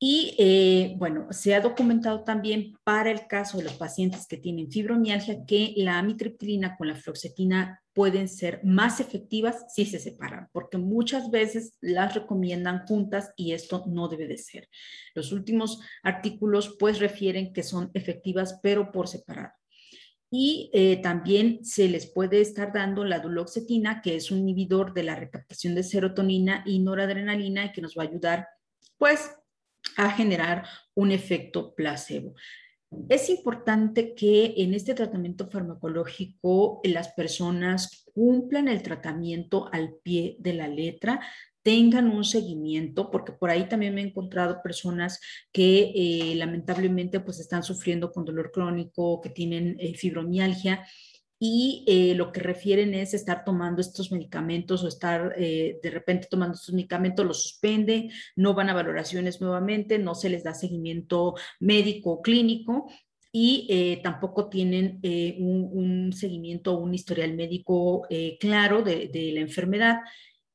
y 0.01 0.37
eh, 0.39 0.95
bueno, 0.97 1.27
se 1.31 1.55
ha 1.55 1.61
documentado 1.61 2.23
también 2.23 2.75
para 2.85 3.11
el 3.11 3.27
caso 3.27 3.59
de 3.59 3.65
los 3.65 3.73
pacientes 3.73 4.27
que 4.29 4.37
tienen 4.37 4.71
fibromialgia 4.71 5.45
que 5.45 5.75
la 5.77 5.99
amitriptilina 5.99 6.77
con 6.77 6.87
la 6.87 6.95
fluoxetina 6.95 7.83
pueden 7.99 8.29
ser 8.29 8.61
más 8.63 9.01
efectivas 9.01 9.67
si 9.75 9.85
se 9.85 9.99
separan, 9.99 10.49
porque 10.53 10.79
muchas 10.79 11.33
veces 11.33 11.77
las 11.81 12.15
recomiendan 12.15 12.87
juntas 12.87 13.33
y 13.37 13.55
esto 13.55 13.83
no 13.89 14.07
debe 14.07 14.29
de 14.29 14.39
ser. 14.39 14.69
Los 15.17 15.33
últimos 15.33 15.81
artículos 16.05 16.77
pues 16.79 17.01
refieren 17.01 17.53
que 17.53 17.65
son 17.65 17.91
efectivas 17.95 18.61
pero 18.63 18.93
por 18.93 19.09
separado. 19.09 19.51
Y 20.31 20.71
eh, 20.73 21.01
también 21.03 21.65
se 21.65 21.89
les 21.89 22.07
puede 22.07 22.41
estar 22.41 22.73
dando 22.73 23.03
la 23.05 23.19
duloxetina, 23.19 24.01
que 24.01 24.15
es 24.15 24.31
un 24.31 24.39
inhibidor 24.39 24.95
de 24.95 25.03
la 25.03 25.17
recaptación 25.17 25.75
de 25.75 25.83
serotonina 25.83 26.63
y 26.65 26.79
noradrenalina 26.79 27.65
y 27.65 27.73
que 27.73 27.83
nos 27.83 27.97
va 27.99 28.05
a 28.05 28.07
ayudar 28.07 28.47
pues 28.97 29.29
a 29.97 30.13
generar 30.13 30.69
un 30.95 31.11
efecto 31.11 31.75
placebo. 31.75 32.37
Es 33.09 33.29
importante 33.29 34.15
que 34.15 34.55
en 34.59 34.73
este 34.73 34.95
tratamiento 34.95 35.49
farmacológico 35.51 36.81
las 36.85 37.09
personas 37.09 38.07
cumplan 38.15 38.69
el 38.69 38.83
tratamiento 38.83 39.69
al 39.73 39.95
pie 40.03 40.37
de 40.39 40.55
la 40.55 40.69
letra, 40.69 41.21
tengan 41.63 42.09
un 42.09 42.25
seguimiento, 42.25 43.11
porque 43.11 43.33
por 43.33 43.51
ahí 43.51 43.69
también 43.69 43.95
me 43.95 44.01
he 44.01 44.07
encontrado 44.07 44.63
personas 44.63 45.21
que 45.53 45.93
eh, 45.95 46.35
lamentablemente 46.37 47.21
pues 47.21 47.41
están 47.41 47.63
sufriendo 47.63 48.11
con 48.11 48.25
dolor 48.25 48.51
crónico, 48.53 49.21
que 49.21 49.29
tienen 49.29 49.77
eh, 49.79 49.95
fibromialgia 49.95 50.87
y 51.39 51.85
eh, 51.87 52.15
lo 52.15 52.33
que 52.33 52.41
refieren 52.41 52.95
es 52.95 53.15
estar 53.15 53.45
tomando 53.45 53.81
estos 53.81 54.11
medicamentos 54.11 54.83
o 54.83 54.89
estar 54.89 55.35
eh, 55.37 55.79
de 55.83 55.91
repente 55.91 56.27
tomando 56.31 56.55
estos 56.55 56.75
medicamentos, 56.75 57.25
los 57.25 57.43
suspende, 57.43 58.11
no 58.35 58.55
van 58.55 58.71
a 58.71 58.75
valoraciones 58.75 59.41
nuevamente, 59.41 59.99
no 59.99 60.15
se 60.15 60.31
les 60.31 60.43
da 60.43 60.55
seguimiento 60.55 61.35
médico 61.61 62.11
o 62.11 62.23
clínico 62.23 62.91
y 63.31 63.67
eh, 63.71 64.01
tampoco 64.03 64.49
tienen 64.49 65.01
un, 65.39 66.13
seguimiento 66.13 66.75
o 66.75 66.79
un 66.79 66.95
historial 66.95 67.35
médico 67.35 68.07
claro 68.41 68.83
de 68.83 69.31
la 69.35 69.41
enfermedad 69.41 69.99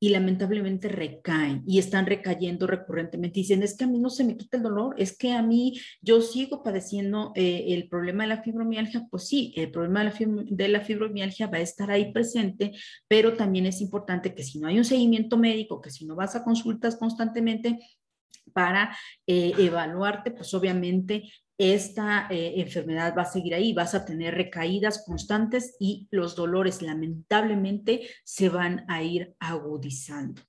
y 0.03 0.09
lamentablemente 0.09 0.89
recaen 0.89 1.63
y 1.65 1.79
están 1.79 2.05
recayendo 2.05 2.67
recurrentemente. 2.67 3.39
Dicen, 3.39 3.63
es 3.63 3.77
que 3.77 3.85
a 3.85 3.87
mí 3.87 3.99
no 3.99 4.09
se 4.09 4.25
me 4.25 4.35
quita 4.35 4.57
el 4.57 4.63
dolor, 4.63 4.95
es 4.97 5.17
que 5.17 5.31
a 5.31 5.41
mí 5.41 5.79
yo 6.01 6.19
sigo 6.19 6.61
padeciendo 6.61 7.31
eh, 7.35 7.67
el 7.69 7.87
problema 7.87 8.23
de 8.25 8.27
la 8.27 8.43
fibromialgia. 8.43 9.07
Pues 9.09 9.29
sí, 9.29 9.53
el 9.55 9.71
problema 9.71 10.03
de 10.03 10.67
la, 10.67 10.81
fibromialgia 10.81 11.47
va 11.47 11.59
a 11.59 11.61
estar 11.61 11.89
ahí 11.89 12.11
presente, 12.11 12.73
pero 13.07 13.37
también 13.37 13.65
es 13.65 13.79
importante 13.79 14.35
que 14.35 14.43
si 14.43 14.59
no 14.59 14.67
hay 14.67 14.77
un 14.77 14.83
seguimiento 14.83 15.37
médico, 15.37 15.79
que 15.79 15.89
si 15.89 16.05
no 16.05 16.17
vas 16.17 16.35
a 16.35 16.43
consultas 16.43 16.97
constantemente, 16.97 17.79
para 18.51 18.95
eh, 19.25 19.53
evaluarte, 19.57 20.31
pues 20.31 20.53
obviamente 20.53 21.31
esta 21.57 22.27
eh, 22.29 22.53
enfermedad 22.57 23.13
va 23.17 23.23
a 23.23 23.31
seguir 23.31 23.53
ahí, 23.53 23.73
vas 23.73 23.93
a 23.93 24.05
tener 24.05 24.33
recaídas 24.33 25.03
constantes 25.05 25.75
y 25.79 26.07
los 26.11 26.35
dolores 26.35 26.81
lamentablemente 26.81 28.09
se 28.23 28.49
van 28.49 28.85
a 28.87 29.03
ir 29.03 29.35
agudizando. 29.39 30.41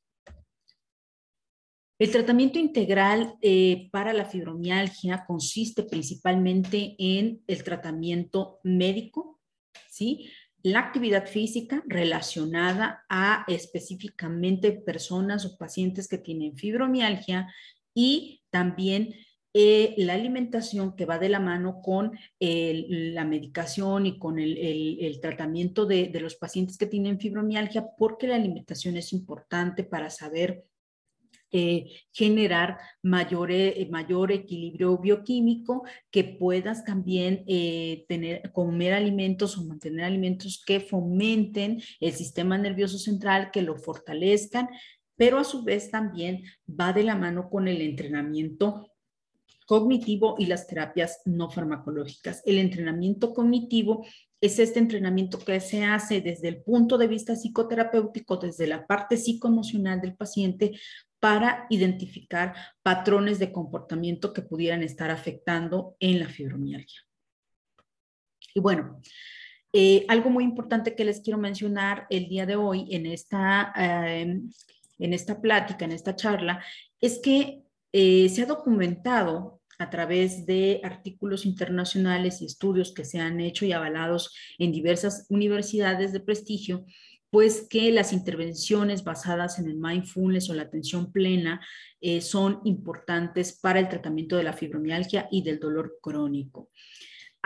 El 1.99 2.11
tratamiento 2.11 2.59
integral 2.59 3.37
eh, 3.41 3.89
para 3.93 4.13
la 4.13 4.25
fibromialgia 4.25 5.25
consiste 5.27 5.85
principalmente 5.85 6.97
en 6.99 7.43
el 7.47 7.63
tratamiento 7.63 8.59
médico, 8.65 9.41
¿sí? 9.89 10.29
la 10.65 10.81
actividad 10.81 11.27
física 11.27 11.85
relacionada 11.87 13.05
a 13.09 13.45
específicamente 13.49 14.73
personas 14.73 15.45
o 15.45 15.59
pacientes 15.59 16.09
que 16.09 16.19
tienen 16.19 16.57
fibromialgia 16.57 17.53
y 17.95 18.43
también 18.51 19.15
eh, 19.57 19.95
la 19.99 20.15
alimentación 20.15 20.97
que 20.97 21.07
va 21.07 21.21
de 21.21 21.29
la 21.29 21.39
mano 21.39 21.81
con 21.81 22.19
la 22.41 23.25
medicación 23.25 24.05
y 24.05 24.19
con 24.19 24.41
el, 24.41 25.19
tratamiento 25.23 25.87
de, 25.87 26.11
los 26.21 26.35
pacientes 26.35 26.77
que 26.77 26.87
tienen 26.87 27.21
fibromialgia, 27.21 27.87
porque 27.97 28.27
la 28.27 28.35
alimentación 28.35 28.97
es 28.97 29.13
importante 29.13 29.85
para 29.85 30.11
saber 30.11 30.65
eh, 31.53 31.87
generar 32.11 32.79
mayor, 33.01 33.53
eh, 33.53 33.87
mayor 33.93 34.33
equilibrio 34.33 34.99
bioquímico, 34.99 35.85
que 36.11 36.25
puedas 36.25 36.85
también 36.85 37.45
tener, 38.09 38.51
comer 38.51 38.93
alimentos 38.93 39.57
o 39.57 39.65
mantener 39.65 40.05
alimentos 40.05 40.65
que 40.67 40.81
fomenten 40.81 41.81
el 42.01 42.13
sistema 42.13 42.59
nervioso 42.59 42.99
central, 42.99 43.53
que 43.53 43.63
lo 43.63 43.77
fortalezcan, 43.77 44.69
pero 45.15 45.39
a 45.39 45.45
su 45.45 45.63
vez 45.63 45.93
también 45.93 46.43
va 46.69 46.93
de 46.93 47.05
la 47.05 47.15
mano 47.15 47.49
con 47.49 47.69
el 47.69 47.81
entrenamiento 47.83 48.91
cognitivo 49.65 50.35
y 50.39 50.47
las 50.47 50.67
terapias 50.67 51.21
no 51.25 51.51
farmacológicas. 51.51 52.43
El 52.45 52.59
entrenamiento 52.59 53.33
cognitivo 53.33 54.07
es 54.41 54.59
este 54.59 54.79
entrenamiento 54.79 55.39
que 55.39 55.59
se 55.61 55.85
hace 55.85 56.21
desde 56.21 56.49
el 56.49 56.63
punto 56.63 56.99
de 56.99 57.09
vista 57.09 57.35
psicoterapéutico, 57.35 58.37
desde 58.37 58.67
la 58.67 58.87
parte 58.87 59.17
psicoemocional 59.17 60.01
del 60.01 60.17
paciente, 60.17 60.73
para 61.19 61.67
identificar 61.71 62.55
patrones 62.83 63.39
de 63.39 63.51
comportamiento 63.51 64.35
que 64.35 64.43
pudieran 64.43 64.83
estar 64.83 65.11
afectando 65.11 65.97
en 65.99 66.21
la 66.21 66.29
fibromialgia. 66.29 67.01
Y 68.55 68.61
bueno, 68.61 69.01
eh, 69.73 70.05
algo 70.09 70.29
muy 70.29 70.45
importante 70.45 70.95
que 70.95 71.05
les 71.05 71.21
quiero 71.21 71.39
mencionar 71.39 72.07
el 72.11 72.29
día 72.29 72.45
de 72.45 72.57
hoy 72.57 72.87
en 72.91 73.07
esta, 73.07 73.73
eh, 73.77 74.41
en 74.99 75.13
esta 75.13 75.41
plática, 75.41 75.87
en 75.87 75.93
esta 75.93 76.15
charla, 76.15 76.63
es 77.01 77.19
que 77.19 77.64
eh, 77.97 78.29
se 78.29 78.43
ha 78.43 78.47
documentado 78.47 79.61
a 79.79 79.89
través 79.89 80.47
de 80.47 80.81
artículos 80.83 81.47
internacionales 81.47 82.43
y 82.43 82.47
estudios 82.47 82.93
que 82.93 83.05
se 83.05 83.21
han 83.21 83.39
hecho 83.39 83.67
y 83.67 83.73
avalados 83.73 84.35
en 84.59 84.73
diversas 84.73 85.27
universidades 85.29 86.13
de 86.13 86.19
prestigio, 86.19 86.85
pues 87.31 87.69
que 87.71 87.93
las 87.93 88.13
intervenciones 88.13 89.05
basadas 89.05 89.61
en 89.61 89.69
el 89.69 89.77
mindfulness 89.77 90.51
o 90.51 90.55
la 90.55 90.63
atención 90.63 91.13
plena 91.13 91.65
eh, 92.01 92.21
son 92.21 92.63
importantes 92.65 93.61
para 93.61 93.79
el 93.79 93.89
tratamiento 93.89 94.37
de 94.37 94.43
la 94.43 94.55
fibromialgia 94.55 95.29
y 95.31 95.43
del 95.43 95.61
dolor 95.61 95.99
crónico. 96.03 96.71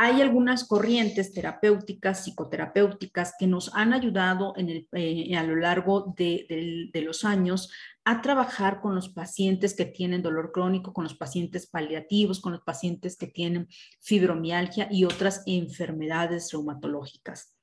Hay 0.01 0.23
algunas 0.23 0.63
corrientes 0.63 1.33
terapéuticas, 1.33 2.23
psicoterapéuticas, 2.23 3.35
que 3.37 3.49
nos 3.49 3.75
han 3.75 3.93
ayudado 3.93 4.55
en 4.57 4.69
el, 4.69 4.89
eh, 4.93 5.37
a 5.37 5.43
lo 5.43 5.57
largo 5.57 6.15
de, 6.17 6.89
de, 6.93 7.03
los 7.03 7.25
años 7.25 7.69
a 8.05 8.23
trabajar 8.23 8.81
con 8.81 8.95
los 8.95 9.09
pacientes 9.09 9.75
que 9.75 9.87
tienen 9.87 10.23
dolor 10.23 10.53
crónico, 10.53 10.93
con 10.93 11.03
los 11.03 11.17
pacientes 11.17 11.67
paliativos, 11.67 12.41
con 12.41 12.53
los 12.53 12.61
pacientes 12.61 13.17
que 13.17 13.27
tienen 13.27 13.67
fibromialgia 13.99 14.87
y 14.89 15.05
otras 15.05 15.43
enfermedades 15.47 16.53
reumatológicas. 16.53 17.57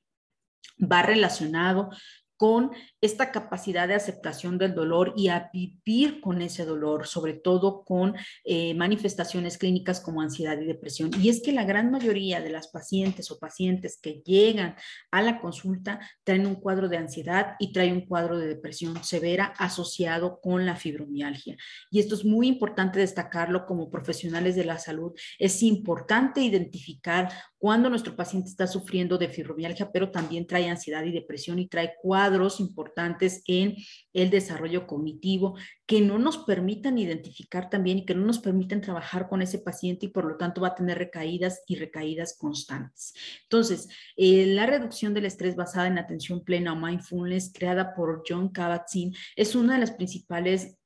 Va 0.78 1.00
relacionado 1.00 1.88
con 2.36 2.70
esta 3.00 3.32
capacidad 3.32 3.88
de 3.88 3.94
aceptación 3.94 4.58
del 4.58 4.74
dolor 4.74 5.14
y 5.16 5.28
a 5.28 5.50
vivir 5.52 6.20
con 6.20 6.42
ese 6.42 6.64
dolor, 6.64 7.06
sobre 7.06 7.34
todo 7.34 7.84
con 7.84 8.14
eh, 8.44 8.74
manifestaciones 8.74 9.58
clínicas 9.58 10.00
como 10.00 10.20
ansiedad 10.20 10.58
y 10.60 10.66
depresión. 10.66 11.10
Y 11.20 11.28
es 11.28 11.42
que 11.42 11.52
la 11.52 11.64
gran 11.64 11.90
mayoría 11.90 12.40
de 12.40 12.50
las 12.50 12.68
pacientes 12.68 13.30
o 13.30 13.38
pacientes 13.38 13.98
que 14.00 14.22
llegan 14.24 14.76
a 15.10 15.22
la 15.22 15.40
consulta 15.40 16.00
traen 16.24 16.46
un 16.46 16.56
cuadro 16.56 16.88
de 16.88 16.96
ansiedad 16.96 17.54
y 17.58 17.72
traen 17.72 17.94
un 17.94 18.06
cuadro 18.06 18.38
de 18.38 18.48
depresión 18.48 19.02
severa 19.02 19.54
asociado 19.58 20.40
con 20.40 20.66
la 20.66 20.76
fibromialgia. 20.76 21.56
Y 21.90 22.00
esto 22.00 22.14
es 22.14 22.24
muy 22.24 22.48
importante 22.48 22.98
destacarlo 22.98 23.66
como 23.66 23.90
profesionales 23.90 24.56
de 24.56 24.64
la 24.64 24.78
salud. 24.78 25.12
Es 25.38 25.62
importante 25.62 26.40
identificar 26.40 27.32
cuando 27.58 27.88
nuestro 27.88 28.14
paciente 28.14 28.50
está 28.50 28.66
sufriendo 28.66 29.18
de 29.18 29.28
fibromialgia, 29.28 29.90
pero 29.92 30.10
también 30.10 30.46
trae 30.46 30.68
ansiedad 30.68 31.04
y 31.04 31.12
depresión 31.12 31.58
y 31.58 31.68
trae 31.68 31.94
cuadros 32.02 32.60
importantes 32.60 33.42
en 33.46 33.76
el 34.12 34.30
desarrollo 34.30 34.86
cognitivo 34.86 35.56
que 35.86 36.00
no 36.00 36.18
nos 36.18 36.38
permitan 36.38 36.98
identificar 36.98 37.70
también 37.70 37.98
y 37.98 38.04
que 38.04 38.14
no 38.14 38.26
nos 38.26 38.38
permitan 38.40 38.80
trabajar 38.80 39.28
con 39.28 39.40
ese 39.40 39.58
paciente 39.58 40.06
y 40.06 40.08
por 40.10 40.24
lo 40.24 40.36
tanto 40.36 40.60
va 40.60 40.68
a 40.68 40.74
tener 40.74 40.98
recaídas 40.98 41.62
y 41.66 41.76
recaídas 41.76 42.36
constantes. 42.38 43.14
Entonces, 43.44 43.88
eh, 44.16 44.46
la 44.46 44.66
reducción 44.66 45.14
del 45.14 45.26
estrés 45.26 45.56
basada 45.56 45.86
en 45.86 45.98
atención 45.98 46.44
plena 46.44 46.72
o 46.72 46.76
mindfulness 46.76 47.52
creada 47.54 47.94
por 47.94 48.22
John 48.28 48.52
Kabat-Zinn 48.52 49.14
es 49.36 49.54
una 49.54 49.74
de 49.74 49.80
las 49.80 49.92
principales 49.92 50.76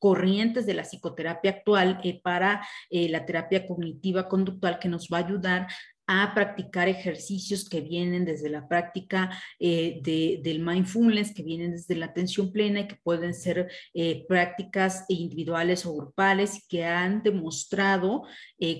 corrientes 0.00 0.66
de 0.66 0.74
la 0.74 0.82
psicoterapia 0.82 1.52
actual 1.52 2.00
eh, 2.02 2.20
para 2.20 2.66
eh, 2.88 3.08
la 3.10 3.26
terapia 3.26 3.66
cognitiva 3.66 4.28
conductual 4.28 4.78
que 4.80 4.88
nos 4.88 5.08
va 5.12 5.18
a 5.18 5.26
ayudar 5.26 5.68
a 6.12 6.34
practicar 6.34 6.88
ejercicios 6.88 7.68
que 7.68 7.82
vienen 7.82 8.24
desde 8.24 8.48
la 8.48 8.66
práctica 8.66 9.30
eh, 9.60 10.00
del 10.42 10.58
mindfulness, 10.58 11.32
que 11.32 11.44
vienen 11.44 11.72
desde 11.72 11.94
la 11.94 12.06
atención 12.06 12.50
plena 12.50 12.80
y 12.80 12.88
que 12.88 12.96
pueden 12.96 13.32
ser 13.32 13.70
prácticas 14.26 15.04
individuales 15.06 15.86
o 15.86 15.94
grupales 15.94 16.66
que 16.68 16.84
han 16.84 17.22
demostrado 17.22 18.24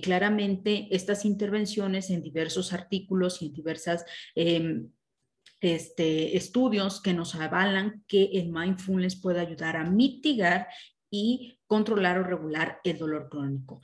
claramente 0.03 0.89
estas 0.91 1.25
intervenciones 1.25 2.11
en 2.11 2.21
diversos 2.21 2.73
artículos 2.73 3.41
y 3.41 3.47
en 3.47 3.53
diversas 3.53 4.05
em, 4.35 4.91
este, 5.61 6.37
estudios 6.37 7.03
que 7.03 7.13
nos 7.13 7.35
avalan 7.35 8.03
que 8.09 8.25
el 8.33 8.49
mindfulness 8.49 9.21
puede 9.21 9.41
ayudar 9.41 9.77
a 9.77 9.85
mitigar 9.85 10.67
y 11.11 11.59
controlar 11.67 12.19
o 12.19 12.25
regular 12.25 12.81
el 12.85 12.99
dolor 12.99 13.29
crónico. 13.29 13.81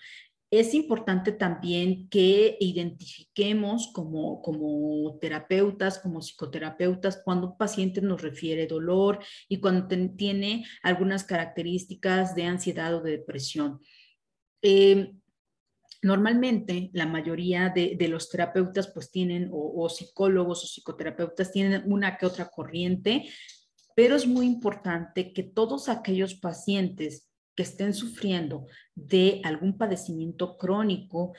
Es 0.51 0.75
importante 0.75 1.33
también 1.33 2.09
que 2.09 2.57
identifiquemos 2.61 3.91
como, 3.93 4.41
como 4.43 5.19
terapeutas, 5.21 5.99
como 5.99 6.21
psicoterapeutas, 6.23 7.21
cuando 7.25 7.49
un 7.49 7.57
paciente 7.59 8.01
nos 8.01 8.23
refiere 8.23 8.69
dolor 8.69 9.19
y 9.49 9.59
cuando 9.59 9.89
tiene 10.17 10.65
algunas 10.83 11.25
características 11.25 12.37
de 12.37 12.45
ansiedad 12.45 12.95
o 12.95 13.03
de 13.03 13.13
depresión. 13.13 13.81
Em, 14.63 15.21
normalmente 16.03 16.91
la 16.93 17.07
mayoría 17.07 17.69
de, 17.71 17.97
los 18.09 18.31
terapeutas 18.31 18.87
pues 18.89 19.11
tienen, 19.11 19.49
o, 19.53 19.89
psicólogos 19.89 20.63
o 20.63 20.67
psicoterapeutas 20.67 21.51
tienen 21.51 21.83
una 21.87 22.17
que 22.17 22.27
otra 22.27 22.49
corriente 22.49 23.29
pero 23.97 24.15
es 24.15 24.27
muy 24.27 24.45
importante 24.45 25.33
que 25.33 25.43
todos 25.43 25.89
aquellos 25.89 26.35
pacientes 26.35 27.31
que 27.57 27.63
estén 27.63 27.95
sufriendo 27.95 28.67
de 28.95 29.41
algún 29.43 29.79
padecimiento 29.79 30.59
crónico 30.59 31.33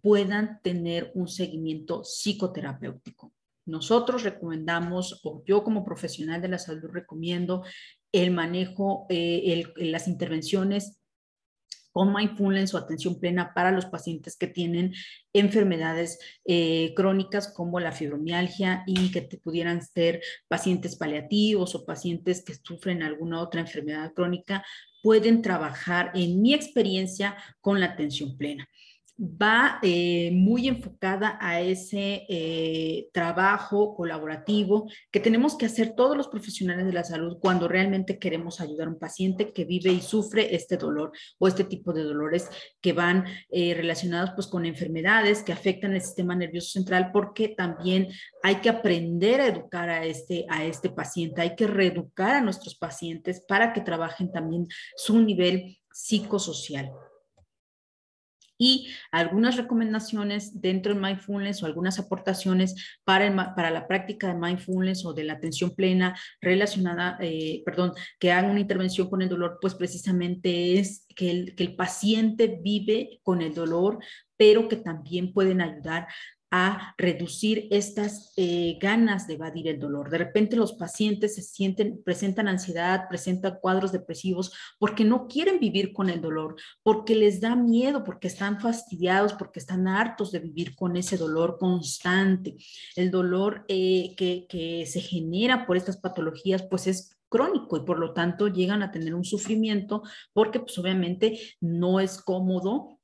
puedan 0.00 0.60
tener 0.62 1.12
un 1.14 1.28
seguimiento 1.28 2.02
psicoterapéutico. 2.04 3.34
Nosotros 3.66 4.22
recomendamos, 4.22 5.20
o 5.22 5.42
yo 5.44 5.62
como 5.62 5.84
profesional 5.84 6.40
de 6.40 6.48
la 6.48 6.58
salud 6.58 6.88
recomiendo 6.90 7.62
el 8.10 8.30
manejo, 8.30 9.04
eh, 9.10 9.64
las 9.76 10.08
intervenciones 10.08 10.97
con 11.98 12.14
mindfulness 12.14 12.74
o 12.74 12.78
atención 12.78 13.18
plena 13.18 13.52
para 13.52 13.72
los 13.72 13.86
pacientes 13.86 14.36
que 14.36 14.46
tienen 14.46 14.94
enfermedades 15.32 16.20
eh, 16.44 16.92
crónicas 16.94 17.52
como 17.52 17.80
la 17.80 17.90
fibromialgia 17.90 18.84
y 18.86 19.10
que 19.10 19.22
pudieran 19.42 19.82
ser 19.82 20.20
pacientes 20.46 20.94
paliativos 20.94 21.74
o 21.74 21.84
pacientes 21.84 22.44
que 22.44 22.54
sufren 22.54 23.02
alguna 23.02 23.42
otra 23.42 23.62
enfermedad 23.62 24.12
crónica, 24.14 24.64
pueden 25.02 25.42
trabajar, 25.42 26.12
en 26.14 26.40
mi 26.40 26.54
experiencia, 26.54 27.36
con 27.60 27.80
la 27.80 27.86
atención 27.86 28.36
plena 28.36 28.68
va 29.18 29.80
eh, 29.82 30.30
muy 30.32 30.68
enfocada 30.68 31.38
a 31.40 31.60
ese 31.60 32.24
eh, 32.28 33.08
trabajo 33.12 33.96
colaborativo 33.96 34.88
que 35.10 35.18
tenemos 35.18 35.56
que 35.56 35.66
hacer 35.66 35.94
todos 35.96 36.16
los 36.16 36.28
profesionales 36.28 36.86
de 36.86 36.92
la 36.92 37.02
salud 37.02 37.38
cuando 37.40 37.66
realmente 37.66 38.18
queremos 38.18 38.60
ayudar 38.60 38.86
a 38.86 38.90
un 38.90 38.98
paciente 38.98 39.52
que 39.52 39.64
vive 39.64 39.90
y 39.90 40.00
sufre 40.00 40.54
este 40.54 40.76
dolor 40.76 41.10
o 41.38 41.48
este 41.48 41.64
tipo 41.64 41.92
de 41.92 42.04
dolores 42.04 42.48
que 42.80 42.92
van 42.92 43.24
eh, 43.50 43.74
relacionados 43.74 44.30
pues 44.36 44.46
con 44.46 44.64
enfermedades 44.66 45.42
que 45.42 45.52
afectan 45.52 45.94
el 45.94 46.00
sistema 46.00 46.36
nervioso 46.36 46.70
central 46.70 47.10
porque 47.12 47.48
también 47.48 48.08
hay 48.44 48.56
que 48.56 48.68
aprender 48.68 49.40
a 49.40 49.48
educar 49.48 49.90
a 49.90 50.04
este, 50.04 50.46
a 50.48 50.64
este 50.64 50.90
paciente, 50.90 51.42
hay 51.42 51.56
que 51.56 51.66
reeducar 51.66 52.36
a 52.36 52.40
nuestros 52.40 52.76
pacientes 52.76 53.40
para 53.40 53.72
que 53.72 53.80
trabajen 53.80 54.30
también 54.30 54.68
su 54.94 55.18
nivel 55.18 55.78
psicosocial 55.92 56.92
y 58.58 58.88
algunas 59.12 59.56
recomendaciones 59.56 60.60
dentro 60.60 60.92
del 60.92 61.02
mindfulness 61.02 61.62
o 61.62 61.66
algunas 61.66 61.98
aportaciones 61.98 62.98
para, 63.04 63.54
para 63.54 63.70
la 63.70 63.86
práctica 63.86 64.26
de 64.26 64.34
mindfulness 64.34 65.04
o 65.06 65.14
de 65.14 65.24
la 65.24 65.34
atención 65.34 65.74
plena 65.74 66.18
relacionada, 66.40 67.16
eh, 67.20 67.62
perdón, 67.64 67.92
que 68.18 68.32
hagan 68.32 68.50
una 68.50 68.60
intervención 68.60 69.08
con 69.08 69.22
el 69.22 69.28
dolor, 69.28 69.58
pues 69.60 69.74
precisamente 69.74 70.78
es 70.78 71.06
que 71.14 71.30
el, 71.30 71.54
que 71.54 71.62
el 71.62 71.76
paciente 71.76 72.58
vive 72.60 73.20
con 73.22 73.40
el 73.40 73.54
dolor, 73.54 73.98
pero 74.36 74.68
que 74.68 74.76
también 74.76 75.32
pueden 75.32 75.60
ayudar 75.60 76.08
a 76.50 76.94
reducir 76.96 77.68
estas 77.70 78.32
eh, 78.36 78.78
ganas 78.80 79.26
de 79.26 79.34
evadir 79.34 79.68
el 79.68 79.78
dolor. 79.78 80.10
De 80.10 80.18
repente 80.18 80.56
los 80.56 80.72
pacientes 80.72 81.34
se 81.34 81.42
sienten, 81.42 82.02
presentan 82.02 82.48
ansiedad, 82.48 83.08
presentan 83.08 83.58
cuadros 83.60 83.92
depresivos 83.92 84.52
porque 84.78 85.04
no 85.04 85.26
quieren 85.28 85.60
vivir 85.60 85.92
con 85.92 86.08
el 86.08 86.20
dolor, 86.20 86.56
porque 86.82 87.14
les 87.14 87.40
da 87.40 87.54
miedo, 87.54 88.04
porque 88.04 88.28
están 88.28 88.60
fastidiados, 88.60 89.34
porque 89.34 89.60
están 89.60 89.88
hartos 89.88 90.32
de 90.32 90.40
vivir 90.40 90.74
con 90.74 90.96
ese 90.96 91.16
dolor 91.16 91.58
constante. 91.58 92.56
El 92.96 93.10
dolor 93.10 93.64
eh, 93.68 94.14
que, 94.16 94.46
que 94.48 94.86
se 94.86 95.00
genera 95.00 95.66
por 95.66 95.76
estas 95.76 95.98
patologías 95.98 96.62
pues 96.62 96.86
es 96.86 97.18
crónico 97.28 97.76
y 97.76 97.84
por 97.84 97.98
lo 97.98 98.14
tanto 98.14 98.48
llegan 98.48 98.82
a 98.82 98.90
tener 98.90 99.14
un 99.14 99.24
sufrimiento 99.24 100.02
porque 100.32 100.60
pues 100.60 100.78
obviamente 100.78 101.38
no 101.60 102.00
es 102.00 102.22
cómodo 102.22 102.97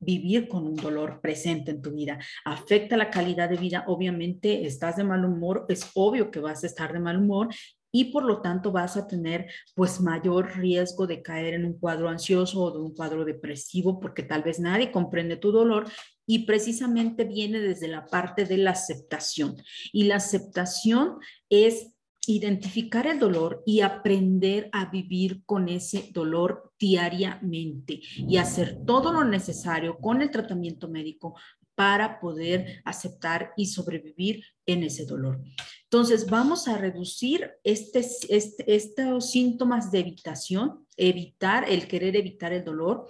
vivir 0.00 0.48
con 0.48 0.66
un 0.66 0.76
dolor 0.76 1.20
presente 1.20 1.70
en 1.70 1.82
tu 1.82 1.92
vida. 1.92 2.18
Afecta 2.44 2.96
la 2.96 3.10
calidad 3.10 3.48
de 3.48 3.56
vida, 3.56 3.84
obviamente 3.86 4.66
estás 4.66 4.96
de 4.96 5.04
mal 5.04 5.24
humor, 5.24 5.66
es 5.68 5.90
obvio 5.94 6.30
que 6.30 6.40
vas 6.40 6.64
a 6.64 6.66
estar 6.66 6.92
de 6.92 7.00
mal 7.00 7.18
humor 7.18 7.48
y 7.92 8.06
por 8.06 8.24
lo 8.24 8.40
tanto 8.40 8.72
vas 8.72 8.96
a 8.96 9.06
tener 9.06 9.46
pues 9.74 10.00
mayor 10.00 10.56
riesgo 10.56 11.06
de 11.06 11.22
caer 11.22 11.54
en 11.54 11.64
un 11.64 11.78
cuadro 11.78 12.08
ansioso 12.08 12.62
o 12.62 12.70
de 12.70 12.78
un 12.78 12.94
cuadro 12.94 13.24
depresivo 13.24 14.00
porque 14.00 14.22
tal 14.22 14.42
vez 14.42 14.60
nadie 14.60 14.92
comprende 14.92 15.36
tu 15.36 15.52
dolor 15.52 15.86
y 16.26 16.46
precisamente 16.46 17.24
viene 17.24 17.58
desde 17.58 17.88
la 17.88 18.06
parte 18.06 18.44
de 18.44 18.56
la 18.56 18.70
aceptación. 18.70 19.56
Y 19.92 20.04
la 20.04 20.16
aceptación 20.16 21.16
es 21.48 21.92
identificar 22.26 23.06
el 23.06 23.18
dolor 23.18 23.62
y 23.66 23.80
aprender 23.80 24.68
a 24.72 24.86
vivir 24.90 25.42
con 25.44 25.68
ese 25.68 26.10
dolor 26.12 26.72
diariamente 26.78 28.00
y 28.16 28.36
hacer 28.36 28.78
todo 28.86 29.12
lo 29.12 29.24
necesario 29.24 29.98
con 29.98 30.20
el 30.22 30.30
tratamiento 30.30 30.88
médico 30.88 31.34
para 31.74 32.20
poder 32.20 32.82
aceptar 32.84 33.52
y 33.56 33.64
sobrevivir 33.64 34.44
en 34.66 34.82
ese 34.82 35.06
dolor. 35.06 35.40
Entonces, 35.84 36.28
vamos 36.28 36.68
a 36.68 36.76
reducir 36.76 37.50
este, 37.64 38.00
este, 38.28 38.74
estos 38.74 39.30
síntomas 39.30 39.90
de 39.90 40.00
evitación, 40.00 40.86
evitar 40.96 41.64
el 41.68 41.88
querer 41.88 42.16
evitar 42.16 42.52
el 42.52 42.64
dolor, 42.64 43.06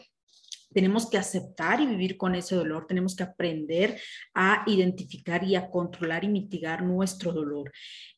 tenemos 0.73 1.09
que 1.09 1.19
aceptar 1.19 1.81
y 1.81 1.87
vivir 1.87 2.17
con 2.17 2.35
ese 2.35 2.55
dolor, 2.55 2.87
tenemos 2.87 3.17
que 3.17 3.23
aprender 3.23 4.01
a 4.35 4.63
identificar 4.67 5.43
y 5.45 5.57
a 5.57 5.71
controlar 5.71 6.25
y 6.25 6.29
mitigar 6.29 6.83
nuestro 6.83 7.33
dolor. 7.33 7.73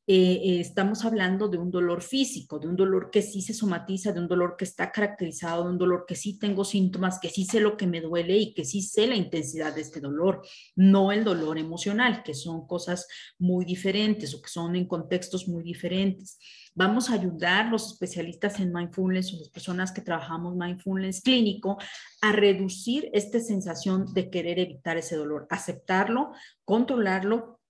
Eh, 0.06 0.40
eh, 0.44 0.60
estamos 0.60 1.04
hablando 1.04 1.48
de 1.48 1.58
un 1.58 1.70
dolor 1.70 2.02
físico, 2.02 2.58
de 2.58 2.66
un 2.66 2.74
dolor 2.74 3.10
que 3.10 3.22
sí 3.22 3.40
se 3.40 3.54
somatiza, 3.54 4.12
de 4.12 4.20
un 4.20 4.26
dolor 4.26 4.56
que 4.58 4.64
está 4.64 4.90
caracterizado, 4.90 5.64
de 5.64 5.70
un 5.70 5.78
dolor 5.78 6.04
que 6.06 6.16
sí 6.16 6.38
tengo 6.38 6.64
síntomas, 6.64 7.20
que 7.20 7.28
sí 7.28 7.44
sé 7.44 7.60
lo 7.60 7.76
que 7.76 7.86
me 7.86 8.00
duele 8.00 8.36
y 8.36 8.52
que 8.52 8.64
sí 8.64 8.82
sé 8.82 9.06
la 9.06 9.14
intensidad 9.14 9.74
de 9.74 9.82
este 9.82 10.00
dolor, 10.00 10.42
no 10.74 11.12
el 11.12 11.22
dolor 11.22 11.56
emocional, 11.56 12.22
que 12.24 12.34
son 12.34 12.66
cosas 12.66 13.06
muy 13.38 13.64
diferentes 13.64 14.34
o 14.34 14.42
que 14.42 14.48
son 14.48 14.74
en 14.74 14.86
contextos 14.86 15.46
muy 15.46 15.62
diferentes. 15.62 16.38
Vamos 16.74 17.10
a 17.10 17.14
ayudar 17.14 17.66
los 17.66 17.92
especialistas 17.92 18.58
en 18.58 18.72
mindfulness 18.72 19.34
o 19.34 19.38
las 19.38 19.50
personas 19.50 19.92
que 19.92 20.00
trabajamos 20.00 20.56
mindfulness 20.56 21.20
clínico 21.20 21.78
a 22.20 22.32
reducir 22.32 23.10
esta 23.12 23.40
sensación 23.40 24.12
de 24.14 24.30
querer 24.30 24.58
evitar 24.58 24.96
ese 24.96 25.16
dolor, 25.16 25.46
aceptarlo, 25.50 26.32
controlarlo 26.64 27.61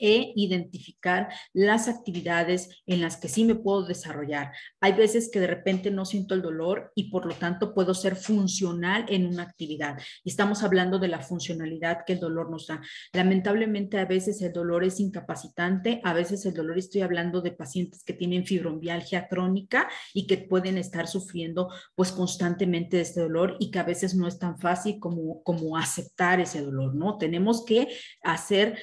e 0.00 0.32
identificar 0.36 1.28
las 1.52 1.88
actividades 1.88 2.82
en 2.86 3.00
las 3.00 3.16
que 3.16 3.28
sí 3.28 3.44
me 3.44 3.54
puedo 3.54 3.84
desarrollar. 3.84 4.52
Hay 4.80 4.92
veces 4.92 5.30
que 5.32 5.40
de 5.40 5.46
repente 5.46 5.90
no 5.90 6.04
siento 6.04 6.34
el 6.34 6.42
dolor 6.42 6.92
y 6.94 7.10
por 7.10 7.26
lo 7.26 7.34
tanto 7.34 7.74
puedo 7.74 7.94
ser 7.94 8.16
funcional 8.16 9.06
en 9.08 9.26
una 9.26 9.44
actividad. 9.44 9.98
Y 10.22 10.30
estamos 10.30 10.62
hablando 10.62 10.98
de 10.98 11.08
la 11.08 11.20
funcionalidad 11.20 12.04
que 12.06 12.14
el 12.14 12.20
dolor 12.20 12.50
nos 12.50 12.66
da. 12.66 12.80
Lamentablemente 13.12 13.98
a 13.98 14.04
veces 14.04 14.40
el 14.42 14.52
dolor 14.52 14.84
es 14.84 15.00
incapacitante, 15.00 16.00
a 16.04 16.12
veces 16.12 16.44
el 16.46 16.54
dolor 16.54 16.78
estoy 16.78 17.02
hablando 17.02 17.40
de 17.40 17.52
pacientes 17.52 18.04
que 18.04 18.12
tienen 18.12 18.46
fibromialgia 18.46 19.28
crónica 19.28 19.88
y 20.12 20.26
que 20.26 20.38
pueden 20.38 20.78
estar 20.78 21.06
sufriendo 21.06 21.70
pues 21.94 22.12
constantemente 22.12 22.96
de 22.96 23.02
este 23.02 23.20
dolor 23.20 23.56
y 23.58 23.70
que 23.70 23.78
a 23.78 23.84
veces 23.84 24.14
no 24.14 24.26
es 24.26 24.38
tan 24.38 24.58
fácil 24.58 24.98
como, 24.98 25.42
como 25.42 25.76
aceptar 25.76 26.40
ese 26.40 26.62
dolor, 26.62 26.94
¿no? 26.94 27.18
Tenemos 27.18 27.64
que 27.64 27.88
hacer 28.22 28.78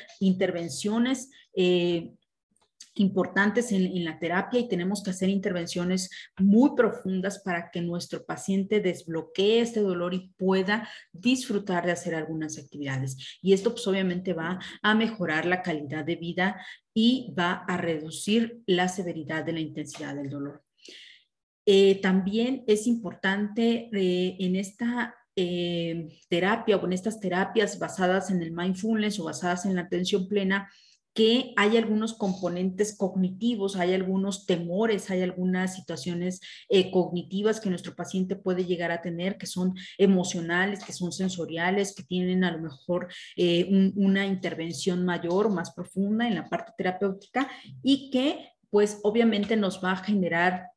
intervención 0.86 1.30
eh, 1.54 2.12
importantes 2.96 3.72
en, 3.72 4.04
la 4.04 4.20
terapia 4.20 4.60
y 4.60 4.68
tenemos 4.68 5.02
que 5.02 5.12
hacer 5.12 5.30
intervenciones 5.30 6.10
muy 6.38 6.72
profundas 6.76 7.40
para 7.40 7.72
que 7.72 7.82
nuestro 7.82 8.26
paciente 8.26 8.82
desbloquee 8.82 9.62
este 9.62 9.80
dolor 9.80 10.14
y 10.14 10.34
pueda 10.38 10.90
disfrutar 11.14 11.86
de 11.86 11.94
hacer 11.94 12.16
algunas 12.16 12.58
actividades. 12.58 13.40
Y 13.42 13.54
esto 13.54 13.72
pues 13.72 13.88
obviamente 13.88 14.34
va 14.34 14.60
a 14.82 14.94
mejorar 14.94 15.46
la 15.46 15.62
calidad 15.62 16.04
de 16.04 16.18
vida 16.18 16.66
y 16.94 17.34
va 17.38 17.64
a 17.68 17.78
reducir 17.78 18.62
la 18.66 18.90
severidad 18.90 19.46
de 19.46 19.54
la 19.54 19.62
intensidad 19.62 20.16
del 20.16 20.30
dolor. 20.30 20.64
Eh, 21.66 22.02
también 22.02 22.64
es 22.68 22.88
importante 22.88 23.90
eh, 23.94 24.36
en 24.40 24.56
esta 24.56 25.16
eh, 25.36 26.20
terapia 26.30 26.78
o 26.78 26.86
en 26.86 26.94
estas 26.94 27.20
terapias 27.20 27.80
basadas 27.80 28.32
en 28.32 28.42
el 28.42 28.52
mindfulness 28.52 29.20
o 29.20 29.26
basadas 29.26 29.66
en 29.66 29.76
la 29.76 29.82
atención 29.82 30.28
plena, 30.28 30.70
que 31.14 31.54
hay 31.58 31.78
algunos 31.78 32.14
componentes 32.14 32.96
cognitivos, 32.98 33.76
hay 33.76 33.94
algunos 33.94 34.46
temores, 34.46 35.10
hay 35.10 35.22
algunas 35.22 35.76
situaciones 35.76 36.40
eh, 36.70 36.90
cognitivas 36.90 37.60
que 37.60 37.70
nuestro 37.70 37.96
paciente 37.96 38.36
puede 38.36 38.66
llegar 38.66 38.92
a 38.92 39.02
tener, 39.02 39.38
que 39.38 39.46
son 39.46 39.76
emocionales, 39.98 40.84
que 40.84 40.94
son 40.94 41.12
sensoriales, 41.12 41.94
que 41.94 42.04
tienen 42.04 42.44
a 42.44 42.52
lo 42.52 42.60
mejor 42.60 43.10
eh, 43.36 43.92
una 43.96 44.26
intervención 44.26 45.04
mayor 45.04 45.52
más 45.52 45.72
profunda 45.72 46.28
en 46.28 46.36
la 46.36 46.48
parte 46.48 46.72
terapéutica 46.78 47.50
y 47.84 48.10
que 48.10 48.48
pues 48.70 49.00
obviamente 49.04 49.58
nos 49.58 49.84
va 49.84 49.92
a 49.92 50.04
generar 50.04 50.71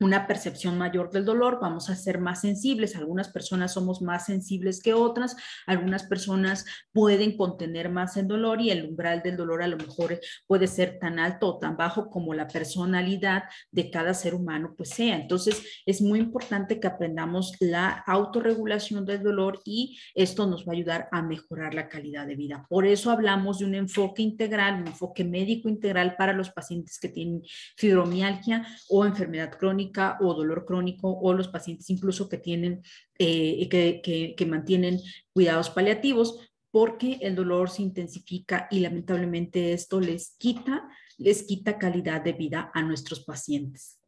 una 0.00 0.26
percepción 0.26 0.76
mayor 0.76 1.10
del 1.10 1.24
dolor, 1.24 1.58
vamos 1.60 1.88
a 1.88 1.96
ser 1.96 2.18
más 2.18 2.40
sensibles. 2.40 2.96
Algunas 2.96 3.28
personas 3.28 3.72
somos 3.72 4.02
más 4.02 4.26
sensibles 4.26 4.82
que 4.82 4.92
otras, 4.92 5.36
algunas 5.66 6.02
personas 6.04 6.64
pueden 6.92 7.36
contener 7.36 7.90
más 7.90 8.16
el 8.16 8.26
dolor 8.26 8.60
y 8.60 8.70
el 8.70 8.84
umbral 8.86 9.22
del 9.22 9.36
dolor 9.36 9.62
a 9.62 9.68
lo 9.68 9.76
mejor 9.76 10.18
puede 10.46 10.66
ser 10.66 10.98
tan 10.98 11.18
alto 11.18 11.48
o 11.48 11.58
tan 11.58 11.76
bajo 11.76 12.10
como 12.10 12.34
la 12.34 12.48
personalidad 12.48 13.44
de 13.70 13.90
cada 13.90 14.14
ser 14.14 14.34
humano 14.34 14.74
pues 14.76 14.90
sea. 14.90 15.16
Entonces 15.16 15.62
es 15.86 16.02
muy 16.02 16.18
importante 16.18 16.80
que 16.80 16.88
aprendamos 16.88 17.52
la 17.60 17.90
autorregulación 18.06 19.06
del 19.06 19.22
dolor 19.22 19.60
y 19.64 19.98
esto 20.14 20.46
nos 20.46 20.66
va 20.66 20.72
a 20.72 20.76
ayudar 20.76 21.08
a 21.12 21.22
mejorar 21.22 21.74
la 21.74 21.88
calidad 21.88 22.26
de 22.26 22.36
vida. 22.36 22.66
Por 22.68 22.84
eso 22.84 23.10
hablamos 23.10 23.58
de 23.58 23.66
un 23.66 23.74
enfoque 23.74 24.22
integral, 24.22 24.80
un 24.80 24.88
enfoque 24.88 25.24
médico 25.24 25.68
integral 25.68 26.16
para 26.16 26.32
los 26.32 26.50
pacientes 26.50 26.98
que 26.98 27.08
tienen 27.08 27.42
fibromialgia 27.76 28.66
o 28.88 29.04
enfermedad 29.04 29.50
crónica 29.56 29.83
o 30.20 30.34
dolor 30.34 30.64
crónico 30.64 31.10
o 31.10 31.32
los 31.32 31.48
pacientes 31.48 31.90
incluso 31.90 32.28
que 32.28 32.38
tienen, 32.38 32.82
eh, 33.18 33.68
que, 33.68 34.34
que 34.36 34.46
mantienen 34.46 35.00
cuidados 35.32 35.70
paliativos 35.70 36.38
porque 36.70 37.18
el 37.20 37.36
dolor 37.36 37.70
se 37.70 37.82
intensifica 37.82 38.66
y 38.70 38.80
lamentablemente 38.80 39.72
esto 39.72 40.00
les 40.00 40.34
quita, 40.38 40.88
les 41.18 41.44
quita 41.44 41.78
calidad 41.78 42.20
de 42.20 42.32
vida 42.32 42.70
a 42.74 42.82
nuestros 42.82 43.24
pacientes. 43.24 44.00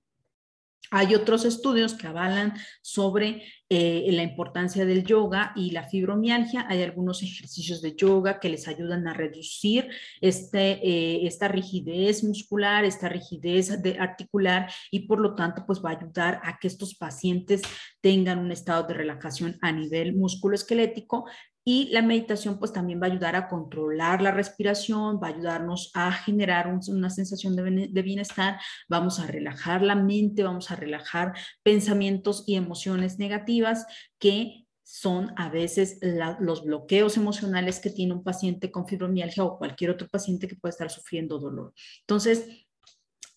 Hay 0.90 1.14
otros 1.14 1.44
estudios 1.44 1.94
que 1.94 2.06
avalan 2.06 2.54
sobre 2.82 3.42
eh, 3.68 4.06
la 4.12 4.22
importancia 4.22 4.86
del 4.86 5.04
yoga 5.04 5.52
y 5.56 5.70
la 5.70 5.82
fibromialgia. 5.82 6.66
Hay 6.68 6.82
algunos 6.82 7.22
ejercicios 7.22 7.82
de 7.82 7.96
yoga 7.96 8.38
que 8.38 8.48
les 8.48 8.68
ayudan 8.68 9.08
a 9.08 9.14
reducir 9.14 9.88
este, 10.20 10.80
eh, 10.86 11.26
esta 11.26 11.48
rigidez 11.48 12.22
muscular, 12.22 12.84
esta 12.84 13.08
rigidez 13.08 13.82
de 13.82 13.98
articular 13.98 14.70
y 14.90 15.00
por 15.00 15.20
lo 15.20 15.34
tanto 15.34 15.64
pues 15.66 15.82
va 15.84 15.90
a 15.90 15.96
ayudar 15.98 16.40
a 16.44 16.58
que 16.58 16.68
estos 16.68 16.94
pacientes 16.94 17.62
tengan 18.00 18.38
un 18.38 18.52
estado 18.52 18.86
de 18.86 18.94
relajación 18.94 19.58
a 19.62 19.72
nivel 19.72 20.14
musculoesquelético 20.14 21.26
y 21.68 21.88
la 21.90 22.00
meditación 22.00 22.60
pues 22.60 22.72
también 22.72 23.02
va 23.02 23.08
a 23.08 23.10
ayudar 23.10 23.34
a 23.34 23.48
controlar 23.48 24.22
la 24.22 24.30
respiración, 24.30 25.18
va 25.20 25.26
a 25.26 25.30
ayudarnos 25.30 25.90
a 25.94 26.12
generar 26.12 26.68
una 26.68 27.10
sensación 27.10 27.56
de, 27.56 28.02
bienestar, 28.02 28.60
vamos 28.88 29.18
a 29.18 29.26
relajar 29.26 29.82
la 29.82 29.96
mente, 29.96 30.44
vamos 30.44 30.70
a 30.70 30.76
relajar 30.76 31.32
pensamientos 31.64 32.44
y 32.46 32.54
emociones 32.54 33.18
negativas 33.18 33.84
que 34.20 34.64
son 34.84 35.32
a 35.36 35.48
veces 35.48 35.98
los 36.38 36.62
bloqueos 36.62 37.16
emocionales 37.16 37.80
que 37.80 37.90
tiene 37.90 38.12
un 38.12 38.22
paciente 38.22 38.70
con 38.70 38.86
fibromialgia 38.86 39.42
o 39.42 39.58
cualquier 39.58 39.90
otro 39.90 40.06
paciente 40.06 40.46
que 40.46 40.54
puede 40.54 40.70
estar 40.70 40.88
sufriendo 40.88 41.40
dolor. 41.40 41.74
Entonces, 42.02 42.65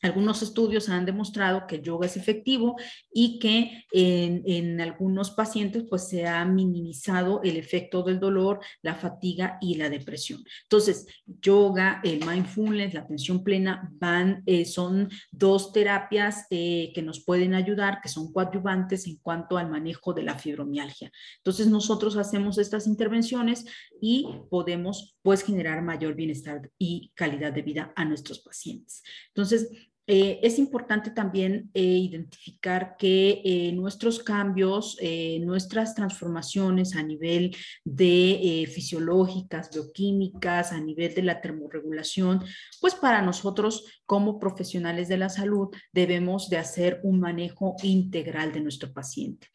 algunos 0.02 0.42
estudios 0.42 0.90
han 0.90 1.06
demostrado 1.06 1.68
que 1.68 1.76
el 1.76 1.82
yoga 1.82 2.06
es 2.06 2.18
efectivo 2.18 2.76
y 3.12 3.40
que 3.40 3.86
en, 3.92 4.80
algunos 4.80 5.32
pacientes 5.32 5.84
pues 5.90 6.08
se 6.08 6.26
ha 6.28 6.46
minimizado 6.46 7.42
el 7.44 7.58
efecto 7.58 8.04
del 8.04 8.20
dolor, 8.20 8.60
la 8.82 8.96
fatiga 8.96 9.58
y 9.62 9.76
la 9.76 9.90
depresión. 9.90 10.44
Entonces, 10.64 11.08
yoga, 11.26 12.00
el 12.04 12.26
mindfulness, 12.26 12.94
la 12.94 13.02
atención 13.02 13.44
plena 13.44 13.90
van, 13.94 14.44
eh, 14.46 14.66
son 14.66 15.10
dos 15.32 15.74
terapias 15.74 16.46
eh, 16.50 16.92
que 16.94 17.02
nos 17.02 17.24
pueden 17.24 17.54
ayudar, 17.54 18.00
que 18.02 18.10
son 18.10 18.32
coadyuvantes 18.32 19.08
en 19.08 19.18
cuanto 19.18 19.58
al 19.58 19.70
manejo 19.70 20.14
de 20.14 20.24
la 20.24 20.38
fibromialgia. 20.38 21.12
Entonces, 21.38 21.68
nosotros 21.68 22.16
hacemos 22.16 22.58
estas 22.58 22.88
intervenciones 22.88 23.66
y 24.02 24.28
podemos 24.50 25.18
pues 25.22 25.44
generar 25.44 25.82
mayor 25.82 26.16
bienestar 26.16 26.72
y 26.78 27.12
calidad 27.16 27.52
de 27.52 27.62
vida 27.62 27.94
a 27.96 28.06
nuestros 28.06 28.40
pacientes. 28.40 29.04
Entonces, 29.28 29.70
eh, 30.12 30.40
es 30.42 30.58
importante 30.58 31.12
también 31.12 31.70
eh, 31.76 31.84
identificar 31.84 32.96
que 32.98 33.44
eh, 33.46 33.72
nuestros 33.74 34.18
cambios, 34.24 34.98
nuestras 35.42 35.94
transformaciones 35.94 36.96
a 36.96 37.04
nivel 37.04 37.56
de 37.84 38.68
fisiológicas, 38.74 39.70
bioquímicas, 39.72 40.72
a 40.72 40.82
nivel 40.82 41.14
de 41.14 41.22
la 41.22 41.42
termorregulación, 41.42 42.44
pues 42.82 42.96
para 42.96 43.22
nosotros 43.22 44.02
como 44.08 44.40
profesionales 44.40 45.10
de 45.10 45.18
la 45.18 45.30
salud 45.30 45.68
debemos 45.94 46.50
de 46.50 46.58
hacer 46.58 47.02
un 47.04 47.20
manejo 47.20 47.76
integral 47.84 48.52
de 48.52 48.62
nuestro 48.62 48.92
paciente. 48.92 49.48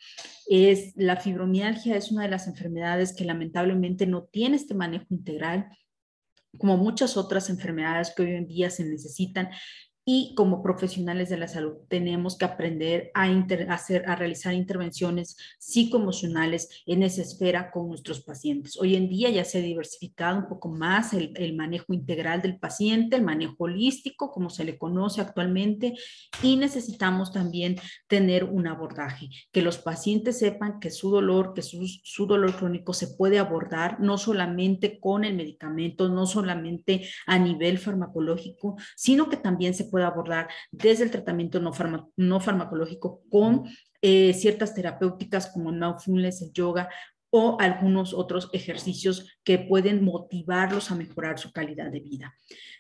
Es, 0.47 0.93
la 0.95 1.17
fibromialgia 1.17 1.97
es 1.97 2.13
una 2.13 2.23
de 2.23 2.31
las 2.31 2.47
enfermedades 2.47 3.13
que 3.13 3.25
lamentablemente 3.25 4.07
no 4.07 4.29
tiene 4.31 4.55
este 4.55 4.75
manejo 4.75 5.07
integral 5.11 5.67
como 6.59 6.77
muchas 6.77 7.17
otras 7.17 7.51
enfermedades 7.51 8.13
que 8.15 8.23
hoy 8.23 8.35
en 8.35 8.47
día 8.47 8.71
se 8.71 8.85
necesitan 8.85 9.49
y 10.05 10.35
como 10.35 10.63
profesionales 10.63 11.31
de 11.31 11.39
la 11.39 11.49
salud 11.49 11.77
tenemos 11.89 12.37
que 12.37 12.45
aprender 12.45 13.11
a, 13.15 13.25
hacer, 13.73 14.05
a 14.07 14.17
realizar 14.17 14.53
intervenciones 14.53 15.37
psicoemocionales 15.59 16.83
en 16.87 17.03
esa 17.03 17.23
esfera 17.23 17.71
con 17.71 17.89
nuestros 17.89 18.21
pacientes. 18.21 18.79
Hoy 18.79 18.97
en 18.97 19.09
día 19.09 19.31
ya 19.31 19.45
se 19.45 19.59
ha 19.59 19.63
diversificado 19.63 20.39
un 20.39 20.49
poco 20.49 20.69
más 20.69 21.15
el, 21.15 21.33
el 21.37 21.57
manejo 21.57 21.95
integral 21.95 22.43
del 22.43 22.59
paciente, 22.59 23.17
el 23.17 23.23
manejo 23.23 23.65
holístico, 23.65 24.31
como 24.31 24.51
se 24.51 24.65
le 24.65 24.77
conoce 24.77 25.23
actualmente, 25.23 25.95
y 26.43 26.57
necesitamos 26.57 27.33
también 27.33 27.77
tener 28.07 28.45
un 28.45 28.67
abordaje, 28.67 29.31
que 29.53 29.63
los 29.63 29.79
pacientes 29.79 30.39
sepan 30.39 30.81
que 30.81 30.91
su 30.91 31.11
dolor, 31.11 31.55
que 31.55 31.63
su, 31.63 31.87
su 31.87 32.27
dolor 32.27 32.57
crónico 32.57 32.93
se 32.93 33.09
puede 33.09 33.39
abordar 33.39 34.01
no 34.01 34.19
solamente 34.19 35.01
con 35.01 35.25
el 35.25 35.35
medicamento, 35.35 36.09
no 36.09 36.27
solamente 36.27 37.09
a 37.27 37.39
nivel 37.39 37.79
farmacológico, 37.79 38.77
sino 38.97 39.29
que 39.29 39.37
también 39.37 39.73
se 39.73 39.94
puede 39.95 40.07
abordar 40.07 40.49
desde 40.73 41.05
el 41.05 41.13
tratamiento 41.13 41.61
no, 41.61 41.71
no 42.17 42.41
farmacológico 42.41 43.23
con 43.31 43.63
eh, 44.03 44.35
ciertas 44.35 44.75
terapéuticas 44.75 45.47
como 45.53 45.71
el 45.71 45.79
mindfulness, 45.79 46.43
el 46.43 46.53
yoga 46.53 46.89
o 47.31 47.57
algunos 47.61 48.13
otros 48.13 48.51
ejercicios 48.53 49.39
que 49.45 49.61
pueden 49.61 50.03
motivarlos 50.03 50.91
a 50.91 50.97
mejorar 50.97 51.39
su 51.39 51.53
calidad 51.53 51.93
de 51.93 52.01
vida. 52.01 52.35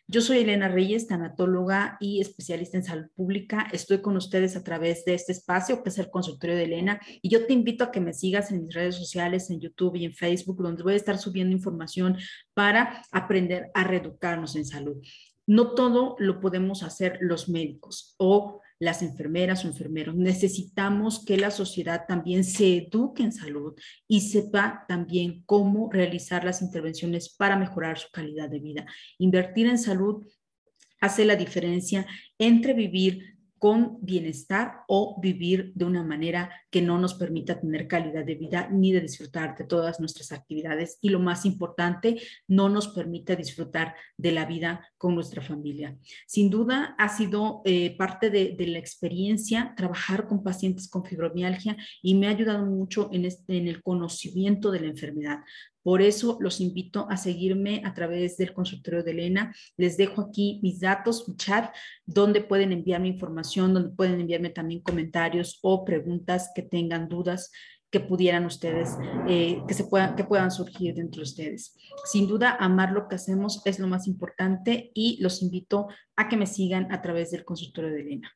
Yo 0.08 0.20
soy 0.20 0.38
Elena 0.38 0.66
Reyes, 0.66 1.06
tanatóloga 1.06 1.98
y 2.00 2.20
especialista 2.20 2.78
en 2.78 2.84
salud 2.84 3.06
pública. 3.14 3.68
Estoy 3.72 3.98
con 3.98 4.16
ustedes 4.16 4.56
a 4.56 4.64
través 4.64 5.04
de 5.04 5.14
este 5.14 5.30
espacio 5.30 5.84
que 5.84 5.90
es 5.90 5.98
el 5.98 6.10
consultorio 6.10 6.56
de 6.56 6.64
Elena 6.64 7.00
y 7.22 7.28
yo 7.28 7.46
te 7.46 7.52
invito 7.52 7.84
a 7.84 7.92
que 7.92 8.00
me 8.00 8.12
sigas 8.12 8.50
en 8.50 8.64
mis 8.64 8.74
redes 8.74 8.96
sociales, 8.96 9.50
en 9.50 9.60
YouTube 9.60 9.94
y 9.94 10.04
en 10.04 10.14
Facebook, 10.14 10.60
donde 10.60 10.82
voy 10.82 10.94
a 10.94 10.96
estar 10.96 11.16
subiendo 11.16 11.54
información 11.54 12.16
para 12.54 13.04
aprender 13.12 13.70
a 13.72 13.84
reeducarnos 13.84 14.56
en 14.56 14.64
salud 14.64 14.96
no 15.46 15.72
todo 15.72 16.16
lo 16.18 16.40
podemos 16.40 16.82
hacer 16.82 17.18
los 17.20 17.48
médicos 17.48 18.14
o 18.18 18.60
las 18.78 19.02
enfermeras 19.02 19.64
o 19.64 19.68
enfermeros. 19.68 20.14
Necesitamos 20.14 21.24
que 21.24 21.36
la 21.36 21.50
sociedad 21.50 22.04
también 22.06 22.44
se 22.44 22.78
eduque 22.78 23.22
en 23.22 23.32
salud 23.32 23.74
y 24.08 24.22
sepa 24.22 24.84
también 24.88 25.42
cómo 25.46 25.90
realizar 25.90 26.44
las 26.44 26.62
intervenciones 26.62 27.34
para 27.34 27.56
mejorar 27.56 27.98
su 27.98 28.10
calidad 28.10 28.48
de 28.48 28.60
vida. 28.60 28.86
Invertir 29.18 29.66
en 29.66 29.78
salud 29.78 30.26
hace 31.00 31.24
la 31.24 31.36
diferencia 31.36 32.06
entre 32.38 32.72
vivir 32.72 33.33
con 33.64 33.96
bienestar 34.02 34.82
o 34.88 35.18
vivir 35.22 35.72
de 35.74 35.86
una 35.86 36.04
manera 36.04 36.50
que 36.70 36.82
no 36.82 36.98
nos 36.98 37.14
permita 37.14 37.58
tener 37.58 37.88
calidad 37.88 38.22
de 38.22 38.34
vida 38.34 38.68
ni 38.70 38.92
de 38.92 39.00
disfrutar 39.00 39.56
de 39.56 39.64
todas 39.64 40.00
nuestras 40.00 40.32
actividades 40.32 40.98
y 41.00 41.08
lo 41.08 41.18
más 41.18 41.46
importante, 41.46 42.20
no 42.46 42.68
nos 42.68 42.88
permite 42.88 43.36
disfrutar 43.36 43.94
de 44.18 44.32
la 44.32 44.44
vida 44.44 44.86
con 44.98 45.14
nuestra 45.14 45.40
familia. 45.40 45.96
Sin 46.26 46.50
duda 46.50 46.94
ha 46.98 47.08
sido 47.08 47.62
eh, 47.64 47.96
parte 47.96 48.28
de, 48.28 48.54
la 48.66 48.78
experiencia 48.78 49.72
trabajar 49.74 50.26
con 50.26 50.42
pacientes 50.42 50.86
con 50.86 51.02
fibromialgia 51.02 51.74
y 52.02 52.16
me 52.16 52.26
ha 52.26 52.32
ayudado 52.32 52.66
mucho 52.66 53.08
en 53.10 53.24
el 53.66 53.82
conocimiento 53.82 54.72
de 54.72 54.80
la 54.80 54.88
enfermedad. 54.88 55.38
Por 55.84 56.00
eso 56.02 56.38
los 56.40 56.60
invito 56.60 57.06
a 57.10 57.16
seguirme 57.18 57.82
a 57.84 57.92
través 57.92 58.38
del 58.38 58.54
consultorio 58.54 59.04
de 59.04 59.10
Elena. 59.12 59.54
Les 59.76 59.96
dejo 59.98 60.22
aquí 60.22 60.58
mis 60.62 60.80
datos, 60.80 61.28
mi 61.28 61.36
chat, 61.36 61.72
donde 62.06 62.40
pueden 62.40 62.72
enviarme 62.72 63.08
información, 63.08 63.74
donde 63.74 63.94
pueden 63.94 64.20
enviarme 64.20 64.48
también 64.48 64.80
comentarios 64.80 65.60
o 65.62 65.84
preguntas 65.84 66.50
que 66.54 66.62
tengan 66.62 67.08
dudas 67.08 67.52
que 67.90 68.00
pudieran 68.00 68.44
ustedes, 68.44 68.96
eh, 69.28 69.62
que, 69.68 69.74
se 69.74 69.84
puedan, 69.84 70.16
que 70.16 70.24
puedan 70.24 70.50
surgir 70.50 70.94
dentro 70.96 71.20
de 71.20 71.24
ustedes. 71.24 71.76
Sin 72.04 72.26
duda, 72.26 72.56
amar 72.58 72.90
lo 72.90 73.06
que 73.06 73.14
hacemos 73.14 73.62
es 73.66 73.78
lo 73.78 73.86
más 73.86 74.08
importante 74.08 74.90
y 74.94 75.18
los 75.22 75.42
invito 75.42 75.86
a 76.16 76.28
que 76.28 76.36
me 76.36 76.46
sigan 76.46 76.90
a 76.90 77.02
través 77.02 77.30
del 77.30 77.44
consultorio 77.44 77.92
de 77.92 78.00
Elena. 78.00 78.32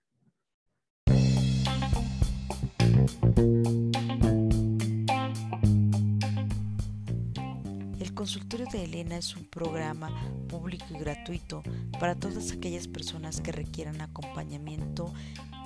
Consultorio 8.29 8.66
de 8.70 8.85
Elena 8.85 9.16
es 9.16 9.35
un 9.37 9.47
programa 9.47 10.11
público 10.49 10.85
y 10.91 10.99
gratuito 10.99 11.62
para 11.99 12.14
todas 12.14 12.53
aquellas 12.53 12.87
personas 12.87 13.41
que 13.41 13.53
requieran 13.53 14.03
acompañamiento 14.03 15.14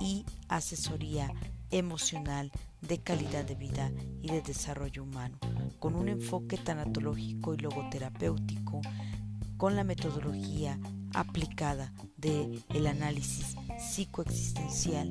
y 0.01 0.25
asesoría 0.47 1.35
emocional 1.73 2.53
de 2.81 2.99
calidad 2.99 3.45
de 3.45 3.57
vida 3.57 3.91
y 4.23 4.29
de 4.29 4.43
desarrollo 4.43 5.03
humano, 5.03 5.41
con 5.81 5.97
un 5.97 6.09
enfoque 6.09 6.57
tanatológico 6.57 7.53
y 7.53 7.57
logoterapéutico, 7.57 8.81
con 9.57 9.75
la 9.75 9.83
metodología 9.83 10.79
aplicada 11.15 11.93
de 12.17 12.63
el 12.69 12.87
análisis 12.87 13.57
psicoexistencial, 13.77 15.11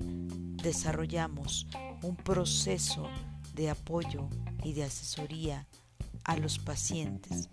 desarrollamos 0.56 1.68
un 2.02 2.16
proceso 2.16 3.10
de 3.56 3.70
apoyo 3.70 4.30
y 4.64 4.72
de 4.72 4.86
asesoría 4.86 5.68
a 6.24 6.38
los 6.38 6.59
pacientes 6.59 7.49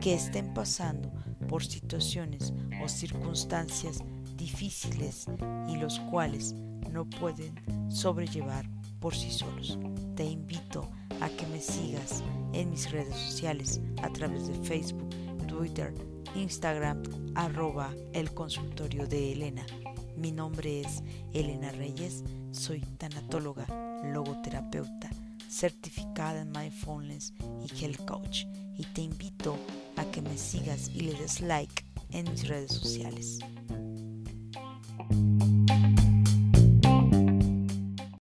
que 0.00 0.14
estén 0.14 0.52
pasando 0.54 1.12
por 1.48 1.64
situaciones 1.64 2.52
o 2.82 2.88
circunstancias 2.88 4.02
difíciles 4.36 5.26
y 5.68 5.76
los 5.76 5.98
cuales 6.00 6.54
no 6.90 7.08
pueden 7.08 7.54
sobrellevar 7.90 8.68
por 9.00 9.14
sí 9.14 9.30
solos. 9.30 9.78
Te 10.14 10.24
invito 10.24 10.88
a 11.20 11.28
que 11.28 11.46
me 11.48 11.60
sigas 11.60 12.22
en 12.52 12.70
mis 12.70 12.90
redes 12.90 13.14
sociales 13.14 13.80
a 14.02 14.08
través 14.10 14.48
de 14.48 14.54
Facebook, 14.66 15.10
Twitter, 15.46 15.92
Instagram, 16.34 17.02
arroba 17.34 17.92
el 18.12 18.32
consultorio 18.32 19.06
de 19.06 19.32
Elena. 19.32 19.66
Mi 20.16 20.32
nombre 20.32 20.80
es 20.80 21.02
Elena 21.32 21.70
Reyes, 21.72 22.24
soy 22.50 22.80
tanatóloga, 22.98 23.66
logoterapeuta 24.04 25.10
certificada 25.48 26.42
en 26.42 26.50
Mindfulness 26.50 27.32
y 27.64 27.84
Health 27.84 28.04
Coach 28.04 28.44
y 28.76 28.84
te 28.84 29.02
invito 29.02 29.56
a 29.96 30.04
que 30.04 30.22
me 30.22 30.36
sigas 30.36 30.90
y 30.94 31.00
le 31.00 31.14
des 31.14 31.40
like 31.40 31.84
en 32.12 32.30
mis 32.30 32.46
redes 32.46 32.72
sociales. 32.72 33.38